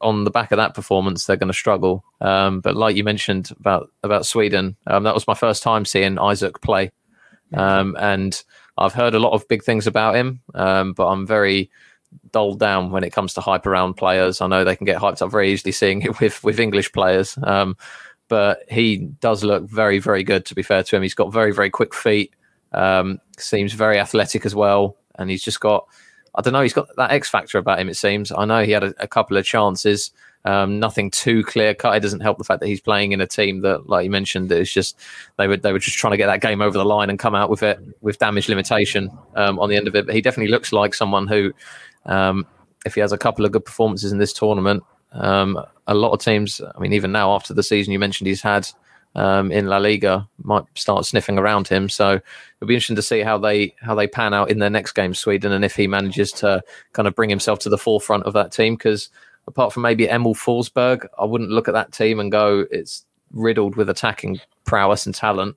on 0.00 0.24
the 0.24 0.30
back 0.30 0.52
of 0.52 0.56
that 0.56 0.74
performance, 0.74 1.26
they're 1.26 1.36
going 1.36 1.48
to 1.48 1.54
struggle. 1.54 2.04
Um, 2.20 2.60
but 2.60 2.76
like 2.76 2.96
you 2.96 3.04
mentioned 3.04 3.50
about 3.58 3.90
about 4.02 4.26
Sweden, 4.26 4.76
um, 4.86 5.04
that 5.04 5.14
was 5.14 5.26
my 5.26 5.34
first 5.34 5.62
time 5.62 5.84
seeing 5.84 6.18
Isak 6.18 6.60
play, 6.60 6.92
um, 7.54 7.96
and 7.98 8.42
I've 8.78 8.94
heard 8.94 9.14
a 9.14 9.18
lot 9.18 9.32
of 9.32 9.48
big 9.48 9.62
things 9.62 9.86
about 9.86 10.16
him. 10.16 10.40
Um, 10.54 10.92
but 10.92 11.06
I'm 11.08 11.26
very 11.26 11.70
dulled 12.32 12.58
down 12.58 12.90
when 12.90 13.04
it 13.04 13.12
comes 13.12 13.34
to 13.34 13.40
hype 13.40 13.66
around 13.66 13.94
players. 13.94 14.40
I 14.40 14.46
know 14.46 14.64
they 14.64 14.76
can 14.76 14.86
get 14.86 15.00
hyped 15.00 15.22
up 15.22 15.30
very 15.30 15.52
easily 15.52 15.72
seeing 15.72 16.02
it 16.02 16.20
with 16.20 16.42
with 16.42 16.60
English 16.60 16.92
players. 16.92 17.38
Um, 17.42 17.76
but 18.28 18.62
he 18.68 18.96
does 18.96 19.42
look 19.42 19.68
very 19.68 19.98
very 19.98 20.22
good. 20.22 20.46
To 20.46 20.54
be 20.54 20.62
fair 20.62 20.82
to 20.82 20.96
him, 20.96 21.02
he's 21.02 21.14
got 21.14 21.32
very 21.32 21.52
very 21.52 21.70
quick 21.70 21.94
feet. 21.94 22.34
Um, 22.72 23.18
seems 23.38 23.72
very 23.72 23.98
athletic 23.98 24.46
as 24.46 24.54
well, 24.54 24.96
and 25.16 25.28
he's 25.28 25.42
just 25.42 25.60
got 25.60 25.86
I 26.34 26.42
don't 26.42 26.52
know. 26.52 26.62
He's 26.62 26.72
got 26.72 26.88
that 26.96 27.10
X 27.10 27.28
factor 27.28 27.58
about 27.58 27.78
him. 27.80 27.88
It 27.88 27.96
seems. 27.96 28.30
I 28.32 28.44
know 28.44 28.64
he 28.64 28.72
had 28.72 28.84
a, 28.84 28.94
a 28.98 29.08
couple 29.08 29.36
of 29.36 29.44
chances. 29.44 30.12
Um, 30.44 30.80
nothing 30.80 31.10
too 31.10 31.44
clear 31.44 31.74
cut. 31.74 31.96
It 31.96 32.00
doesn't 32.00 32.20
help 32.20 32.38
the 32.38 32.44
fact 32.44 32.60
that 32.60 32.66
he's 32.66 32.80
playing 32.80 33.12
in 33.12 33.20
a 33.20 33.26
team 33.26 33.60
that, 33.60 33.88
like 33.90 34.04
you 34.04 34.10
mentioned, 34.10 34.50
it's 34.50 34.72
just 34.72 34.98
they 35.36 35.46
were 35.46 35.56
they 35.56 35.72
were 35.72 35.78
just 35.78 35.98
trying 35.98 36.12
to 36.12 36.16
get 36.16 36.28
that 36.28 36.40
game 36.40 36.62
over 36.62 36.78
the 36.78 36.84
line 36.84 37.10
and 37.10 37.18
come 37.18 37.34
out 37.34 37.50
with 37.50 37.62
it 37.62 37.78
with 38.00 38.18
damage 38.18 38.48
limitation 38.48 39.10
um, 39.34 39.58
on 39.58 39.68
the 39.68 39.76
end 39.76 39.86
of 39.86 39.94
it. 39.94 40.06
But 40.06 40.14
he 40.14 40.22
definitely 40.22 40.50
looks 40.50 40.72
like 40.72 40.94
someone 40.94 41.26
who, 41.26 41.52
um, 42.06 42.46
if 42.86 42.94
he 42.94 43.00
has 43.00 43.12
a 43.12 43.18
couple 43.18 43.44
of 43.44 43.52
good 43.52 43.64
performances 43.64 44.12
in 44.12 44.18
this 44.18 44.32
tournament, 44.32 44.82
um, 45.12 45.62
a 45.86 45.94
lot 45.94 46.12
of 46.12 46.20
teams. 46.20 46.60
I 46.60 46.78
mean, 46.78 46.94
even 46.94 47.12
now 47.12 47.34
after 47.34 47.52
the 47.52 47.62
season 47.62 47.92
you 47.92 47.98
mentioned 47.98 48.28
he's 48.28 48.40
had, 48.40 48.66
um, 49.14 49.50
in 49.50 49.66
La 49.66 49.78
Liga 49.78 50.28
might 50.42 50.64
start 50.74 51.04
sniffing 51.04 51.38
around 51.38 51.68
him. 51.68 51.88
So 51.88 52.12
it'll 52.12 52.68
be 52.68 52.74
interesting 52.74 52.96
to 52.96 53.02
see 53.02 53.20
how 53.20 53.38
they 53.38 53.74
how 53.80 53.94
they 53.94 54.06
pan 54.06 54.34
out 54.34 54.50
in 54.50 54.58
their 54.58 54.70
next 54.70 54.92
game, 54.92 55.14
Sweden, 55.14 55.52
and 55.52 55.64
if 55.64 55.74
he 55.74 55.86
manages 55.86 56.32
to 56.32 56.62
kind 56.92 57.08
of 57.08 57.14
bring 57.14 57.30
himself 57.30 57.58
to 57.60 57.68
the 57.68 57.78
forefront 57.78 58.24
of 58.24 58.32
that 58.34 58.52
team. 58.52 58.76
Because 58.76 59.08
apart 59.46 59.72
from 59.72 59.82
maybe 59.82 60.08
Emil 60.08 60.34
Forsberg, 60.34 61.06
I 61.18 61.24
wouldn't 61.24 61.50
look 61.50 61.68
at 61.68 61.74
that 61.74 61.92
team 61.92 62.20
and 62.20 62.30
go 62.30 62.66
it's 62.70 63.04
riddled 63.32 63.76
with 63.76 63.88
attacking 63.88 64.40
prowess 64.64 65.06
and 65.06 65.14
talent. 65.14 65.56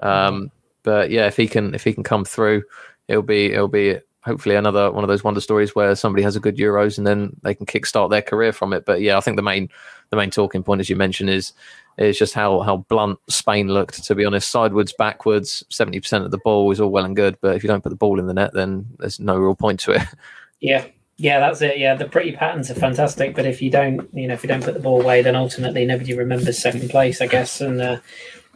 Um, 0.00 0.50
but 0.82 1.10
yeah, 1.10 1.26
if 1.26 1.36
he 1.36 1.46
can 1.46 1.74
if 1.74 1.84
he 1.84 1.92
can 1.92 2.04
come 2.04 2.24
through, 2.24 2.64
it'll 3.08 3.22
be 3.22 3.52
it'll 3.52 3.68
be 3.68 3.98
hopefully 4.22 4.56
another 4.56 4.90
one 4.90 5.04
of 5.04 5.08
those 5.08 5.24
wonder 5.24 5.40
stories 5.40 5.74
where 5.74 5.94
somebody 5.94 6.22
has 6.22 6.36
a 6.36 6.40
good 6.40 6.56
Euros 6.56 6.98
and 6.98 7.06
then 7.06 7.36
they 7.42 7.54
can 7.54 7.66
kickstart 7.66 8.10
their 8.10 8.22
career 8.22 8.52
from 8.52 8.72
it. 8.72 8.84
But 8.84 9.00
yeah, 9.00 9.16
I 9.16 9.20
think 9.20 9.36
the 9.36 9.42
main 9.42 9.68
the 10.10 10.16
main 10.16 10.30
talking 10.30 10.62
point, 10.62 10.80
as 10.80 10.90
you 10.90 10.96
mentioned, 10.96 11.30
is 11.30 11.52
is 11.98 12.18
just 12.18 12.34
how 12.34 12.60
how 12.60 12.78
blunt 12.88 13.18
Spain 13.28 13.68
looked. 13.68 14.04
To 14.04 14.14
be 14.14 14.24
honest, 14.24 14.50
sidewards, 14.50 14.92
backwards, 14.92 15.64
seventy 15.68 16.00
percent 16.00 16.24
of 16.24 16.30
the 16.30 16.38
ball 16.38 16.70
is 16.70 16.80
all 16.80 16.90
well 16.90 17.04
and 17.04 17.16
good, 17.16 17.36
but 17.40 17.56
if 17.56 17.62
you 17.62 17.68
don't 17.68 17.82
put 17.82 17.90
the 17.90 17.96
ball 17.96 18.18
in 18.18 18.26
the 18.26 18.34
net, 18.34 18.52
then 18.54 18.86
there's 18.98 19.20
no 19.20 19.36
real 19.36 19.54
point 19.54 19.80
to 19.80 19.92
it. 19.92 20.02
Yeah, 20.60 20.86
yeah, 21.18 21.38
that's 21.38 21.62
it. 21.62 21.78
Yeah, 21.78 21.94
the 21.94 22.08
pretty 22.08 22.32
patterns 22.32 22.68
are 22.68 22.74
fantastic, 22.74 23.36
but 23.36 23.46
if 23.46 23.62
you 23.62 23.70
don't, 23.70 24.08
you 24.12 24.26
know, 24.26 24.34
if 24.34 24.42
you 24.42 24.48
don't 24.48 24.64
put 24.64 24.74
the 24.74 24.80
ball 24.80 25.00
away, 25.00 25.22
then 25.22 25.36
ultimately 25.36 25.84
nobody 25.84 26.14
remembers 26.14 26.58
second 26.58 26.90
place, 26.90 27.20
I 27.20 27.28
guess. 27.28 27.60
And 27.60 27.80
uh, 27.80 27.98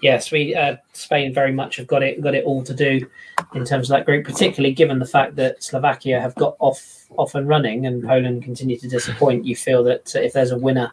yes, 0.03 0.31
we 0.31 0.55
uh, 0.55 0.77
Spain 0.93 1.33
very 1.33 1.53
much 1.53 1.77
have 1.77 1.87
got 1.87 2.03
it 2.03 2.21
got 2.21 2.35
it 2.35 2.45
all 2.45 2.63
to 2.65 2.75
do 2.75 3.07
in 3.55 3.65
terms 3.65 3.89
of 3.91 3.97
that 3.97 4.05
group, 4.05 4.27
particularly 4.27 4.75
given 4.75 4.99
the 4.99 5.07
fact 5.07 5.37
that 5.37 5.63
Slovakia 5.63 6.21
have 6.21 6.35
got 6.35 6.57
off 6.59 7.07
off 7.17 7.35
and 7.35 7.49
running 7.49 7.87
and 7.87 8.03
Poland 8.03 8.43
continue 8.43 8.79
to 8.79 8.89
disappoint. 8.89 9.47
You 9.47 9.57
feel 9.57 9.83
that 9.85 10.15
if 10.15 10.35
there's 10.35 10.51
a 10.51 10.59
winner 10.59 10.93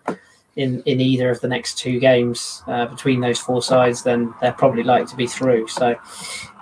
in 0.55 0.81
in 0.83 0.99
either 0.99 1.29
of 1.29 1.39
the 1.41 1.47
next 1.47 1.77
two 1.77 1.99
games 1.99 2.63
uh, 2.67 2.85
between 2.87 3.21
those 3.21 3.39
four 3.39 3.61
sides, 3.61 4.03
then 4.03 4.33
they're 4.41 4.51
probably 4.51 4.83
likely 4.83 5.07
to 5.07 5.15
be 5.15 5.27
through. 5.27 5.67
So 5.67 5.95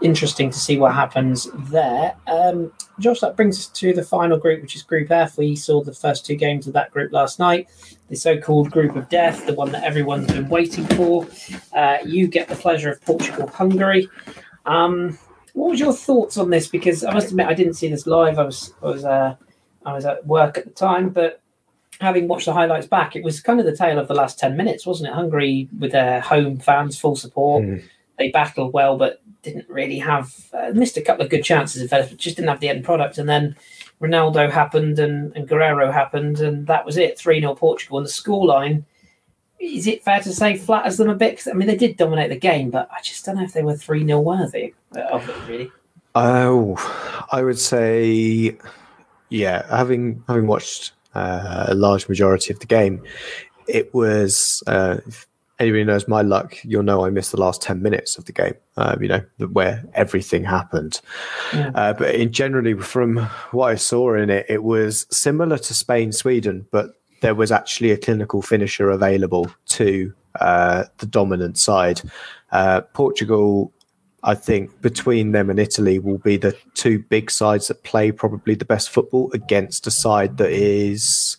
interesting 0.02 0.50
to 0.50 0.60
see 0.60 0.78
what 0.78 0.94
happens 0.94 1.50
there. 1.54 2.16
Um, 2.28 2.72
Josh, 3.00 3.20
that 3.22 3.36
brings 3.36 3.58
us 3.58 3.68
to 3.68 3.94
the 3.94 4.04
final 4.04 4.38
group, 4.38 4.62
which 4.62 4.76
is 4.76 4.84
Group 4.84 5.12
F. 5.12 5.38
We 5.38 5.56
saw 5.56 5.84
the 5.84 5.94
first 5.94 6.26
two 6.26 6.36
games 6.36 6.68
of 6.68 6.74
that 6.74 6.92
group 6.92 7.12
last 7.12 7.40
night. 7.40 7.70
The 8.10 8.16
so-called 8.16 8.72
Group 8.72 8.96
of 8.96 9.10
Death, 9.10 9.46
the 9.46 9.54
one 9.54 9.72
that 9.72 9.84
everyone's 9.84 10.32
been 10.32 10.50
waiting 10.50 10.86
for. 10.86 11.28
Uh, 11.74 11.98
you 12.06 12.28
get 12.28 12.48
the 12.48 12.56
pleasure 12.56 12.92
of 12.92 13.02
Portugal-Hungary. 13.02 14.10
Um, 14.66 15.18
what 15.54 15.72
was 15.72 15.80
your 15.80 15.94
thoughts 15.94 16.38
on 16.38 16.50
this? 16.50 16.68
Because 16.68 17.04
I 17.04 17.14
must 17.14 17.30
admit, 17.30 17.48
I 17.48 17.54
didn't 17.54 17.74
see 17.74 17.90
this 17.90 18.08
live. 18.08 18.38
I 18.40 18.44
was 18.44 18.74
I 18.82 18.86
was 18.86 19.06
uh, 19.06 19.36
I 19.86 19.94
was 19.94 20.06
at 20.06 20.26
work 20.26 20.58
at 20.58 20.66
the 20.66 20.72
time, 20.72 21.10
but 21.10 21.42
having 22.00 22.28
watched 22.28 22.46
the 22.46 22.54
highlights 22.54 22.88
back, 22.88 23.16
it 23.16 23.24
was 23.24 23.42
kind 23.42 23.60
of 23.60 23.66
the 23.66 23.76
tale 23.76 24.00
of 24.00 24.08
the 24.08 24.14
last 24.14 24.40
10 24.40 24.56
minutes, 24.56 24.86
wasn't 24.86 25.10
it? 25.10 25.14
Hungary 25.14 25.68
with 25.80 25.92
their 25.92 26.22
home 26.22 26.60
fans, 26.60 27.00
full 27.00 27.16
support. 27.16 27.64
Mm. 27.64 27.84
They 28.18 28.32
battled 28.32 28.74
well, 28.74 28.98
but 28.98 29.22
didn't 29.44 29.70
really 29.70 30.00
have, 30.00 30.34
uh, 30.54 30.72
missed 30.74 30.98
a 30.98 31.02
couple 31.02 31.24
of 31.24 31.30
good 31.30 31.44
chances, 31.44 31.90
but 31.90 32.18
just 32.18 32.36
didn't 32.36 32.50
have 32.50 32.60
the 32.60 32.70
end 32.70 32.84
product. 32.84 33.18
And 33.18 33.30
then 33.30 33.56
Ronaldo 34.02 34.52
happened 34.52 35.00
and, 35.00 35.36
and 35.36 35.48
Guerreiro 35.48 35.92
happened, 35.92 36.40
and 36.40 36.68
that 36.68 36.86
was 36.86 36.98
it 36.98 37.18
3 37.18 37.40
0 37.40 37.56
Portugal. 37.56 37.98
And 37.98 38.08
the 38.08 38.12
scoreline, 38.12 38.84
is 39.60 39.88
it 39.88 40.04
fair 40.04 40.20
to 40.22 40.34
say, 40.34 40.58
flatters 40.58 40.98
them 40.98 41.10
a 41.10 41.16
bit? 41.16 41.44
I 41.48 41.54
mean, 41.54 41.68
they 41.68 41.78
did 41.78 41.98
dominate 41.98 42.30
the 42.30 42.40
game, 42.40 42.70
but 42.70 42.90
I 42.92 43.02
just 43.02 43.26
don't 43.26 43.38
know 43.38 43.44
if 43.44 43.54
they 43.54 43.64
were 43.64 43.76
3 43.76 44.06
0 44.06 44.20
worthy 44.20 44.74
of 44.96 45.28
it, 45.30 45.36
really. 45.48 45.72
Oh, 46.16 46.76
I 47.32 47.44
would 47.44 47.60
say, 47.60 48.58
yeah, 49.30 49.68
having 49.76 50.24
having 50.28 50.48
watched 50.48 50.94
uh, 51.18 51.66
a 51.70 51.76
large 51.76 52.08
majority 52.08 52.54
of 52.54 52.60
the 52.60 52.66
game. 52.66 53.02
It 53.68 53.94
was, 53.94 54.64
uh, 54.68 54.98
if 55.08 55.28
anybody 55.60 55.84
knows 55.84 56.08
my 56.08 56.22
luck, 56.22 56.58
you'll 56.64 56.84
know 56.84 57.06
I 57.06 57.10
missed 57.10 57.32
the 57.32 57.40
last 57.40 57.62
10 57.62 57.82
minutes 57.82 58.18
of 58.18 58.26
the 58.26 58.32
game, 58.32 58.54
um, 58.78 59.02
you 59.02 59.10
know, 59.10 59.22
where 59.52 59.84
everything 59.94 60.44
happened. 60.44 61.02
Yeah. 61.54 61.72
Uh, 61.74 61.94
but 61.94 62.16
in 62.16 62.32
generally, 62.32 62.74
from 62.76 63.18
what 63.52 63.68
I 63.68 63.76
saw 63.76 64.16
in 64.16 64.30
it, 64.30 64.46
it 64.48 64.64
was 64.64 65.06
similar 65.10 65.58
to 65.58 65.74
Spain 65.74 66.12
Sweden, 66.12 66.68
but 66.72 66.92
there 67.22 67.36
was 67.36 67.52
actually 67.52 67.92
a 67.92 67.98
clinical 67.98 68.42
finisher 68.42 68.90
available 68.90 69.50
to 69.68 70.14
uh, 70.40 70.84
the 71.00 71.06
dominant 71.08 71.58
side. 71.58 72.02
Uh, 72.52 72.82
Portugal 72.94 73.72
I 74.24 74.36
think 74.36 74.82
between 74.82 75.32
them 75.32 75.50
and 75.50 75.60
Italy 75.60 76.00
will 76.00 76.18
be 76.18 76.38
the 76.38 76.56
two 76.74 77.00
big 77.00 77.30
sides 77.30 77.68
that 77.68 77.84
play 77.84 78.12
probably 78.12 78.56
the 78.56 78.66
best 78.66 78.90
football 78.90 79.32
against 79.34 79.88
a 79.88 79.92
side 79.92 80.38
that 80.38 80.52
is 80.52 81.38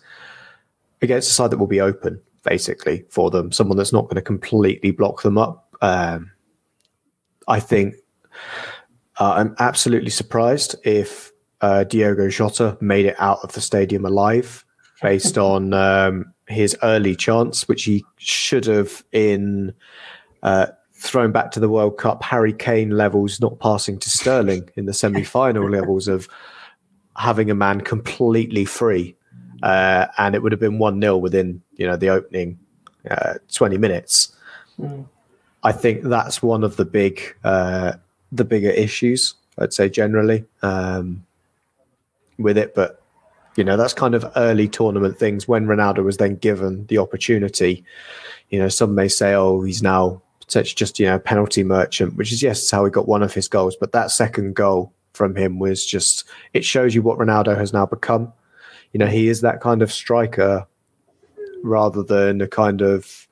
against 1.02 1.30
a 1.30 1.34
side 1.34 1.50
that 1.50 1.58
will 1.58 1.66
be 1.66 1.80
open 1.80 2.20
basically 2.44 3.04
for 3.10 3.30
them. 3.30 3.52
Someone 3.52 3.76
that's 3.76 3.92
not 3.92 4.04
going 4.04 4.16
to 4.16 4.22
completely 4.22 4.90
block 4.90 5.22
them 5.22 5.36
up. 5.38 5.68
Um, 5.80 6.30
I 7.46 7.60
think 7.60 7.96
uh, 9.18 9.34
I'm 9.36 9.56
absolutely 9.58 10.10
surprised 10.10 10.76
if 10.84 11.32
uh, 11.60 11.84
Diogo 11.84 12.28
Jota 12.28 12.78
made 12.80 13.06
it 13.06 13.16
out 13.18 13.40
of 13.42 13.52
the 13.52 13.60
stadium 13.60 14.04
alive 14.04 14.64
based 15.02 15.36
on 15.38 15.74
um, 15.74 16.32
his 16.46 16.76
early 16.82 17.16
chance, 17.16 17.66
which 17.66 17.84
he 17.84 18.04
should 18.18 18.66
have 18.66 19.04
in 19.12 19.74
uh, 20.42 20.66
thrown 20.98 21.32
back 21.32 21.50
to 21.52 21.60
the 21.60 21.68
World 21.68 21.96
Cup, 21.96 22.22
Harry 22.22 22.52
Kane 22.52 22.90
levels 22.90 23.40
not 23.40 23.58
passing 23.60 23.98
to 23.98 24.10
Sterling 24.10 24.68
in 24.76 24.86
the 24.86 24.92
semi 24.92 25.24
final 25.24 25.70
levels 25.78 26.08
of 26.08 26.28
having 27.16 27.50
a 27.50 27.54
man 27.54 27.80
completely 27.80 28.64
free. 28.64 29.14
Uh, 29.62 30.06
and 30.18 30.34
it 30.34 30.42
would 30.42 30.52
have 30.52 30.60
been 30.60 30.78
1 30.78 31.00
0 31.00 31.16
within 31.16 31.60
you 31.76 31.86
know 31.86 31.96
the 31.96 32.08
opening 32.08 32.58
uh, 33.10 33.34
20 33.52 33.78
minutes. 33.78 34.34
Mm. 34.78 35.06
I 35.64 35.72
think 35.72 36.02
that's 36.04 36.42
one 36.42 36.62
of 36.62 36.76
the 36.76 36.84
big 36.84 37.34
uh, 37.42 37.94
the 38.30 38.44
bigger 38.44 38.70
issues 38.70 39.34
I'd 39.58 39.72
say 39.72 39.88
generally 39.88 40.44
um, 40.62 41.24
with 42.38 42.56
it, 42.56 42.74
but 42.74 43.02
you 43.56 43.64
know 43.64 43.76
that's 43.76 43.94
kind 43.94 44.14
of 44.14 44.30
early 44.36 44.68
tournament 44.68 45.18
things. 45.18 45.48
When 45.48 45.66
Ronaldo 45.66 46.04
was 46.04 46.18
then 46.18 46.36
given 46.36 46.86
the 46.86 46.98
opportunity, 46.98 47.84
you 48.50 48.58
know 48.58 48.68
some 48.68 48.94
may 48.94 49.08
say, 49.08 49.34
"Oh, 49.34 49.62
he's 49.62 49.82
now 49.82 50.22
such 50.48 50.74
just 50.74 50.98
you 50.98 51.06
know 51.06 51.18
penalty 51.18 51.62
merchant, 51.62 52.16
which 52.16 52.32
is 52.32 52.42
yes, 52.42 52.70
how 52.70 52.84
he 52.84 52.90
got 52.90 53.08
one 53.08 53.22
of 53.22 53.34
his 53.34 53.48
goals. 53.48 53.76
But 53.76 53.92
that 53.92 54.10
second 54.10 54.54
goal 54.54 54.92
from 55.12 55.36
him 55.36 55.58
was 55.58 55.86
just 55.86 56.24
it 56.52 56.64
shows 56.64 56.94
you 56.94 57.02
what 57.02 57.18
Ronaldo 57.18 57.56
has 57.56 57.72
now 57.72 57.86
become. 57.86 58.32
You 58.92 58.98
know, 58.98 59.06
he 59.06 59.28
is 59.28 59.42
that 59.42 59.60
kind 59.60 59.82
of 59.82 59.92
striker 59.92 60.66
rather 61.62 62.02
than 62.02 62.40
a 62.40 62.48
kind 62.48 62.80
of 62.80 63.26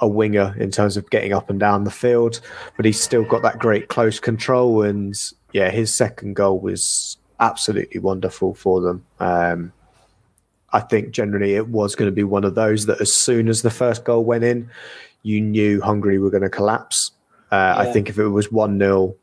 a 0.00 0.08
winger 0.08 0.54
in 0.58 0.70
terms 0.70 0.96
of 0.96 1.08
getting 1.10 1.32
up 1.32 1.48
and 1.48 1.58
down 1.58 1.84
the 1.84 1.90
field, 1.90 2.40
but 2.76 2.84
he's 2.84 3.00
still 3.00 3.24
got 3.24 3.42
that 3.42 3.58
great 3.58 3.88
close 3.88 4.20
control. 4.20 4.82
And 4.82 5.14
yeah, 5.52 5.70
his 5.70 5.94
second 5.94 6.34
goal 6.34 6.58
was 6.58 7.16
absolutely 7.40 8.00
wonderful 8.00 8.54
for 8.54 8.80
them. 8.80 9.06
Um, 9.20 9.72
I 10.72 10.80
think 10.80 11.12
generally 11.12 11.54
it 11.54 11.68
was 11.68 11.94
going 11.94 12.10
to 12.10 12.14
be 12.14 12.24
one 12.24 12.44
of 12.44 12.56
those 12.56 12.86
that 12.86 13.00
as 13.00 13.12
soon 13.12 13.48
as 13.48 13.62
the 13.62 13.70
first 13.70 14.04
goal 14.04 14.24
went 14.24 14.42
in, 14.42 14.68
you 15.24 15.40
knew 15.40 15.80
Hungary 15.80 16.18
were 16.18 16.30
going 16.30 16.44
to 16.44 16.50
collapse. 16.50 17.10
Uh, 17.50 17.56
yeah. 17.56 17.78
I 17.78 17.92
think 17.92 18.08
if 18.08 18.18
it 18.18 18.28
was 18.28 18.52
1 18.52 18.78
0 18.78 19.16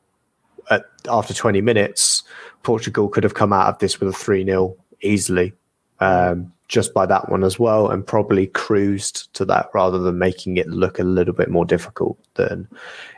after 1.09 1.33
20 1.33 1.61
minutes, 1.61 2.23
Portugal 2.63 3.07
could 3.07 3.23
have 3.23 3.33
come 3.33 3.53
out 3.53 3.67
of 3.67 3.79
this 3.79 3.99
with 3.99 4.09
a 4.09 4.13
3 4.13 4.43
0 4.43 4.75
easily, 5.01 5.53
um, 5.99 6.51
just 6.67 6.93
by 6.93 7.05
that 7.05 7.29
one 7.29 7.43
as 7.43 7.57
well, 7.57 7.89
and 7.89 8.05
probably 8.05 8.47
cruised 8.47 9.33
to 9.33 9.45
that 9.45 9.69
rather 9.73 9.99
than 9.99 10.17
making 10.17 10.57
it 10.57 10.67
look 10.67 10.99
a 10.99 11.03
little 11.03 11.33
bit 11.33 11.49
more 11.49 11.65
difficult 11.65 12.17
than 12.35 12.67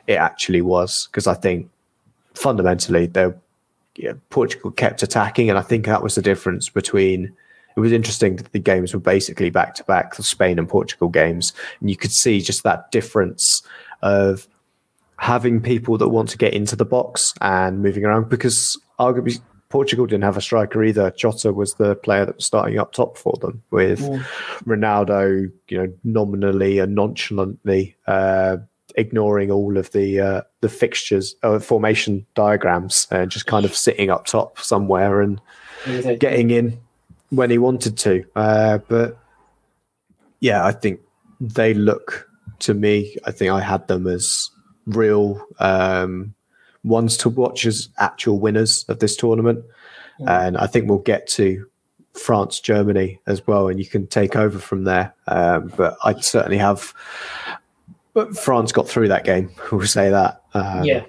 it 0.07 0.15
actually 0.15 0.61
was. 0.61 1.07
Because 1.07 1.27
I 1.27 1.33
think 1.33 1.69
fundamentally, 2.33 3.11
yeah, 3.95 4.13
Portugal 4.29 4.71
kept 4.71 5.03
attacking, 5.03 5.49
and 5.49 5.59
I 5.59 5.61
think 5.61 5.85
that 5.85 6.03
was 6.03 6.15
the 6.15 6.21
difference 6.21 6.69
between 6.69 7.35
it 7.75 7.79
was 7.79 7.91
interesting 7.91 8.35
that 8.37 8.51
the 8.51 8.59
games 8.59 8.93
were 8.93 8.99
basically 8.99 9.49
back 9.49 9.75
to 9.75 9.83
back, 9.85 10.15
the 10.15 10.23
Spain 10.23 10.59
and 10.59 10.69
Portugal 10.69 11.09
games, 11.09 11.53
and 11.79 11.89
you 11.89 11.97
could 11.97 12.11
see 12.11 12.41
just 12.41 12.63
that 12.63 12.91
difference 12.91 13.63
of 14.01 14.47
having 15.17 15.61
people 15.61 15.97
that 15.97 16.09
want 16.09 16.29
to 16.29 16.37
get 16.37 16.53
into 16.53 16.75
the 16.75 16.85
box 16.85 17.33
and 17.41 17.81
moving 17.81 18.03
around 18.03 18.29
because 18.29 18.79
arguably 18.99 19.39
Portugal 19.69 20.05
didn't 20.05 20.23
have 20.23 20.37
a 20.37 20.41
striker 20.41 20.83
either. 20.83 21.09
Jota 21.11 21.51
was 21.51 21.73
the 21.75 21.95
player 21.95 22.25
that 22.25 22.35
was 22.35 22.45
starting 22.45 22.77
up 22.77 22.91
top 22.91 23.17
for 23.17 23.33
them, 23.41 23.63
with 23.71 24.01
yeah. 24.01 24.21
Ronaldo, 24.65 25.51
you 25.69 25.77
know, 25.77 25.91
nominally 26.03 26.77
and 26.77 26.93
nonchalantly 26.93 27.95
uh, 28.05 28.57
ignoring 28.95 29.49
all 29.49 29.77
of 29.77 29.91
the 29.91 30.19
uh, 30.19 30.41
the 30.61 30.69
fixtures 30.69 31.35
or 31.41 31.55
uh, 31.55 31.59
formation 31.59 32.25
diagrams 32.35 33.07
and 33.09 33.31
just 33.31 33.47
kind 33.47 33.65
of 33.65 33.75
sitting 33.75 34.11
up 34.11 34.25
top 34.25 34.59
somewhere 34.59 35.21
and 35.21 35.41
getting 36.19 36.51
in 36.51 36.79
when 37.33 37.49
he 37.49 37.57
wanted 37.57 37.97
to. 37.97 38.23
Uh, 38.35 38.77
but 38.87 39.17
yeah, 40.39 40.65
I 40.65 40.71
think 40.71 41.01
they 41.39 41.73
look 41.73 42.29
to 42.59 42.73
me. 42.73 43.17
I 43.25 43.31
think 43.31 43.51
I 43.51 43.61
had 43.61 43.87
them 43.87 44.07
as 44.07 44.49
real 44.85 45.45
um, 45.59 46.33
ones 46.83 47.17
to 47.17 47.29
watch 47.29 47.65
as 47.65 47.89
actual 47.97 48.39
winners 48.39 48.85
of 48.87 48.99
this 48.99 49.15
tournament, 49.15 49.63
yeah. 50.19 50.45
and 50.45 50.57
I 50.57 50.67
think 50.67 50.87
we'll 50.87 50.99
get 50.99 51.27
to 51.29 51.65
France, 52.13 52.59
Germany 52.59 53.19
as 53.25 53.45
well, 53.47 53.67
and 53.67 53.79
you 53.79 53.85
can 53.85 54.07
take 54.07 54.35
over 54.35 54.59
from 54.59 54.83
there. 54.83 55.13
Um, 55.27 55.73
but 55.75 55.97
I 56.03 56.19
certainly 56.19 56.57
have. 56.57 56.93
But 58.13 58.37
France 58.37 58.71
got 58.71 58.87
through 58.87 59.07
that 59.07 59.23
game. 59.23 59.49
We'll 59.71 59.87
say 59.87 60.09
that. 60.11 60.43
Um, 60.53 60.83
yeah. 60.83 61.05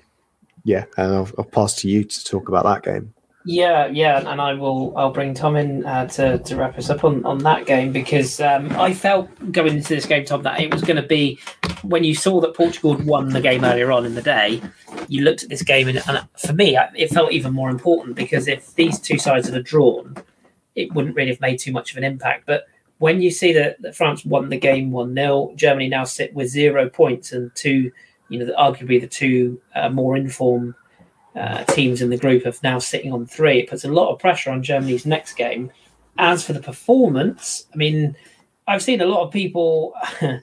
Yeah, 0.67 0.87
and 0.97 1.13
I'll, 1.13 1.29
I'll 1.37 1.45
pass 1.45 1.75
to 1.83 1.89
you 1.91 2.05
to 2.05 2.25
talk 2.25 2.49
about 2.49 2.65
that 2.65 2.83
game. 2.83 3.13
Yeah, 3.47 3.89
yeah, 3.89 4.27
and 4.27 4.41
I 4.41 4.55
will. 4.55 4.97
I'll 4.97 5.13
bring 5.13 5.35
Tom 5.35 5.57
in 5.57 5.85
uh, 5.85 6.07
to 6.09 6.39
to 6.39 6.57
wrap 6.57 6.79
us 6.79 6.89
up 6.89 7.05
on, 7.05 7.23
on 7.27 7.39
that 7.39 7.67
game 7.67 7.93
because 7.93 8.41
um, 8.41 8.73
I 8.73 8.95
felt 8.95 9.29
going 9.53 9.77
into 9.77 9.95
this 9.95 10.07
game, 10.07 10.25
Tom, 10.25 10.43
that 10.45 10.61
it 10.61 10.73
was 10.73 10.81
going 10.81 10.97
to 10.97 11.07
be 11.07 11.39
when 11.83 12.05
you 12.05 12.15
saw 12.15 12.41
that 12.41 12.55
Portugal 12.55 12.97
won 13.05 13.29
the 13.29 13.43
game 13.43 13.63
earlier 13.63 13.93
on 13.93 14.07
in 14.07 14.15
the 14.15 14.23
day. 14.23 14.63
You 15.09 15.25
looked 15.25 15.43
at 15.43 15.51
this 15.51 15.63
game, 15.63 15.89
and, 15.89 16.03
and 16.09 16.27
for 16.39 16.55
me, 16.55 16.79
it 16.97 17.11
felt 17.11 17.33
even 17.33 17.53
more 17.53 17.69
important 17.69 18.17
because 18.17 18.49
if 18.49 18.75
these 18.77 18.99
two 18.99 19.19
sides 19.19 19.47
had 19.47 19.63
drawn, 19.63 20.17
it 20.75 20.95
wouldn't 20.95 21.15
really 21.15 21.31
have 21.31 21.41
made 21.43 21.59
too 21.59 21.73
much 21.73 21.93
of 21.93 21.99
an 21.99 22.05
impact. 22.05 22.47
But 22.47 22.65
when 22.97 23.21
you 23.21 23.31
see 23.31 23.53
that, 23.53 23.81
that 23.83 23.95
France 23.95 24.25
won 24.25 24.49
the 24.49 24.59
game 24.59 24.91
one 24.91 25.15
0 25.15 25.53
Germany 25.55 25.91
now 25.91 26.05
sit 26.05 26.33
with 26.33 26.49
zero 26.49 26.89
points 26.89 27.33
and 27.33 27.55
two, 27.55 27.93
you 28.31 28.39
know, 28.39 28.55
arguably 28.59 28.99
the 29.03 29.07
two 29.07 29.61
uh, 29.75 29.91
more 29.91 30.17
informed 30.17 30.75
uh, 31.37 31.65
teams 31.65 32.01
in 32.01 32.11
the 32.11 32.17
group 32.17 32.47
are 32.47 32.53
now 32.63 32.79
sitting 32.79 33.13
on 33.13 33.27
three. 33.27 33.61
It 33.61 33.69
puts 33.69 33.85
a 33.85 33.89
lot 33.89 34.13
of 34.13 34.19
pressure 34.19 34.51
on 34.51 34.63
Germany's 34.63 35.07
next 35.07 35.35
game. 35.35 35.71
As 36.17 36.45
for 36.45 36.53
the 36.53 36.61
performance, 36.61 37.67
I 37.73 37.77
mean, 37.77 38.17
I've 38.69 38.83
seen 38.83 39.01
a 39.01 39.07
lot 39.07 39.25
of 39.25 39.33
people. 39.33 39.95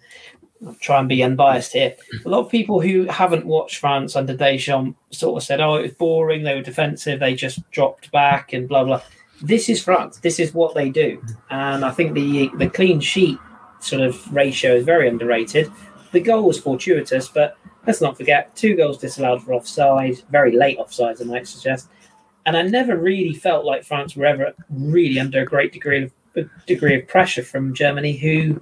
I'll 0.64 0.76
try 0.76 1.00
and 1.00 1.10
be 1.10 1.24
unbiased 1.24 1.74
here. 1.74 1.96
A 2.24 2.30
lot 2.30 2.42
of 2.42 2.52
people 2.52 2.82
who 2.82 3.06
haven't 3.06 3.48
watched 3.48 3.78
France 3.78 4.16
under 4.16 4.36
Deschamps 4.36 4.96
sort 5.10 5.42
of 5.42 5.44
said, 5.44 5.60
"Oh, 5.60 5.76
it 5.76 5.82
was 5.82 5.94
boring. 5.94 6.44
They 6.44 6.54
were 6.54 6.62
defensive. 6.62 7.20
They 7.20 7.34
just 7.34 7.68
dropped 7.72 8.12
back 8.12 8.54
and 8.54 8.68
blah 8.68 8.84
blah." 8.84 9.02
This 9.42 9.70
is 9.70 9.82
France. 9.82 10.20
This 10.20 10.40
is 10.40 10.54
what 10.54 10.76
they 10.76 10.90
do, 10.90 11.20
and 11.50 11.84
I 11.84 11.90
think 11.90 12.14
the 12.14 12.52
the 12.58 12.70
clean 12.70 13.00
sheet 13.00 13.40
sort 13.80 14.04
of 14.04 14.32
ratio 14.32 14.76
is 14.76 14.86
very 14.86 15.08
underrated. 15.08 15.72
The 16.12 16.20
goal 16.20 16.44
was 16.44 16.60
fortuitous, 16.60 17.28
but 17.28 17.58
let's 17.86 18.02
not 18.02 18.18
forget 18.18 18.56
two 18.56 18.76
goals 18.76 18.98
disallowed 18.98 19.44
for 19.44 19.54
offside, 19.54 20.22
very 20.30 20.56
late 20.56 20.78
offsides, 20.78 21.22
I 21.22 21.26
might 21.26 21.48
suggest. 21.48 21.90
And 22.46 22.58
I 22.58 22.64
never 22.64 22.98
really 22.98 23.34
felt 23.34 23.66
like 23.66 23.84
France 23.84 24.16
were 24.16 24.26
ever 24.26 24.54
really 24.70 25.20
under 25.20 25.42
a 25.42 25.46
great 25.46 25.72
degree 25.72 26.04
of 26.04 26.12
degree 26.66 26.96
of 26.96 27.08
pressure 27.08 27.44
from 27.44 27.74
Germany, 27.74 28.14
who 28.18 28.60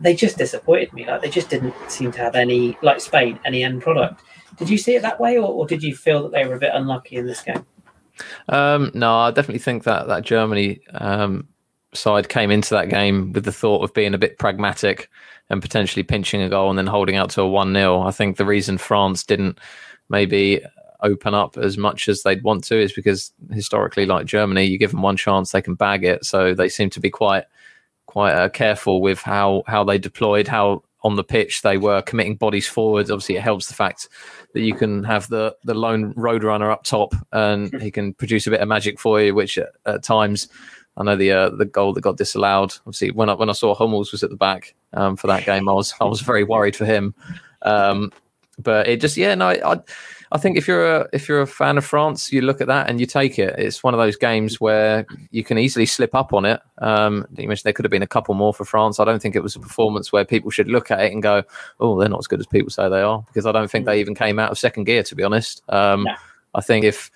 they 0.00 0.14
just 0.14 0.36
disappointed 0.36 0.92
me. 0.92 1.06
Like 1.06 1.22
they 1.22 1.30
just 1.30 1.48
didn't 1.48 1.74
seem 1.88 2.12
to 2.12 2.18
have 2.18 2.34
any, 2.34 2.76
like 2.82 3.00
Spain, 3.00 3.38
any 3.44 3.62
end 3.62 3.82
product. 3.82 4.22
Did 4.56 4.68
you 4.68 4.78
see 4.78 4.96
it 4.96 5.02
that 5.02 5.20
way, 5.20 5.38
or, 5.38 5.48
or 5.48 5.66
did 5.66 5.82
you 5.82 5.94
feel 5.94 6.22
that 6.24 6.32
they 6.32 6.46
were 6.46 6.56
a 6.56 6.58
bit 6.58 6.72
unlucky 6.74 7.16
in 7.16 7.26
this 7.26 7.42
game? 7.42 7.64
Um, 8.48 8.90
no, 8.94 9.16
I 9.16 9.30
definitely 9.30 9.60
think 9.60 9.84
that 9.84 10.08
that 10.08 10.24
Germany 10.24 10.80
um, 10.94 11.46
side 11.94 12.28
came 12.28 12.50
into 12.50 12.74
that 12.74 12.88
game 12.88 13.32
with 13.32 13.44
the 13.44 13.52
thought 13.52 13.82
of 13.82 13.94
being 13.94 14.14
a 14.14 14.18
bit 14.18 14.38
pragmatic 14.38 15.08
and 15.50 15.62
potentially 15.62 16.02
pinching 16.02 16.42
a 16.42 16.48
goal 16.48 16.70
and 16.70 16.78
then 16.78 16.86
holding 16.86 17.16
out 17.16 17.30
to 17.30 17.42
a 17.42 17.48
1 17.48 17.72
0. 17.72 18.02
I 18.02 18.10
think 18.10 18.36
the 18.36 18.44
reason 18.44 18.78
France 18.78 19.24
didn't 19.24 19.58
maybe 20.08 20.62
open 21.02 21.34
up 21.34 21.56
as 21.56 21.78
much 21.78 22.08
as 22.08 22.22
they'd 22.22 22.42
want 22.42 22.64
to 22.64 22.80
is 22.80 22.92
because 22.92 23.32
historically, 23.52 24.06
like 24.06 24.26
Germany, 24.26 24.64
you 24.64 24.78
give 24.78 24.90
them 24.90 25.02
one 25.02 25.16
chance, 25.16 25.52
they 25.52 25.62
can 25.62 25.74
bag 25.74 26.04
it. 26.04 26.24
So 26.24 26.54
they 26.54 26.68
seem 26.68 26.90
to 26.90 27.00
be 27.00 27.10
quite 27.10 27.44
quite 28.06 28.32
uh, 28.32 28.48
careful 28.48 29.00
with 29.00 29.20
how 29.20 29.62
how 29.66 29.84
they 29.84 29.98
deployed, 29.98 30.48
how 30.48 30.82
on 31.02 31.14
the 31.14 31.24
pitch 31.24 31.62
they 31.62 31.78
were 31.78 32.02
committing 32.02 32.36
bodies 32.36 32.66
forward. 32.66 33.10
Obviously, 33.10 33.36
it 33.36 33.42
helps 33.42 33.68
the 33.68 33.74
fact 33.74 34.08
that 34.54 34.60
you 34.60 34.74
can 34.74 35.04
have 35.04 35.28
the 35.28 35.54
the 35.64 35.74
lone 35.74 36.12
road 36.16 36.42
runner 36.42 36.70
up 36.70 36.84
top 36.84 37.14
and 37.32 37.80
he 37.80 37.90
can 37.90 38.14
produce 38.14 38.46
a 38.46 38.50
bit 38.50 38.60
of 38.60 38.68
magic 38.68 38.98
for 38.98 39.20
you, 39.20 39.34
which 39.34 39.58
at, 39.58 39.68
at 39.86 40.02
times 40.02 40.48
I 40.98 41.04
know 41.04 41.16
the 41.16 41.32
uh, 41.32 41.50
the 41.50 41.64
goal 41.64 41.92
that 41.94 42.00
got 42.02 42.16
disallowed. 42.16 42.74
Obviously, 42.80 43.12
when 43.12 43.30
I 43.30 43.34
when 43.34 43.48
I 43.48 43.54
saw 43.54 43.74
Hummels 43.74 44.12
was 44.12 44.22
at 44.22 44.30
the 44.30 44.36
back 44.36 44.74
um, 44.92 45.16
for 45.16 45.28
that 45.28 45.46
game, 45.46 45.68
I 45.68 45.72
was 45.72 45.94
I 46.00 46.04
was 46.04 46.20
very 46.20 46.44
worried 46.44 46.76
for 46.76 46.84
him. 46.84 47.14
Um, 47.62 48.12
but 48.60 48.88
it 48.88 49.00
just 49.00 49.16
yeah 49.16 49.36
no 49.36 49.48
I 49.50 49.80
I 50.30 50.38
think 50.38 50.58
if 50.58 50.68
you're 50.68 50.96
a 50.96 51.08
if 51.12 51.28
you're 51.28 51.40
a 51.40 51.46
fan 51.46 51.78
of 51.78 51.84
France, 51.84 52.32
you 52.32 52.42
look 52.42 52.60
at 52.60 52.66
that 52.66 52.90
and 52.90 53.00
you 53.00 53.06
take 53.06 53.38
it. 53.38 53.54
It's 53.58 53.82
one 53.82 53.94
of 53.94 53.98
those 53.98 54.16
games 54.16 54.60
where 54.60 55.06
you 55.30 55.42
can 55.42 55.58
easily 55.58 55.86
slip 55.86 56.14
up 56.14 56.32
on 56.34 56.44
it. 56.44 56.60
Um, 56.78 57.26
you 57.36 57.48
mentioned 57.48 57.64
there 57.64 57.72
could 57.72 57.86
have 57.86 57.90
been 57.90 58.02
a 58.02 58.06
couple 58.06 58.34
more 58.34 58.52
for 58.52 58.64
France. 58.64 59.00
I 59.00 59.04
don't 59.04 59.22
think 59.22 59.36
it 59.36 59.42
was 59.42 59.56
a 59.56 59.60
performance 59.60 60.12
where 60.12 60.24
people 60.24 60.50
should 60.50 60.68
look 60.68 60.90
at 60.90 61.00
it 61.00 61.12
and 61.12 61.22
go, 61.22 61.44
"Oh, 61.80 61.98
they're 61.98 62.10
not 62.10 62.18
as 62.18 62.26
good 62.26 62.40
as 62.40 62.46
people 62.46 62.70
say 62.70 62.88
they 62.88 63.00
are," 63.00 63.24
because 63.28 63.46
I 63.46 63.52
don't 63.52 63.70
think 63.70 63.86
they 63.86 64.00
even 64.00 64.14
came 64.14 64.38
out 64.38 64.50
of 64.50 64.58
second 64.58 64.84
gear. 64.84 65.02
To 65.02 65.14
be 65.14 65.22
honest, 65.22 65.62
um, 65.70 66.06
I 66.54 66.60
think 66.60 66.84
if 66.84 67.10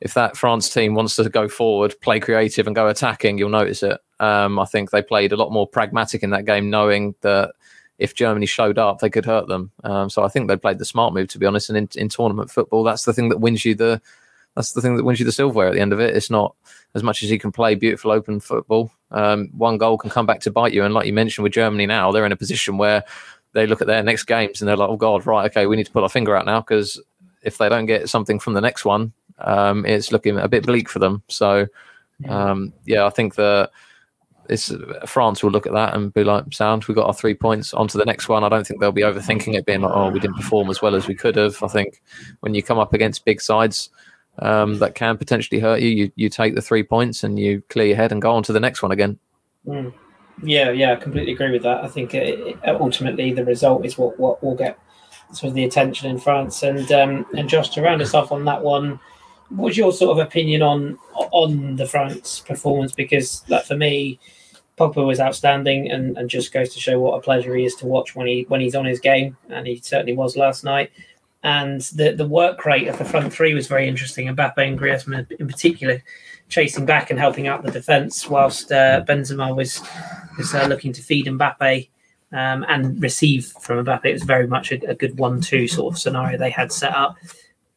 if 0.00 0.14
that 0.14 0.36
France 0.36 0.72
team 0.72 0.94
wants 0.94 1.16
to 1.16 1.28
go 1.28 1.48
forward, 1.48 1.94
play 2.00 2.20
creative, 2.20 2.66
and 2.66 2.76
go 2.76 2.88
attacking, 2.88 3.38
you'll 3.38 3.48
notice 3.48 3.82
it. 3.82 3.98
Um, 4.20 4.58
I 4.58 4.64
think 4.64 4.90
they 4.90 5.02
played 5.02 5.32
a 5.32 5.36
lot 5.36 5.52
more 5.52 5.66
pragmatic 5.66 6.22
in 6.22 6.30
that 6.30 6.44
game, 6.44 6.70
knowing 6.70 7.14
that 7.22 7.52
if 7.98 8.14
Germany 8.14 8.46
showed 8.46 8.78
up, 8.78 9.00
they 9.00 9.10
could 9.10 9.24
hurt 9.24 9.48
them. 9.48 9.72
Um, 9.82 10.08
so 10.08 10.22
I 10.22 10.28
think 10.28 10.48
they 10.48 10.56
played 10.56 10.78
the 10.78 10.84
smart 10.84 11.14
move, 11.14 11.28
to 11.28 11.38
be 11.38 11.46
honest. 11.46 11.68
And 11.68 11.76
in, 11.76 11.88
in, 11.96 12.08
tournament 12.08 12.50
football, 12.50 12.84
that's 12.84 13.04
the 13.04 13.12
thing 13.12 13.28
that 13.30 13.40
wins 13.40 13.64
you 13.64 13.74
the 13.74 14.00
that's 14.54 14.72
the 14.72 14.80
thing 14.80 14.96
that 14.96 15.04
wins 15.04 15.20
you 15.20 15.24
the 15.24 15.32
silverware 15.32 15.68
at 15.68 15.74
the 15.74 15.80
end 15.80 15.92
of 15.92 16.00
it. 16.00 16.16
It's 16.16 16.30
not 16.30 16.54
as 16.94 17.02
much 17.02 17.22
as 17.22 17.30
you 17.30 17.38
can 17.38 17.52
play 17.52 17.74
beautiful 17.74 18.10
open 18.10 18.40
football. 18.40 18.90
Um, 19.10 19.50
one 19.56 19.78
goal 19.78 19.98
can 19.98 20.10
come 20.10 20.26
back 20.26 20.40
to 20.40 20.50
bite 20.50 20.72
you. 20.72 20.84
And 20.84 20.94
like 20.94 21.06
you 21.06 21.12
mentioned 21.12 21.44
with 21.44 21.52
Germany 21.52 21.86
now, 21.86 22.10
they're 22.10 22.26
in 22.26 22.32
a 22.32 22.36
position 22.36 22.76
where 22.76 23.04
they 23.52 23.66
look 23.66 23.80
at 23.80 23.86
their 23.86 24.02
next 24.02 24.24
games 24.24 24.60
and 24.60 24.68
they're 24.68 24.76
like, 24.76 24.88
oh 24.88 24.96
God, 24.96 25.26
right, 25.26 25.48
okay, 25.50 25.66
we 25.66 25.76
need 25.76 25.86
to 25.86 25.92
put 25.92 26.02
our 26.02 26.08
finger 26.08 26.36
out 26.36 26.46
now 26.46 26.60
because 26.60 27.00
if 27.42 27.58
they 27.58 27.68
don't 27.68 27.86
get 27.86 28.08
something 28.08 28.38
from 28.38 28.54
the 28.54 28.60
next 28.60 28.84
one, 28.84 29.12
um, 29.40 29.86
it's 29.86 30.12
looking 30.12 30.38
a 30.38 30.48
bit 30.48 30.66
bleak 30.66 30.88
for 30.88 30.98
them. 30.98 31.22
So, 31.28 31.66
um, 32.28 32.72
yeah, 32.84 33.06
I 33.06 33.10
think 33.10 33.34
that 33.36 33.70
it's 34.48 34.72
France 35.06 35.42
will 35.42 35.50
look 35.50 35.66
at 35.66 35.72
that 35.74 35.94
and 35.94 36.12
be 36.12 36.24
like, 36.24 36.44
"Sound, 36.52 36.84
we 36.84 36.94
got 36.94 37.06
our 37.06 37.14
three 37.14 37.34
points 37.34 37.74
onto 37.74 37.98
the 37.98 38.04
next 38.04 38.28
one." 38.28 38.44
I 38.44 38.48
don't 38.48 38.66
think 38.66 38.80
they'll 38.80 38.92
be 38.92 39.02
overthinking 39.02 39.54
it, 39.54 39.66
being 39.66 39.82
like, 39.82 39.92
"Oh, 39.94 40.10
we 40.10 40.20
didn't 40.20 40.36
perform 40.36 40.70
as 40.70 40.80
well 40.80 40.94
as 40.94 41.06
we 41.06 41.14
could 41.14 41.36
have." 41.36 41.62
I 41.62 41.68
think 41.68 42.02
when 42.40 42.54
you 42.54 42.62
come 42.62 42.78
up 42.78 42.94
against 42.94 43.24
big 43.24 43.40
sides 43.40 43.90
um, 44.40 44.78
that 44.78 44.94
can 44.94 45.16
potentially 45.18 45.60
hurt 45.60 45.80
you, 45.80 45.88
you 45.88 46.12
you 46.16 46.28
take 46.28 46.54
the 46.54 46.62
three 46.62 46.82
points 46.82 47.24
and 47.24 47.38
you 47.38 47.62
clear 47.68 47.86
your 47.86 47.96
head 47.96 48.12
and 48.12 48.22
go 48.22 48.32
on 48.32 48.42
to 48.44 48.52
the 48.52 48.60
next 48.60 48.82
one 48.82 48.92
again. 48.92 49.18
Mm. 49.66 49.92
Yeah, 50.42 50.70
yeah, 50.70 50.92
I 50.92 50.96
completely 50.96 51.32
agree 51.32 51.50
with 51.50 51.64
that. 51.64 51.82
I 51.82 51.88
think 51.88 52.14
it, 52.14 52.38
it, 52.38 52.58
ultimately 52.64 53.32
the 53.32 53.44
result 53.44 53.84
is 53.84 53.98
what 53.98 54.18
what 54.18 54.42
will 54.42 54.54
get 54.54 54.78
sort 55.32 55.48
of 55.48 55.54
the 55.54 55.64
attention 55.64 56.08
in 56.08 56.18
France. 56.18 56.62
And 56.62 56.90
um, 56.92 57.26
and 57.36 57.48
Josh, 57.48 57.70
to 57.70 57.82
round 57.82 58.00
us 58.00 58.14
off 58.14 58.32
on 58.32 58.44
that 58.44 58.62
one, 58.62 59.00
what's 59.50 59.76
your 59.76 59.92
sort 59.92 60.18
of 60.18 60.26
opinion 60.26 60.62
on 60.62 60.98
on 61.14 61.76
the 61.76 61.86
France 61.86 62.40
performance? 62.40 62.92
Because, 62.92 63.42
like 63.48 63.64
for 63.64 63.76
me 63.76 64.18
Pogba 64.78 65.04
was 65.04 65.20
outstanding 65.20 65.90
and, 65.90 66.16
and 66.16 66.30
just 66.30 66.52
goes 66.52 66.72
to 66.72 66.80
show 66.80 66.98
what 67.00 67.18
a 67.18 67.20
pleasure 67.20 67.54
he 67.54 67.64
is 67.64 67.74
to 67.76 67.86
watch 67.86 68.14
when 68.14 68.26
he 68.26 68.46
when 68.48 68.60
he's 68.60 68.76
on 68.76 68.84
his 68.84 69.00
game, 69.00 69.36
and 69.50 69.66
he 69.66 69.76
certainly 69.76 70.14
was 70.14 70.36
last 70.36 70.64
night. 70.64 70.90
And 71.42 71.80
the 71.80 72.12
the 72.12 72.26
work 72.26 72.64
rate 72.64 72.88
of 72.88 72.98
the 72.98 73.04
front 73.04 73.32
three 73.32 73.54
was 73.54 73.66
very 73.66 73.88
interesting. 73.88 74.28
Mbappe 74.28 74.58
and 74.58 74.78
Griezmann 74.78 75.30
in 75.32 75.48
particular 75.48 76.02
chasing 76.48 76.86
back 76.86 77.10
and 77.10 77.18
helping 77.18 77.46
out 77.46 77.62
the 77.62 77.70
defence, 77.70 78.28
whilst 78.28 78.72
uh, 78.72 79.04
Benzema 79.06 79.54
was 79.54 79.82
was 80.38 80.54
uh, 80.54 80.66
looking 80.66 80.92
to 80.92 81.02
feed 81.02 81.26
Mbappe 81.26 81.88
um, 82.32 82.64
and 82.68 83.02
receive 83.02 83.46
from 83.60 83.84
Mbappe. 83.84 84.06
It 84.06 84.14
was 84.14 84.22
very 84.22 84.46
much 84.46 84.72
a, 84.72 84.90
a 84.90 84.94
good 84.94 85.18
one-two 85.18 85.66
sort 85.66 85.92
of 85.92 85.98
scenario 85.98 86.38
they 86.38 86.50
had 86.50 86.72
set 86.72 86.94
up. 86.94 87.16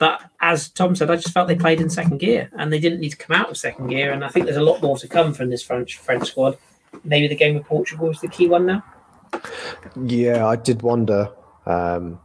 But 0.02 0.24
as 0.42 0.70
Tom 0.70 0.96
said, 0.96 1.12
I 1.12 1.16
just 1.16 1.32
felt 1.32 1.48
they 1.48 1.56
played 1.56 1.80
in 1.80 1.92
second 1.92 2.18
gear 2.18 2.50
and 2.58 2.74
they 2.74 2.80
didn't 2.80 3.02
need 3.02 3.12
to 3.12 3.18
come 3.18 3.36
out 3.36 3.52
of 3.52 3.58
second 3.58 3.88
gear. 3.88 4.12
And 4.12 4.26
I 4.26 4.30
think 4.30 4.46
there's 4.46 4.58
a 4.58 4.64
lot 4.64 4.82
more 4.82 4.98
to 4.98 5.08
come 5.08 5.32
from 5.32 5.52
this 5.52 5.62
French 5.62 5.98
French 5.98 6.30
squad 6.30 6.58
maybe 7.04 7.28
the 7.28 7.36
game 7.36 7.56
with 7.56 7.66
Portugal 7.66 8.10
is 8.10 8.22
the 8.22 8.28
key 8.28 8.48
one 8.48 8.66
now. 8.66 8.84
Yeah, 9.96 10.46
I 10.46 10.56
did 10.56 10.82
wonder. 10.82 11.30
Um, 11.66 12.20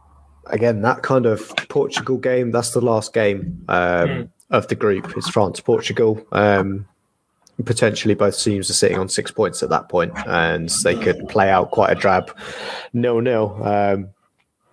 again, 0.47 0.81
that 0.81 1.03
kind 1.03 1.25
of 1.25 1.53
Portugal 1.69 2.17
game, 2.17 2.51
that's 2.51 2.71
the 2.71 2.81
last 2.81 3.13
game 3.13 3.63
um, 3.69 4.07
mm. 4.07 4.29
of 4.49 4.67
the 4.67 4.75
group. 4.75 5.13
It's 5.15 5.29
France, 5.29 5.59
Portugal. 5.59 6.25
Um, 6.31 6.87
potentially 7.63 8.13
both 8.13 8.41
teams 8.41 8.69
are 8.69 8.73
sitting 8.73 8.99
on 8.99 9.09
six 9.09 9.31
points 9.31 9.63
at 9.63 9.69
that 9.69 9.89
point, 9.89 10.13
and 10.27 10.69
they 10.83 10.95
could 10.95 11.27
play 11.29 11.49
out 11.49 11.71
quite 11.71 11.91
a 11.91 11.95
drab 11.95 12.35
nil 12.93 13.21
nil. 13.21 13.59
Um, 13.63 14.09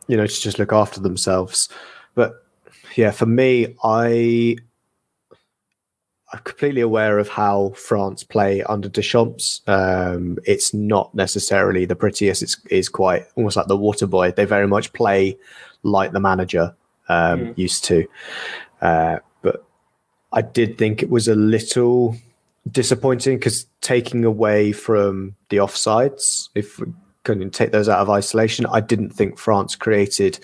you 0.07 0.17
know, 0.19 0.27
to 0.27 0.41
just 0.41 0.59
look 0.59 0.73
after 0.73 1.01
themselves. 1.01 1.69
But 2.15 2.44
yeah, 2.97 3.11
for 3.11 3.27
me, 3.27 3.75
I 3.83 4.57
I'm 6.33 6.41
completely 6.43 6.81
aware 6.81 7.19
of 7.21 7.29
how 7.29 7.71
France 7.77 8.25
play 8.25 8.63
under 8.65 8.89
Deschamps. 8.89 9.61
Um, 9.69 10.39
it's 10.45 10.75
not 10.75 11.15
necessarily 11.15 11.85
the 11.85 11.95
prettiest. 11.95 12.43
It's 12.43 12.57
is 12.71 12.89
quite 12.89 13.27
almost 13.37 13.57
like 13.57 13.69
the 13.69 13.77
water 13.77 14.07
boy. 14.07 14.33
They 14.33 14.45
very 14.45 14.67
much 14.67 14.93
play 14.93 15.39
like 15.85 16.11
the 16.11 16.19
manager 16.19 16.75
um, 17.09 17.41
mm. 17.41 17.59
used 17.59 17.85
to. 17.85 18.07
Uh, 18.81 19.19
but 19.43 19.65
I 20.33 20.43
did 20.43 20.77
think 20.77 21.03
it 21.03 21.11
was 21.11 21.29
a 21.29 21.37
little 21.37 22.17
disappointing 22.69 23.39
because 23.39 23.67
taking 23.81 24.25
away 24.25 24.73
from 24.73 25.37
the 25.51 25.59
offsides, 25.59 26.49
if 26.57 26.81
we 26.81 26.87
can 27.23 27.51
take 27.51 27.71
those 27.71 27.89
out 27.89 28.01
of 28.01 28.11
isolation, 28.11 28.67
I 28.67 28.81
didn't 28.81 29.11
think 29.11 29.39
France 29.39 29.77
created 29.77 30.41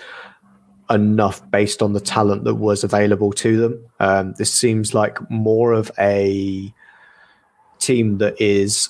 enough 0.90 1.48
based 1.50 1.82
on 1.82 1.92
the 1.92 2.00
talent 2.00 2.44
that 2.44 2.56
was 2.56 2.84
available 2.84 3.32
to 3.32 3.56
them. 3.60 3.84
Um, 4.00 4.34
this 4.38 4.52
seems 4.52 4.92
like 4.92 5.18
more 5.30 5.72
of 5.72 5.90
a 5.98 6.72
team 7.78 8.18
that 8.18 8.40
is 8.40 8.88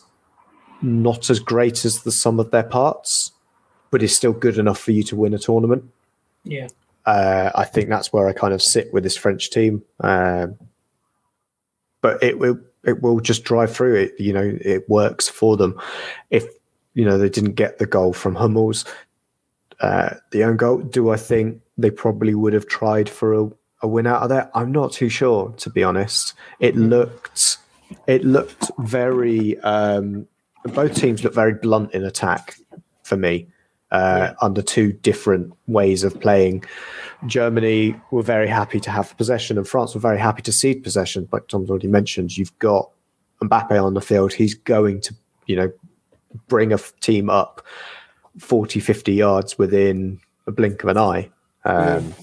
not 0.83 1.31
as 1.31 1.39
great 1.39 1.85
as 1.85 2.03
the 2.03 2.13
sum 2.13 2.41
of 2.41 2.51
their 2.51 2.63
parts, 2.63 3.33
but 3.91 4.03
is 4.03 4.17
still 4.17 4.33
good 4.33 4.59
enough 4.59 4.79
for 4.79 4.93
you 4.93 5.03
to 5.05 5.17
win 5.17 5.35
a 5.35 5.39
tournament. 5.39 5.85
Yeah. 6.45 6.69
Uh, 7.07 7.51
I 7.55 7.65
think 7.65 7.89
that's 7.89 8.13
where 8.13 8.29
I 8.29 8.33
kind 8.33 8.55
of 8.55 8.63
sit 8.63 8.93
with 8.93 9.03
this 9.05 9.17
French 9.17 9.51
team. 9.51 9.83
Um, 10.01 10.59
but 12.01 12.23
it 12.23 12.39
will 12.39 12.59
it 12.85 13.03
will 13.03 13.21
just 13.21 13.45
drive 13.45 13.75
through 13.75 13.95
it. 13.97 14.15
You 14.19 14.33
know, 14.33 14.59
it 14.61 14.89
works 14.89 15.29
for 15.29 15.57
them. 15.57 15.79
If 16.31 16.47
you 16.95 17.05
know 17.05 17.19
they 17.19 17.29
didn't 17.29 17.55
get 17.55 17.79
the 17.79 17.87
goal 17.87 18.13
from 18.13 18.35
Hummels, 18.35 18.85
uh, 19.81 20.15
the 20.31 20.45
own 20.45 20.57
goal. 20.57 20.79
Do 20.79 21.11
I 21.11 21.17
think 21.17 21.61
they 21.81 21.91
probably 21.91 22.35
would 22.35 22.53
have 22.53 22.67
tried 22.67 23.09
for 23.09 23.35
a, 23.35 23.51
a 23.83 23.89
win 23.89 24.07
out 24.07 24.23
of 24.23 24.29
there? 24.29 24.51
I'm 24.55 24.73
not 24.73 24.93
too 24.93 25.09
sure, 25.09 25.53
to 25.59 25.71
be 25.71 25.83
honest. 25.83 26.35
It 26.59 26.77
looked 26.77 27.59
it 28.07 28.25
looked 28.25 28.71
very 28.79 29.59
um, 29.61 30.27
both 30.65 30.95
teams 30.95 31.25
looked 31.25 31.35
very 31.35 31.55
blunt 31.55 31.93
in 31.93 32.05
attack 32.05 32.57
for 33.03 33.17
me 33.17 33.49
uh, 33.91 34.29
yeah. 34.31 34.35
under 34.41 34.63
two 34.63 34.93
different 34.93 35.53
ways 35.67 36.05
of 36.05 36.21
playing. 36.21 36.65
Germany 37.27 38.01
were 38.11 38.23
very 38.23 38.49
happy 38.49 38.81
to 38.81 38.91
have 38.91 39.17
possession, 39.17 39.59
and 39.59 39.67
France 39.67 39.95
were 39.95 40.01
very 40.01 40.19
happy 40.19 40.43
to 40.43 40.53
cede 40.53 40.83
possession. 40.83 41.29
Like 41.33 41.49
Tom's 41.49 41.71
already 41.71 41.89
mentioned, 41.89 42.37
you've 42.37 42.57
got 42.59 42.91
Mbappe 43.43 43.83
on 43.83 43.95
the 43.95 44.01
field. 44.01 44.33
He's 44.33 44.55
going 44.55 45.01
to, 45.03 45.15
you 45.47 45.57
know, 45.57 45.73
bring 46.49 46.73
a 46.73 46.79
team 47.01 47.29
up 47.29 47.65
40, 48.39 48.81
50 48.81 49.13
yards 49.13 49.59
within 49.59 50.21
a 50.47 50.53
blink 50.53 50.83
of 50.83 50.89
an 50.89 50.99
eye. 50.99 51.31
Um, 51.65 52.15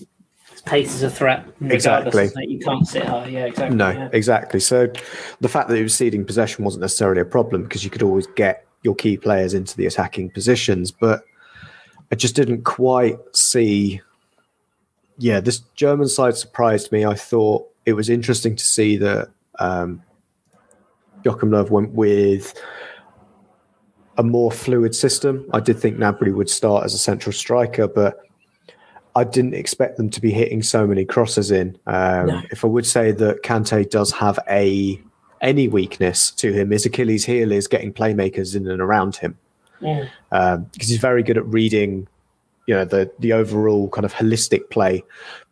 pace 0.66 0.94
is 0.94 1.04
a 1.04 1.10
threat. 1.10 1.46
Exactly. 1.62 2.30
You 2.48 2.60
can't 2.60 2.88
sit 2.88 3.06
high. 3.06 3.28
Yeah, 3.28 3.46
exactly. 3.46 3.76
No, 3.76 3.90
yeah. 3.90 4.10
exactly. 4.12 4.60
So 4.60 4.92
the 5.40 5.50
fact 5.50 5.70
that 5.70 5.78
he 5.78 5.84
was 5.84 5.96
ceding 5.96 6.26
possession 6.26 6.64
wasn't 6.64 6.82
necessarily 6.82 7.22
a 7.22 7.26
problem 7.26 7.64
because 7.64 7.84
you 7.84 7.90
could 7.90 8.04
always 8.04 8.28
get 8.28 8.66
your 8.84 8.96
key 8.96 9.18
players 9.18 9.54
into 9.54 9.76
the 9.76 9.86
attacking 9.86 10.30
positions. 10.30 10.92
But 10.92 11.24
I 12.12 12.16
just 12.16 12.36
didn't 12.36 12.64
quite 12.64 13.18
see. 13.34 14.02
Yeah, 15.18 15.40
this 15.40 15.60
German 15.76 16.08
side 16.08 16.38
surprised 16.38 16.92
me. 16.92 17.06
I 17.06 17.16
thought 17.16 17.68
it 17.86 17.94
was 17.94 18.10
interesting 18.10 18.56
to 18.56 18.64
see 18.64 18.98
that 18.98 19.30
um, 19.60 20.04
Joachim 21.24 21.50
Löw 21.50 21.70
went 21.70 21.94
with 21.94 22.54
a 24.18 24.24
more 24.24 24.52
fluid 24.52 24.96
system. 24.96 25.48
I 25.54 25.60
did 25.60 25.80
think 25.80 25.98
Gnabry 25.98 26.34
would 26.34 26.50
start 26.50 26.86
as 26.86 26.94
a 26.94 26.98
central 26.98 27.34
striker, 27.34 27.88
but 27.88 28.26
I 29.18 29.24
didn't 29.24 29.55
expect 29.55 29.97
them 29.97 30.09
to 30.11 30.22
be 30.22 30.32
hitting 30.32 30.61
so 30.61 30.86
many 30.86 31.03
crosses 31.05 31.49
in. 31.51 31.78
Um, 31.88 32.28
no. 32.28 32.41
If 32.51 32.63
I 32.63 32.68
would 32.68 32.86
say 32.86 33.11
that 33.11 33.43
Kante 33.43 33.89
does 33.89 34.11
have 34.11 34.39
a 34.47 35.01
any 35.41 35.68
weakness 35.68 36.32
to 36.32 36.53
him, 36.53 36.72
his 36.72 36.86
Achilles 36.86 37.26
heel 37.26 37.51
is 37.51 37.68
getting 37.68 37.93
playmakers 37.93 38.55
in 38.55 38.68
and 38.68 38.82
around 38.82 39.15
him 39.15 39.38
because 39.80 40.55
um, 40.55 40.70
he's 40.74 40.97
very 40.97 41.24
good 41.24 41.38
at 41.38 41.45
reading, 41.45 42.07
you 42.68 42.76
know, 42.76 42.86
the 42.86 43.11
the 43.20 43.34
overall 43.34 43.89
kind 43.89 44.05
of 44.05 44.13
holistic 44.13 44.70
play, 44.70 45.03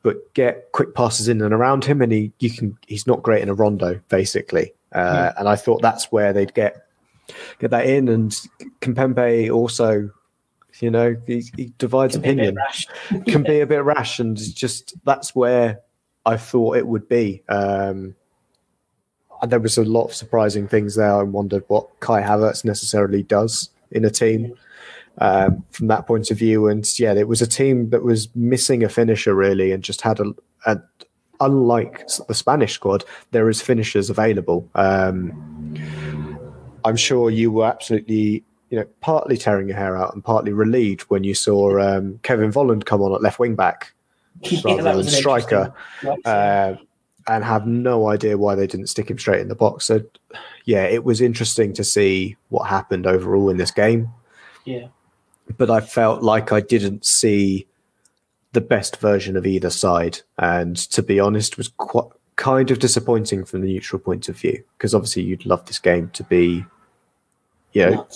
but 0.03 0.33
get 0.33 0.71
quick 0.71 0.93
passes 0.93 1.27
in 1.27 1.41
and 1.41 1.53
around 1.53 1.85
him, 1.85 2.01
and 2.01 2.11
he 2.11 2.31
you 2.39 2.49
can 2.51 2.77
he's 2.87 3.07
not 3.07 3.23
great 3.23 3.41
in 3.41 3.49
a 3.49 3.53
rondo 3.53 3.99
basically. 4.09 4.73
Uh, 4.91 5.31
And 5.37 5.49
I 5.49 5.55
thought 5.55 5.81
that's 5.81 6.11
where 6.11 6.33
they'd 6.33 6.53
get 6.53 6.85
get 7.59 7.71
that 7.71 7.85
in. 7.85 8.09
And 8.09 8.31
Kimpembe 8.81 9.51
also, 9.51 10.09
you 10.81 10.91
know, 10.91 11.15
he, 11.25 11.43
he 11.55 11.73
divides 11.77 12.15
can 12.15 12.23
opinion, 12.23 12.57
be 13.11 13.19
can 13.31 13.43
be 13.43 13.59
a 13.59 13.67
bit 13.67 13.83
rash, 13.83 14.19
and 14.19 14.37
just 14.37 14.93
that's 15.05 15.35
where 15.35 15.81
I 16.25 16.37
thought 16.37 16.77
it 16.77 16.87
would 16.87 17.07
be. 17.07 17.43
Um, 17.49 18.15
there 19.47 19.59
was 19.59 19.77
a 19.77 19.83
lot 19.83 20.05
of 20.05 20.15
surprising 20.15 20.67
things 20.67 20.95
there. 20.95 21.13
I 21.13 21.23
wondered 21.23 21.63
what 21.67 21.99
Kai 21.99 22.21
Havertz 22.21 22.65
necessarily 22.65 23.23
does 23.23 23.69
in 23.91 24.05
a 24.05 24.09
team 24.09 24.55
um, 25.19 25.63
from 25.71 25.87
that 25.87 26.07
point 26.07 26.31
of 26.31 26.37
view. 26.37 26.67
And 26.67 26.87
yeah, 26.99 27.13
it 27.13 27.27
was 27.27 27.41
a 27.41 27.47
team 27.47 27.89
that 27.89 28.03
was 28.03 28.33
missing 28.35 28.83
a 28.83 28.89
finisher 28.89 29.35
really, 29.35 29.71
and 29.71 29.83
just 29.83 30.01
had 30.01 30.19
a, 30.19 30.33
a 30.65 30.79
unlike 31.39 32.07
the 32.27 32.33
Spanish 32.33 32.73
squad, 32.73 33.03
there 33.31 33.49
is 33.49 33.61
finishers 33.61 34.09
available. 34.09 34.69
Um, 34.75 35.75
I'm 36.83 36.95
sure 36.95 37.29
you 37.29 37.51
were 37.51 37.65
absolutely, 37.65 38.43
you 38.69 38.79
know, 38.79 38.85
partly 39.01 39.37
tearing 39.37 39.67
your 39.67 39.77
hair 39.77 39.95
out 39.95 40.13
and 40.13 40.23
partly 40.23 40.51
relieved 40.51 41.03
when 41.03 41.23
you 41.23 41.33
saw 41.33 41.79
um, 41.79 42.19
Kevin 42.23 42.51
Volland 42.51 42.85
come 42.85 43.01
on 43.01 43.13
at 43.13 43.21
left 43.21 43.39
wing 43.39 43.55
back 43.55 43.93
rather 44.63 44.83
yeah, 44.83 44.91
than 44.93 45.03
striker, 45.03 45.73
uh, 46.25 46.75
and 47.27 47.43
have 47.43 47.65
no 47.65 48.09
idea 48.09 48.37
why 48.37 48.53
they 48.53 48.67
didn't 48.67 48.87
stick 48.87 49.09
him 49.09 49.17
straight 49.17 49.41
in 49.41 49.47
the 49.47 49.55
box. 49.55 49.85
So, 49.85 50.01
yeah, 50.65 50.83
it 50.83 51.03
was 51.03 51.21
interesting 51.21 51.73
to 51.73 51.83
see 51.83 52.35
what 52.49 52.67
happened 52.67 53.07
overall 53.07 53.49
in 53.49 53.57
this 53.57 53.71
game. 53.71 54.09
Yeah, 54.65 54.87
but 55.57 55.69
I 55.69 55.79
felt 55.79 56.21
like 56.21 56.51
I 56.51 56.59
didn't 56.59 57.05
see 57.05 57.67
the 58.51 58.61
best 58.61 58.97
version 58.97 59.37
of 59.37 59.45
either 59.45 59.69
side, 59.69 60.21
and 60.37 60.75
to 60.75 61.01
be 61.01 61.19
honest, 61.19 61.57
was 61.57 61.69
quite 61.69 62.07
kind 62.35 62.69
of 62.71 62.79
disappointing 62.79 63.45
from 63.45 63.61
the 63.61 63.67
neutral 63.67 63.99
point 63.99 64.27
of 64.27 64.37
view 64.37 64.61
because 64.77 64.93
obviously 64.93 65.23
you'd 65.23 65.45
love 65.45 65.65
this 65.67 65.79
game 65.79 66.09
to 66.09 66.21
be 66.25 66.65
you 67.75 67.85
know, 67.85 68.07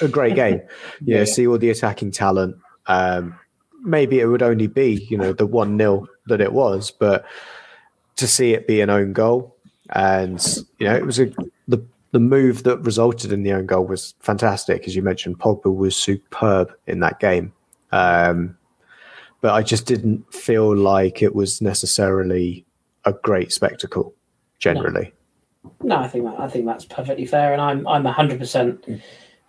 a 0.00 0.08
great 0.08 0.34
game. 0.34 0.60
yeah, 1.04 1.18
yeah, 1.18 1.24
see 1.24 1.46
all 1.46 1.58
the 1.58 1.70
attacking 1.70 2.10
talent. 2.10 2.56
Um, 2.86 3.38
maybe 3.82 4.20
it 4.20 4.26
would 4.26 4.42
only 4.42 4.66
be, 4.66 5.06
you 5.10 5.16
know, 5.16 5.32
the 5.32 5.46
1 5.46 5.78
0 5.78 6.06
that 6.26 6.40
it 6.40 6.52
was, 6.52 6.90
but 6.90 7.24
to 8.16 8.26
see 8.26 8.52
it 8.52 8.66
be 8.66 8.80
an 8.80 8.90
own 8.90 9.12
goal 9.12 9.56
and, 9.90 10.64
you 10.78 10.86
know, 10.86 10.94
it 10.94 11.04
was 11.04 11.18
a, 11.18 11.26
the, 11.68 11.84
the 12.12 12.20
move 12.20 12.62
that 12.64 12.78
resulted 12.78 13.32
in 13.32 13.42
the 13.42 13.52
own 13.52 13.66
goal 13.66 13.86
was 13.86 14.14
fantastic. 14.20 14.86
As 14.86 14.94
you 14.94 15.02
mentioned, 15.02 15.38
Pogba 15.38 15.74
was 15.74 15.96
superb 15.96 16.72
in 16.86 17.00
that 17.00 17.20
game. 17.20 17.52
Um, 17.90 18.56
but 19.40 19.52
I 19.52 19.62
just 19.62 19.86
didn't 19.86 20.32
feel 20.32 20.74
like 20.76 21.22
it 21.22 21.34
was 21.34 21.60
necessarily 21.60 22.64
a 23.04 23.12
great 23.12 23.52
spectacle 23.52 24.14
generally. 24.58 25.04
No. 25.04 25.10
No, 25.82 25.96
I 25.96 26.08
think 26.08 26.24
that, 26.24 26.40
I 26.40 26.48
think 26.48 26.66
that's 26.66 26.84
perfectly 26.84 27.24
fair, 27.24 27.52
and 27.52 27.62
I'm 27.62 27.86
I'm 27.86 28.04
hundred 28.04 28.40
percent, 28.40 28.84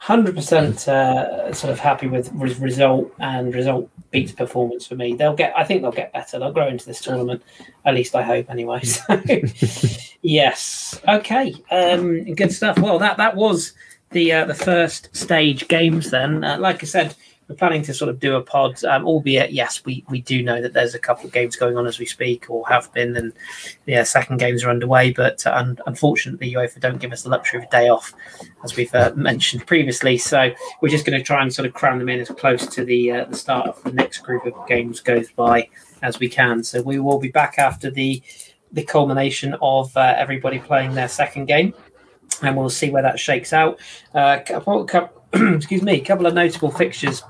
hundred 0.04 0.36
percent 0.36 0.86
uh, 0.90 1.54
sort 1.54 1.72
of 1.72 1.80
happy 1.80 2.08
with 2.08 2.30
result 2.60 3.10
and 3.20 3.56
result 3.56 3.90
beats 4.12 4.34
performance 4.34 4.86
for 4.86 4.96
me. 4.96 5.16
They'll 5.16 5.34
get, 5.34 5.54
I 5.56 5.64
think 5.64 5.82
they'll 5.82 5.94
get 5.94 6.12
better. 6.12 6.38
They'll 6.40 6.52
grow 6.52 6.68
into 6.68 6.86
this 6.86 7.00
tournament, 7.00 7.42
at 7.86 7.96
least 7.96 8.14
I 8.14 8.22
hope. 8.22 8.50
Anyway, 8.50 8.82
so 8.84 9.22
yes, 10.22 11.00
okay, 11.08 11.56
um, 11.72 12.34
good 12.34 12.52
stuff. 12.52 12.78
Well, 12.80 13.00
that 13.00 13.16
that 13.16 13.38
was 13.38 13.72
the 14.12 14.34
uh, 14.34 14.46
the 14.46 14.54
first 14.54 15.16
stage 15.16 15.70
games. 15.70 16.12
Then, 16.12 16.44
uh, 16.44 16.58
like 16.58 16.84
I 16.84 16.86
said, 16.86 17.16
we're 17.48 17.56
planning 17.56 17.82
to 17.84 17.94
sort 17.94 18.10
of 18.10 18.20
do 18.20 18.36
a 18.36 18.42
pod, 18.42 18.84
um, 18.86 19.06
albeit 19.06 19.52
yes, 19.52 19.84
we 19.86 20.04
we 20.10 20.22
do 20.22 20.42
know 20.42 20.62
that 20.62 20.74
there's 20.74 20.96
a 20.96 21.00
couple 21.00 21.26
of 21.26 21.34
games 21.34 21.56
going 21.56 21.78
on 21.78 21.86
as 21.86 22.00
we 22.00 22.06
speak, 22.06 22.50
or 22.50 22.68
have 22.68 22.92
been, 22.94 23.16
and 23.16 23.34
yeah, 23.86 24.04
second 24.04 24.38
games 24.38 24.64
are 24.64 24.70
underway. 24.70 25.12
But 25.12 25.46
uh, 25.46 25.54
un- 25.56 25.80
unfortunately, 25.86 26.54
UEFA 26.54 26.80
don't 26.80 27.00
give 27.00 27.12
us 27.12 27.24
the 27.24 27.30
luxury 27.30 27.60
of 27.60 27.66
a 27.66 27.72
day 27.72 27.90
off, 27.90 28.14
as 28.64 28.76
we've 28.76 28.94
uh, 28.96 29.12
mentioned 29.16 29.68
previously. 29.68 30.18
So 30.18 30.52
we're 30.82 30.90
just 30.90 31.06
going 31.06 31.18
to 31.18 31.24
try 31.24 31.42
and 31.42 31.54
sort 31.54 31.68
of 31.68 31.74
cram 31.74 32.00
them 32.00 32.10
in 32.10 32.20
as 32.20 32.30
close 32.30 32.66
to 32.68 32.86
the 32.86 33.12
uh, 33.12 33.26
the 33.26 33.38
start 33.38 33.68
of 33.68 33.84
the 33.84 33.92
next 33.92 34.20
group 34.20 34.46
of 34.46 34.54
games 34.68 35.00
goes 35.00 35.32
by 35.32 35.70
as 36.02 36.20
we 36.20 36.30
can. 36.30 36.64
So 36.64 36.82
we 36.82 37.00
will 37.00 37.20
be 37.20 37.30
back 37.30 37.60
after 37.60 37.92
the 37.92 38.22
the 38.72 38.84
culmination 38.84 39.56
of 39.62 39.96
uh, 39.96 40.16
everybody 40.18 40.60
playing 40.60 40.94
their 40.96 41.08
second 41.08 41.46
game, 41.46 41.74
and 42.42 42.56
we'll 42.56 42.70
see 42.70 42.90
where 42.90 43.04
that 43.04 43.20
shakes 43.20 43.54
out. 43.54 43.80
Uh, 44.14 44.40
excuse 45.56 45.82
me, 45.82 45.94
a 45.94 46.04
couple 46.04 46.26
of 46.26 46.34
notable 46.34 46.72
fixtures, 46.72 47.24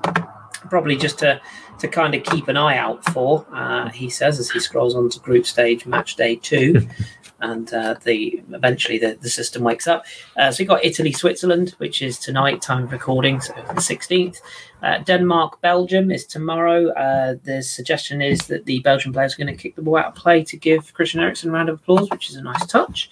probably 0.70 0.95
just 0.95 1.20
to 1.20 1.41
to 1.80 1.88
kind 1.88 2.14
of 2.16 2.24
keep 2.24 2.47
an 2.47 2.58
eye 2.58 2.78
out 2.78 3.04
for. 3.06 3.45
Uh, 3.51 3.89
he 3.89 4.10
says 4.10 4.39
as 4.39 4.49
he 4.51 4.60
scrolls 4.60 4.95
on 4.95 5.10
to 5.10 5.20
group 5.20 5.45
stage 5.45 5.86
match 5.86 6.16
day 6.16 6.36
two. 6.36 6.88
and 7.44 7.68
uh, 7.74 7.96
the 8.04 8.41
eventually 8.52 8.98
the, 8.98 9.12
the 9.22 9.30
system 9.30 9.62
wakes 9.64 9.88
up. 9.88 10.06
Uh, 10.38 10.50
so 10.52 10.56
we've 10.60 10.74
got 10.74 10.84
Italy 10.84 11.12
Switzerland, 11.12 11.76
which 11.78 12.02
is 12.02 12.18
tonight, 12.18 12.62
time 12.62 12.84
of 12.86 12.91
recording, 12.91 13.41
so 13.41 13.54
the 13.76 13.82
sixteenth. 13.82 14.39
Uh, 14.82 14.98
Denmark 15.10 15.62
Belgium 15.62 16.12
is 16.12 16.26
tomorrow. 16.26 16.89
Uh, 16.89 17.36
the 17.44 17.62
suggestion 17.62 18.22
is 18.22 18.39
that 18.48 18.66
the 18.66 18.80
Belgian 18.80 19.14
players 19.14 19.34
are 19.34 19.41
going 19.44 19.56
to 19.56 19.64
kick 19.64 19.76
the 19.76 19.82
ball 19.82 19.98
out 19.98 20.12
of 20.12 20.16
play 20.16 20.44
to 20.44 20.58
give 20.58 20.94
Christian 20.94 21.22
Eriksen 21.22 21.50
a 21.50 21.54
round 21.54 21.70
of 21.70 21.76
applause, 21.80 22.10
which 22.10 22.30
is 22.30 22.36
a 22.36 22.41
nice 22.41 22.66
touch. 22.66 23.10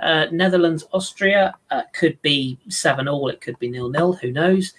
Uh, 0.00 0.26
Netherlands 0.32 0.84
Austria 0.92 1.54
uh, 1.70 1.82
could 1.92 2.16
be 2.22 2.58
seven 2.68 3.08
all, 3.08 3.28
it 3.28 3.40
could 3.44 3.58
be 3.58 3.68
nil 3.68 3.90
nil. 3.90 4.12
Who 4.12 4.30
knows? 4.32 4.72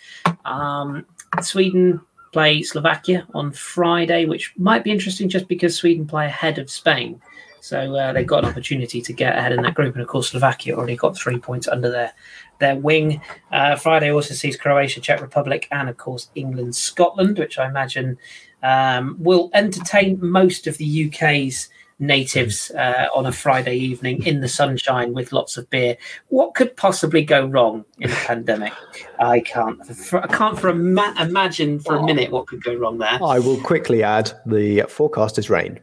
Um, 0.45 1.05
Sweden 1.41 2.01
play 2.33 2.63
Slovakia 2.63 3.27
on 3.33 3.51
Friday, 3.51 4.25
which 4.25 4.53
might 4.57 4.83
be 4.83 4.91
interesting 4.91 5.29
just 5.29 5.47
because 5.47 5.75
Sweden 5.75 6.07
play 6.07 6.25
ahead 6.25 6.57
of 6.59 6.69
Spain. 6.69 7.21
So 7.61 7.95
uh, 7.95 8.11
they've 8.11 8.27
got 8.27 8.43
an 8.43 8.49
opportunity 8.49 9.01
to 9.01 9.13
get 9.13 9.37
ahead 9.37 9.53
in 9.53 9.61
that 9.61 9.75
group, 9.75 9.93
and 9.95 10.01
of 10.01 10.07
course 10.07 10.31
Slovakia 10.31 10.75
already 10.75 10.95
got 10.95 11.15
three 11.15 11.37
points 11.37 11.67
under 11.67 11.89
their 11.89 12.13
their 12.59 12.75
wing. 12.75 13.21
Uh, 13.51 13.75
Friday 13.75 14.11
also 14.11 14.33
sees 14.33 14.57
Croatia, 14.57 14.99
Czech 14.99 15.21
Republic, 15.21 15.67
and 15.71 15.87
of 15.87 15.97
course 15.97 16.29
England, 16.35 16.75
Scotland, 16.75 17.37
which 17.37 17.57
I 17.57 17.67
imagine 17.67 18.17
um, 18.63 19.15
will 19.19 19.49
entertain 19.53 20.19
most 20.21 20.67
of 20.67 20.77
the 20.77 21.07
UK's 21.07 21.69
natives 21.99 22.71
uh, 22.71 23.05
on 23.15 23.27
a 23.27 23.31
Friday 23.31 23.75
evening 23.75 24.25
in 24.25 24.41
the 24.41 24.47
sunshine 24.47 25.13
with 25.13 25.31
lots 25.31 25.55
of 25.55 25.69
beer. 25.69 25.97
What 26.29 26.55
could 26.55 26.75
possibly 26.75 27.23
go 27.23 27.45
wrong 27.45 27.85
in 27.99 28.09
a 28.11 28.15
pandemic? 28.15 28.73
I 29.19 29.41
can't. 29.41 29.85
For, 29.85 30.23
I 30.23 30.27
can't 30.27 30.59
for 30.59 30.73
ma- 30.73 31.13
imagine 31.19 31.79
for 31.79 31.95
a 31.95 32.03
minute 32.03 32.31
what 32.31 32.47
could 32.47 32.63
go 32.63 32.73
wrong 32.73 32.97
there. 32.97 33.23
I 33.23 33.37
will 33.37 33.61
quickly 33.61 34.01
add 34.01 34.33
the 34.47 34.85
forecast 34.89 35.37
is 35.37 35.49
rain. 35.49 35.79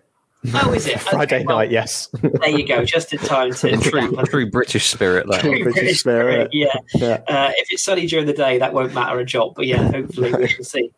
Oh, 0.54 0.72
is 0.72 0.86
it 0.86 1.00
Friday 1.00 1.36
okay, 1.36 1.44
well, 1.44 1.58
night? 1.58 1.70
Yes. 1.70 2.08
there 2.22 2.50
you 2.50 2.66
go. 2.66 2.84
Just 2.84 3.12
in 3.12 3.18
time 3.18 3.52
to 3.52 3.76
true, 3.90 4.16
true 4.24 4.50
British 4.50 4.86
spirit. 4.86 5.26
Though. 5.28 5.38
True 5.38 5.50
British, 5.64 5.74
British 5.74 6.00
spirit. 6.00 6.50
Yeah. 6.52 6.72
yeah. 6.94 7.20
Uh, 7.26 7.50
if 7.56 7.68
it's 7.72 7.82
sunny 7.82 8.06
during 8.06 8.26
the 8.26 8.32
day, 8.32 8.58
that 8.58 8.72
won't 8.72 8.94
matter 8.94 9.18
a 9.18 9.24
job. 9.24 9.54
But 9.56 9.66
yeah, 9.66 9.90
hopefully 9.90 10.32
we 10.32 10.46
shall 10.46 10.64
see. 10.64 10.90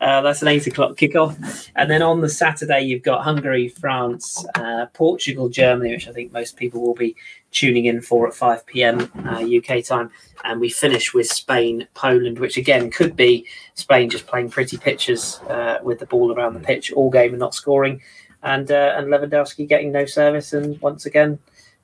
Uh, 0.00 0.20
that's 0.22 0.42
an 0.42 0.48
eight 0.48 0.66
o'clock 0.66 0.96
kickoff, 0.96 1.70
and 1.76 1.90
then 1.90 2.02
on 2.02 2.22
the 2.22 2.28
Saturday 2.28 2.80
you've 2.80 3.02
got 3.02 3.22
Hungary, 3.22 3.68
France, 3.68 4.44
uh, 4.54 4.86
Portugal, 4.94 5.48
Germany, 5.48 5.90
which 5.90 6.08
I 6.08 6.12
think 6.12 6.32
most 6.32 6.56
people 6.56 6.80
will 6.80 6.94
be 6.94 7.14
tuning 7.50 7.84
in 7.84 8.00
for 8.00 8.26
at 8.26 8.34
five 8.34 8.66
pm 8.66 9.00
UK 9.26 9.70
uh, 9.70 9.80
time, 9.82 10.10
and 10.44 10.58
we 10.58 10.70
finish 10.70 11.12
with 11.12 11.26
Spain, 11.28 11.86
Poland, 11.94 12.38
which 12.38 12.56
again 12.56 12.90
could 12.90 13.14
be 13.14 13.46
Spain 13.74 14.08
just 14.10 14.26
playing 14.26 14.50
pretty 14.50 14.78
pitches 14.78 15.38
uh, 15.48 15.78
with 15.82 15.98
the 15.98 16.06
ball 16.06 16.32
around 16.32 16.54
the 16.54 16.60
pitch 16.60 16.90
all 16.92 17.10
game 17.10 17.30
and 17.30 17.38
not 17.38 17.54
scoring 17.54 18.00
and 18.42 18.70
uh, 18.70 18.94
and 18.96 19.08
Lewandowski 19.08 19.68
getting 19.68 19.92
no 19.92 20.06
service, 20.06 20.52
and 20.52 20.80
once 20.80 21.06
again 21.06 21.38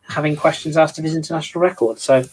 having 0.09 0.37
questions 0.37 0.77
asked 0.77 0.99
of 0.99 1.05
his 1.05 1.17
international 1.17 1.63
record. 1.63 1.99
So, 1.99 2.25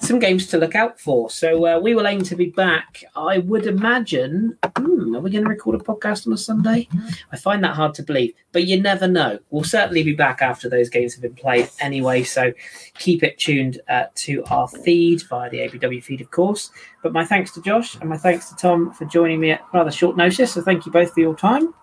some 0.00 0.18
games 0.18 0.48
to 0.48 0.58
look 0.58 0.74
out 0.74 0.98
for. 0.98 1.30
So, 1.30 1.66
uh, 1.66 1.78
we 1.78 1.94
will 1.94 2.06
aim 2.06 2.22
to 2.24 2.36
be 2.36 2.46
back. 2.46 3.04
I 3.14 3.38
would 3.38 3.66
imagine. 3.66 4.58
Hmm, 4.76 5.14
are 5.14 5.20
we 5.20 5.30
going 5.30 5.44
to 5.44 5.50
record 5.50 5.80
a 5.80 5.84
podcast 5.84 6.26
on 6.26 6.32
a 6.32 6.36
Sunday? 6.36 6.88
I 7.32 7.36
find 7.36 7.62
that 7.62 7.76
hard 7.76 7.94
to 7.94 8.02
believe, 8.02 8.34
but 8.52 8.66
you 8.66 8.80
never 8.80 9.06
know. 9.06 9.38
We'll 9.50 9.64
certainly 9.64 10.02
be 10.02 10.14
back 10.14 10.42
after 10.42 10.68
those 10.68 10.88
games 10.88 11.14
have 11.14 11.22
been 11.22 11.34
played 11.34 11.70
anyway. 11.80 12.24
So, 12.24 12.52
keep 12.98 13.22
it 13.22 13.38
tuned 13.38 13.80
uh, 13.88 14.06
to 14.16 14.44
our 14.50 14.68
feed 14.68 15.22
via 15.28 15.50
the 15.50 15.58
ABW 15.58 16.02
feed, 16.02 16.20
of 16.20 16.30
course. 16.30 16.70
But 17.02 17.12
my 17.12 17.24
thanks 17.24 17.52
to 17.52 17.62
Josh 17.62 17.94
and 17.96 18.08
my 18.08 18.18
thanks 18.18 18.48
to 18.48 18.56
Tom 18.56 18.92
for 18.92 19.04
joining 19.04 19.40
me 19.40 19.52
at 19.52 19.64
rather 19.72 19.92
short 19.92 20.16
notice. 20.16 20.54
So, 20.54 20.62
thank 20.62 20.84
you 20.86 20.92
both 20.92 21.12
for 21.12 21.20
your 21.20 21.36
time. 21.36 21.74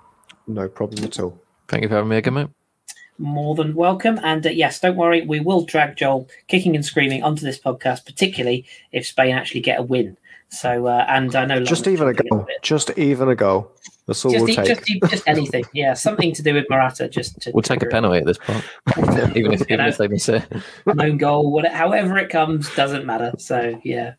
No 0.47 0.67
problem 0.67 1.05
at 1.05 1.19
all. 1.19 1.41
Thank 1.71 1.83
you 1.83 1.87
for 1.87 1.95
having 1.95 2.09
me 2.09 2.17
again, 2.17 2.33
mate 2.33 2.49
more 3.17 3.53
than 3.55 3.75
welcome. 3.75 4.19
And 4.23 4.45
uh, 4.45 4.49
yes, 4.49 4.79
don't 4.79 4.97
worry, 4.97 5.21
we 5.21 5.39
will 5.39 5.63
drag 5.63 5.95
Joel 5.95 6.27
kicking 6.47 6.75
and 6.75 6.83
screaming 6.83 7.23
onto 7.23 7.45
this 7.45 7.59
podcast, 7.59 8.05
particularly 8.05 8.65
if 8.91 9.05
Spain 9.05 9.35
actually 9.35 9.61
get 9.61 9.79
a 9.79 9.83
win. 9.83 10.17
So, 10.49 10.87
uh, 10.87 11.05
and 11.07 11.33
I 11.33 11.45
know 11.45 11.63
just 11.63 11.87
even 11.87 12.09
a 12.09 12.13
goal, 12.13 12.45
just 12.61 12.91
even 12.97 13.29
a 13.29 13.35
goal. 13.35 13.71
That's 14.05 14.25
all 14.25 14.31
just, 14.31 14.45
we'll 14.45 14.65
just, 14.65 14.85
just, 15.09 15.27
anything. 15.27 15.63
Yeah, 15.73 15.93
something 15.93 16.33
to 16.33 16.43
do 16.43 16.53
with 16.53 16.65
Morata. 16.69 17.07
Just 17.07 17.39
to, 17.43 17.51
we'll 17.53 17.61
take 17.61 17.81
a 17.81 17.85
penalty 17.85 18.17
at 18.17 18.25
this 18.25 18.37
point, 18.37 18.65
even 19.37 19.53
if, 19.53 19.61
even 19.61 19.77
know, 19.77 19.87
if 19.87 19.97
they 19.97 20.09
miss 20.09 20.27
it. 20.27 20.43
Own 20.99 21.17
goal, 21.17 21.53
whatever, 21.53 21.73
however 21.73 22.17
it 22.17 22.29
comes, 22.29 22.73
doesn't 22.75 23.05
matter. 23.05 23.31
So 23.37 23.79
yeah, 23.85 24.15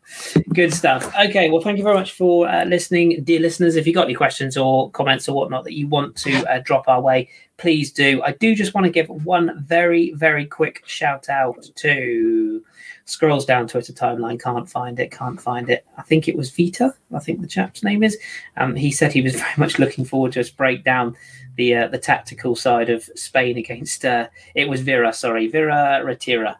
good 0.53 0.73
stuff. 0.73 1.13
Okay, 1.25 1.51
well, 1.51 1.61
thank 1.61 1.77
you 1.77 1.83
very 1.83 1.95
much 1.95 2.13
for 2.13 2.47
uh, 2.49 2.65
listening, 2.65 3.23
dear 3.23 3.39
listeners. 3.39 3.75
If 3.75 3.85
you 3.85 3.93
got 3.93 4.05
any 4.05 4.15
questions 4.15 4.57
or 4.57 4.89
comments 4.89 5.29
or 5.29 5.35
whatnot 5.35 5.65
that 5.65 5.73
you 5.73 5.87
want 5.87 6.15
to 6.17 6.51
uh, 6.51 6.61
drop 6.63 6.87
our 6.87 7.01
way, 7.01 7.29
please 7.57 7.91
do. 7.91 8.21
I 8.23 8.31
do 8.31 8.55
just 8.55 8.73
want 8.73 8.85
to 8.85 8.91
give 8.91 9.09
one 9.09 9.63
very, 9.65 10.11
very 10.13 10.45
quick 10.45 10.83
shout 10.85 11.29
out 11.29 11.63
to 11.75 12.63
Scrolls 13.05 13.45
down 13.45 13.67
Twitter 13.67 13.93
timeline, 13.93 14.41
can't 14.41 14.69
find 14.69 14.99
it, 14.99 15.11
can't 15.11 15.39
find 15.39 15.69
it. 15.69 15.85
I 15.97 16.03
think 16.03 16.27
it 16.27 16.37
was 16.37 16.49
Vita, 16.49 16.93
I 17.13 17.19
think 17.19 17.41
the 17.41 17.47
chap's 17.47 17.83
name 17.83 18.01
is. 18.01 18.17
Um, 18.57 18.75
he 18.75 18.91
said 18.91 19.11
he 19.11 19.21
was 19.21 19.35
very 19.39 19.53
much 19.57 19.77
looking 19.77 20.05
forward 20.05 20.31
to 20.33 20.39
us 20.39 20.49
break 20.49 20.83
down 20.83 21.15
the 21.55 21.75
uh, 21.75 21.87
the 21.87 21.99
tactical 21.99 22.55
side 22.55 22.89
of 22.89 23.03
Spain 23.15 23.57
against 23.57 24.05
uh, 24.05 24.27
it 24.55 24.67
was 24.67 24.81
Vera, 24.81 25.13
sorry, 25.13 25.47
Vera 25.47 26.01
Retira. 26.03 26.55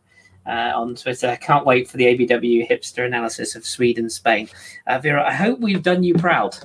Uh, 0.46 0.74
on 0.76 0.94
Twitter. 0.94 1.38
Can't 1.40 1.66
wait 1.66 1.88
for 1.88 1.96
the 1.96 2.04
ABW 2.04 2.70
hipster 2.70 3.06
analysis 3.06 3.56
of 3.56 3.66
Sweden 3.66 4.10
Spain. 4.10 4.50
Uh, 4.86 5.00
Vera, 5.00 5.26
I 5.26 5.32
hope 5.32 5.62
we've 5.62 5.82
done 5.82 6.04
you 6.04 6.16
proud. 6.16 6.58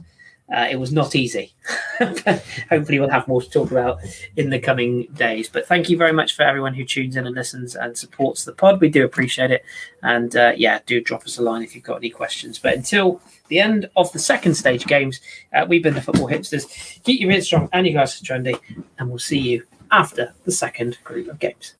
Uh, 0.50 0.66
it 0.70 0.76
was 0.76 0.90
not 0.90 1.14
easy. 1.14 1.52
Hopefully, 1.98 2.98
we'll 2.98 3.10
have 3.10 3.28
more 3.28 3.42
to 3.42 3.50
talk 3.50 3.70
about 3.70 3.98
in 4.36 4.48
the 4.48 4.58
coming 4.58 5.06
days. 5.14 5.48
But 5.48 5.66
thank 5.66 5.90
you 5.90 5.96
very 5.96 6.12
much 6.12 6.34
for 6.34 6.42
everyone 6.42 6.72
who 6.74 6.84
tunes 6.84 7.16
in 7.16 7.26
and 7.26 7.34
listens 7.34 7.74
and 7.74 7.98
supports 7.98 8.44
the 8.44 8.52
pod. 8.52 8.80
We 8.80 8.88
do 8.88 9.04
appreciate 9.04 9.50
it. 9.50 9.64
And 10.02 10.34
uh, 10.34 10.52
yeah, 10.56 10.80
do 10.86 11.02
drop 11.02 11.24
us 11.24 11.38
a 11.38 11.42
line 11.42 11.62
if 11.62 11.74
you've 11.74 11.84
got 11.84 11.96
any 11.96 12.10
questions. 12.10 12.58
But 12.58 12.74
until 12.74 13.20
the 13.48 13.60
end 13.60 13.90
of 13.96 14.10
the 14.12 14.18
second 14.18 14.54
stage 14.54 14.86
games, 14.86 15.20
uh, 15.54 15.66
we've 15.68 15.82
been 15.82 15.94
the 15.94 16.02
Football 16.02 16.28
Hipsters. 16.28 17.02
Keep 17.02 17.20
your 17.20 17.30
ears 17.30 17.46
strong 17.46 17.68
and 17.72 17.86
you 17.86 17.92
guys 17.92 18.20
are 18.20 18.24
trendy. 18.24 18.58
And 18.98 19.10
we'll 19.10 19.18
see 19.18 19.38
you 19.38 19.66
after 19.90 20.34
the 20.44 20.52
second 20.52 20.98
group 21.04 21.28
of 21.28 21.38
games. 21.38 21.74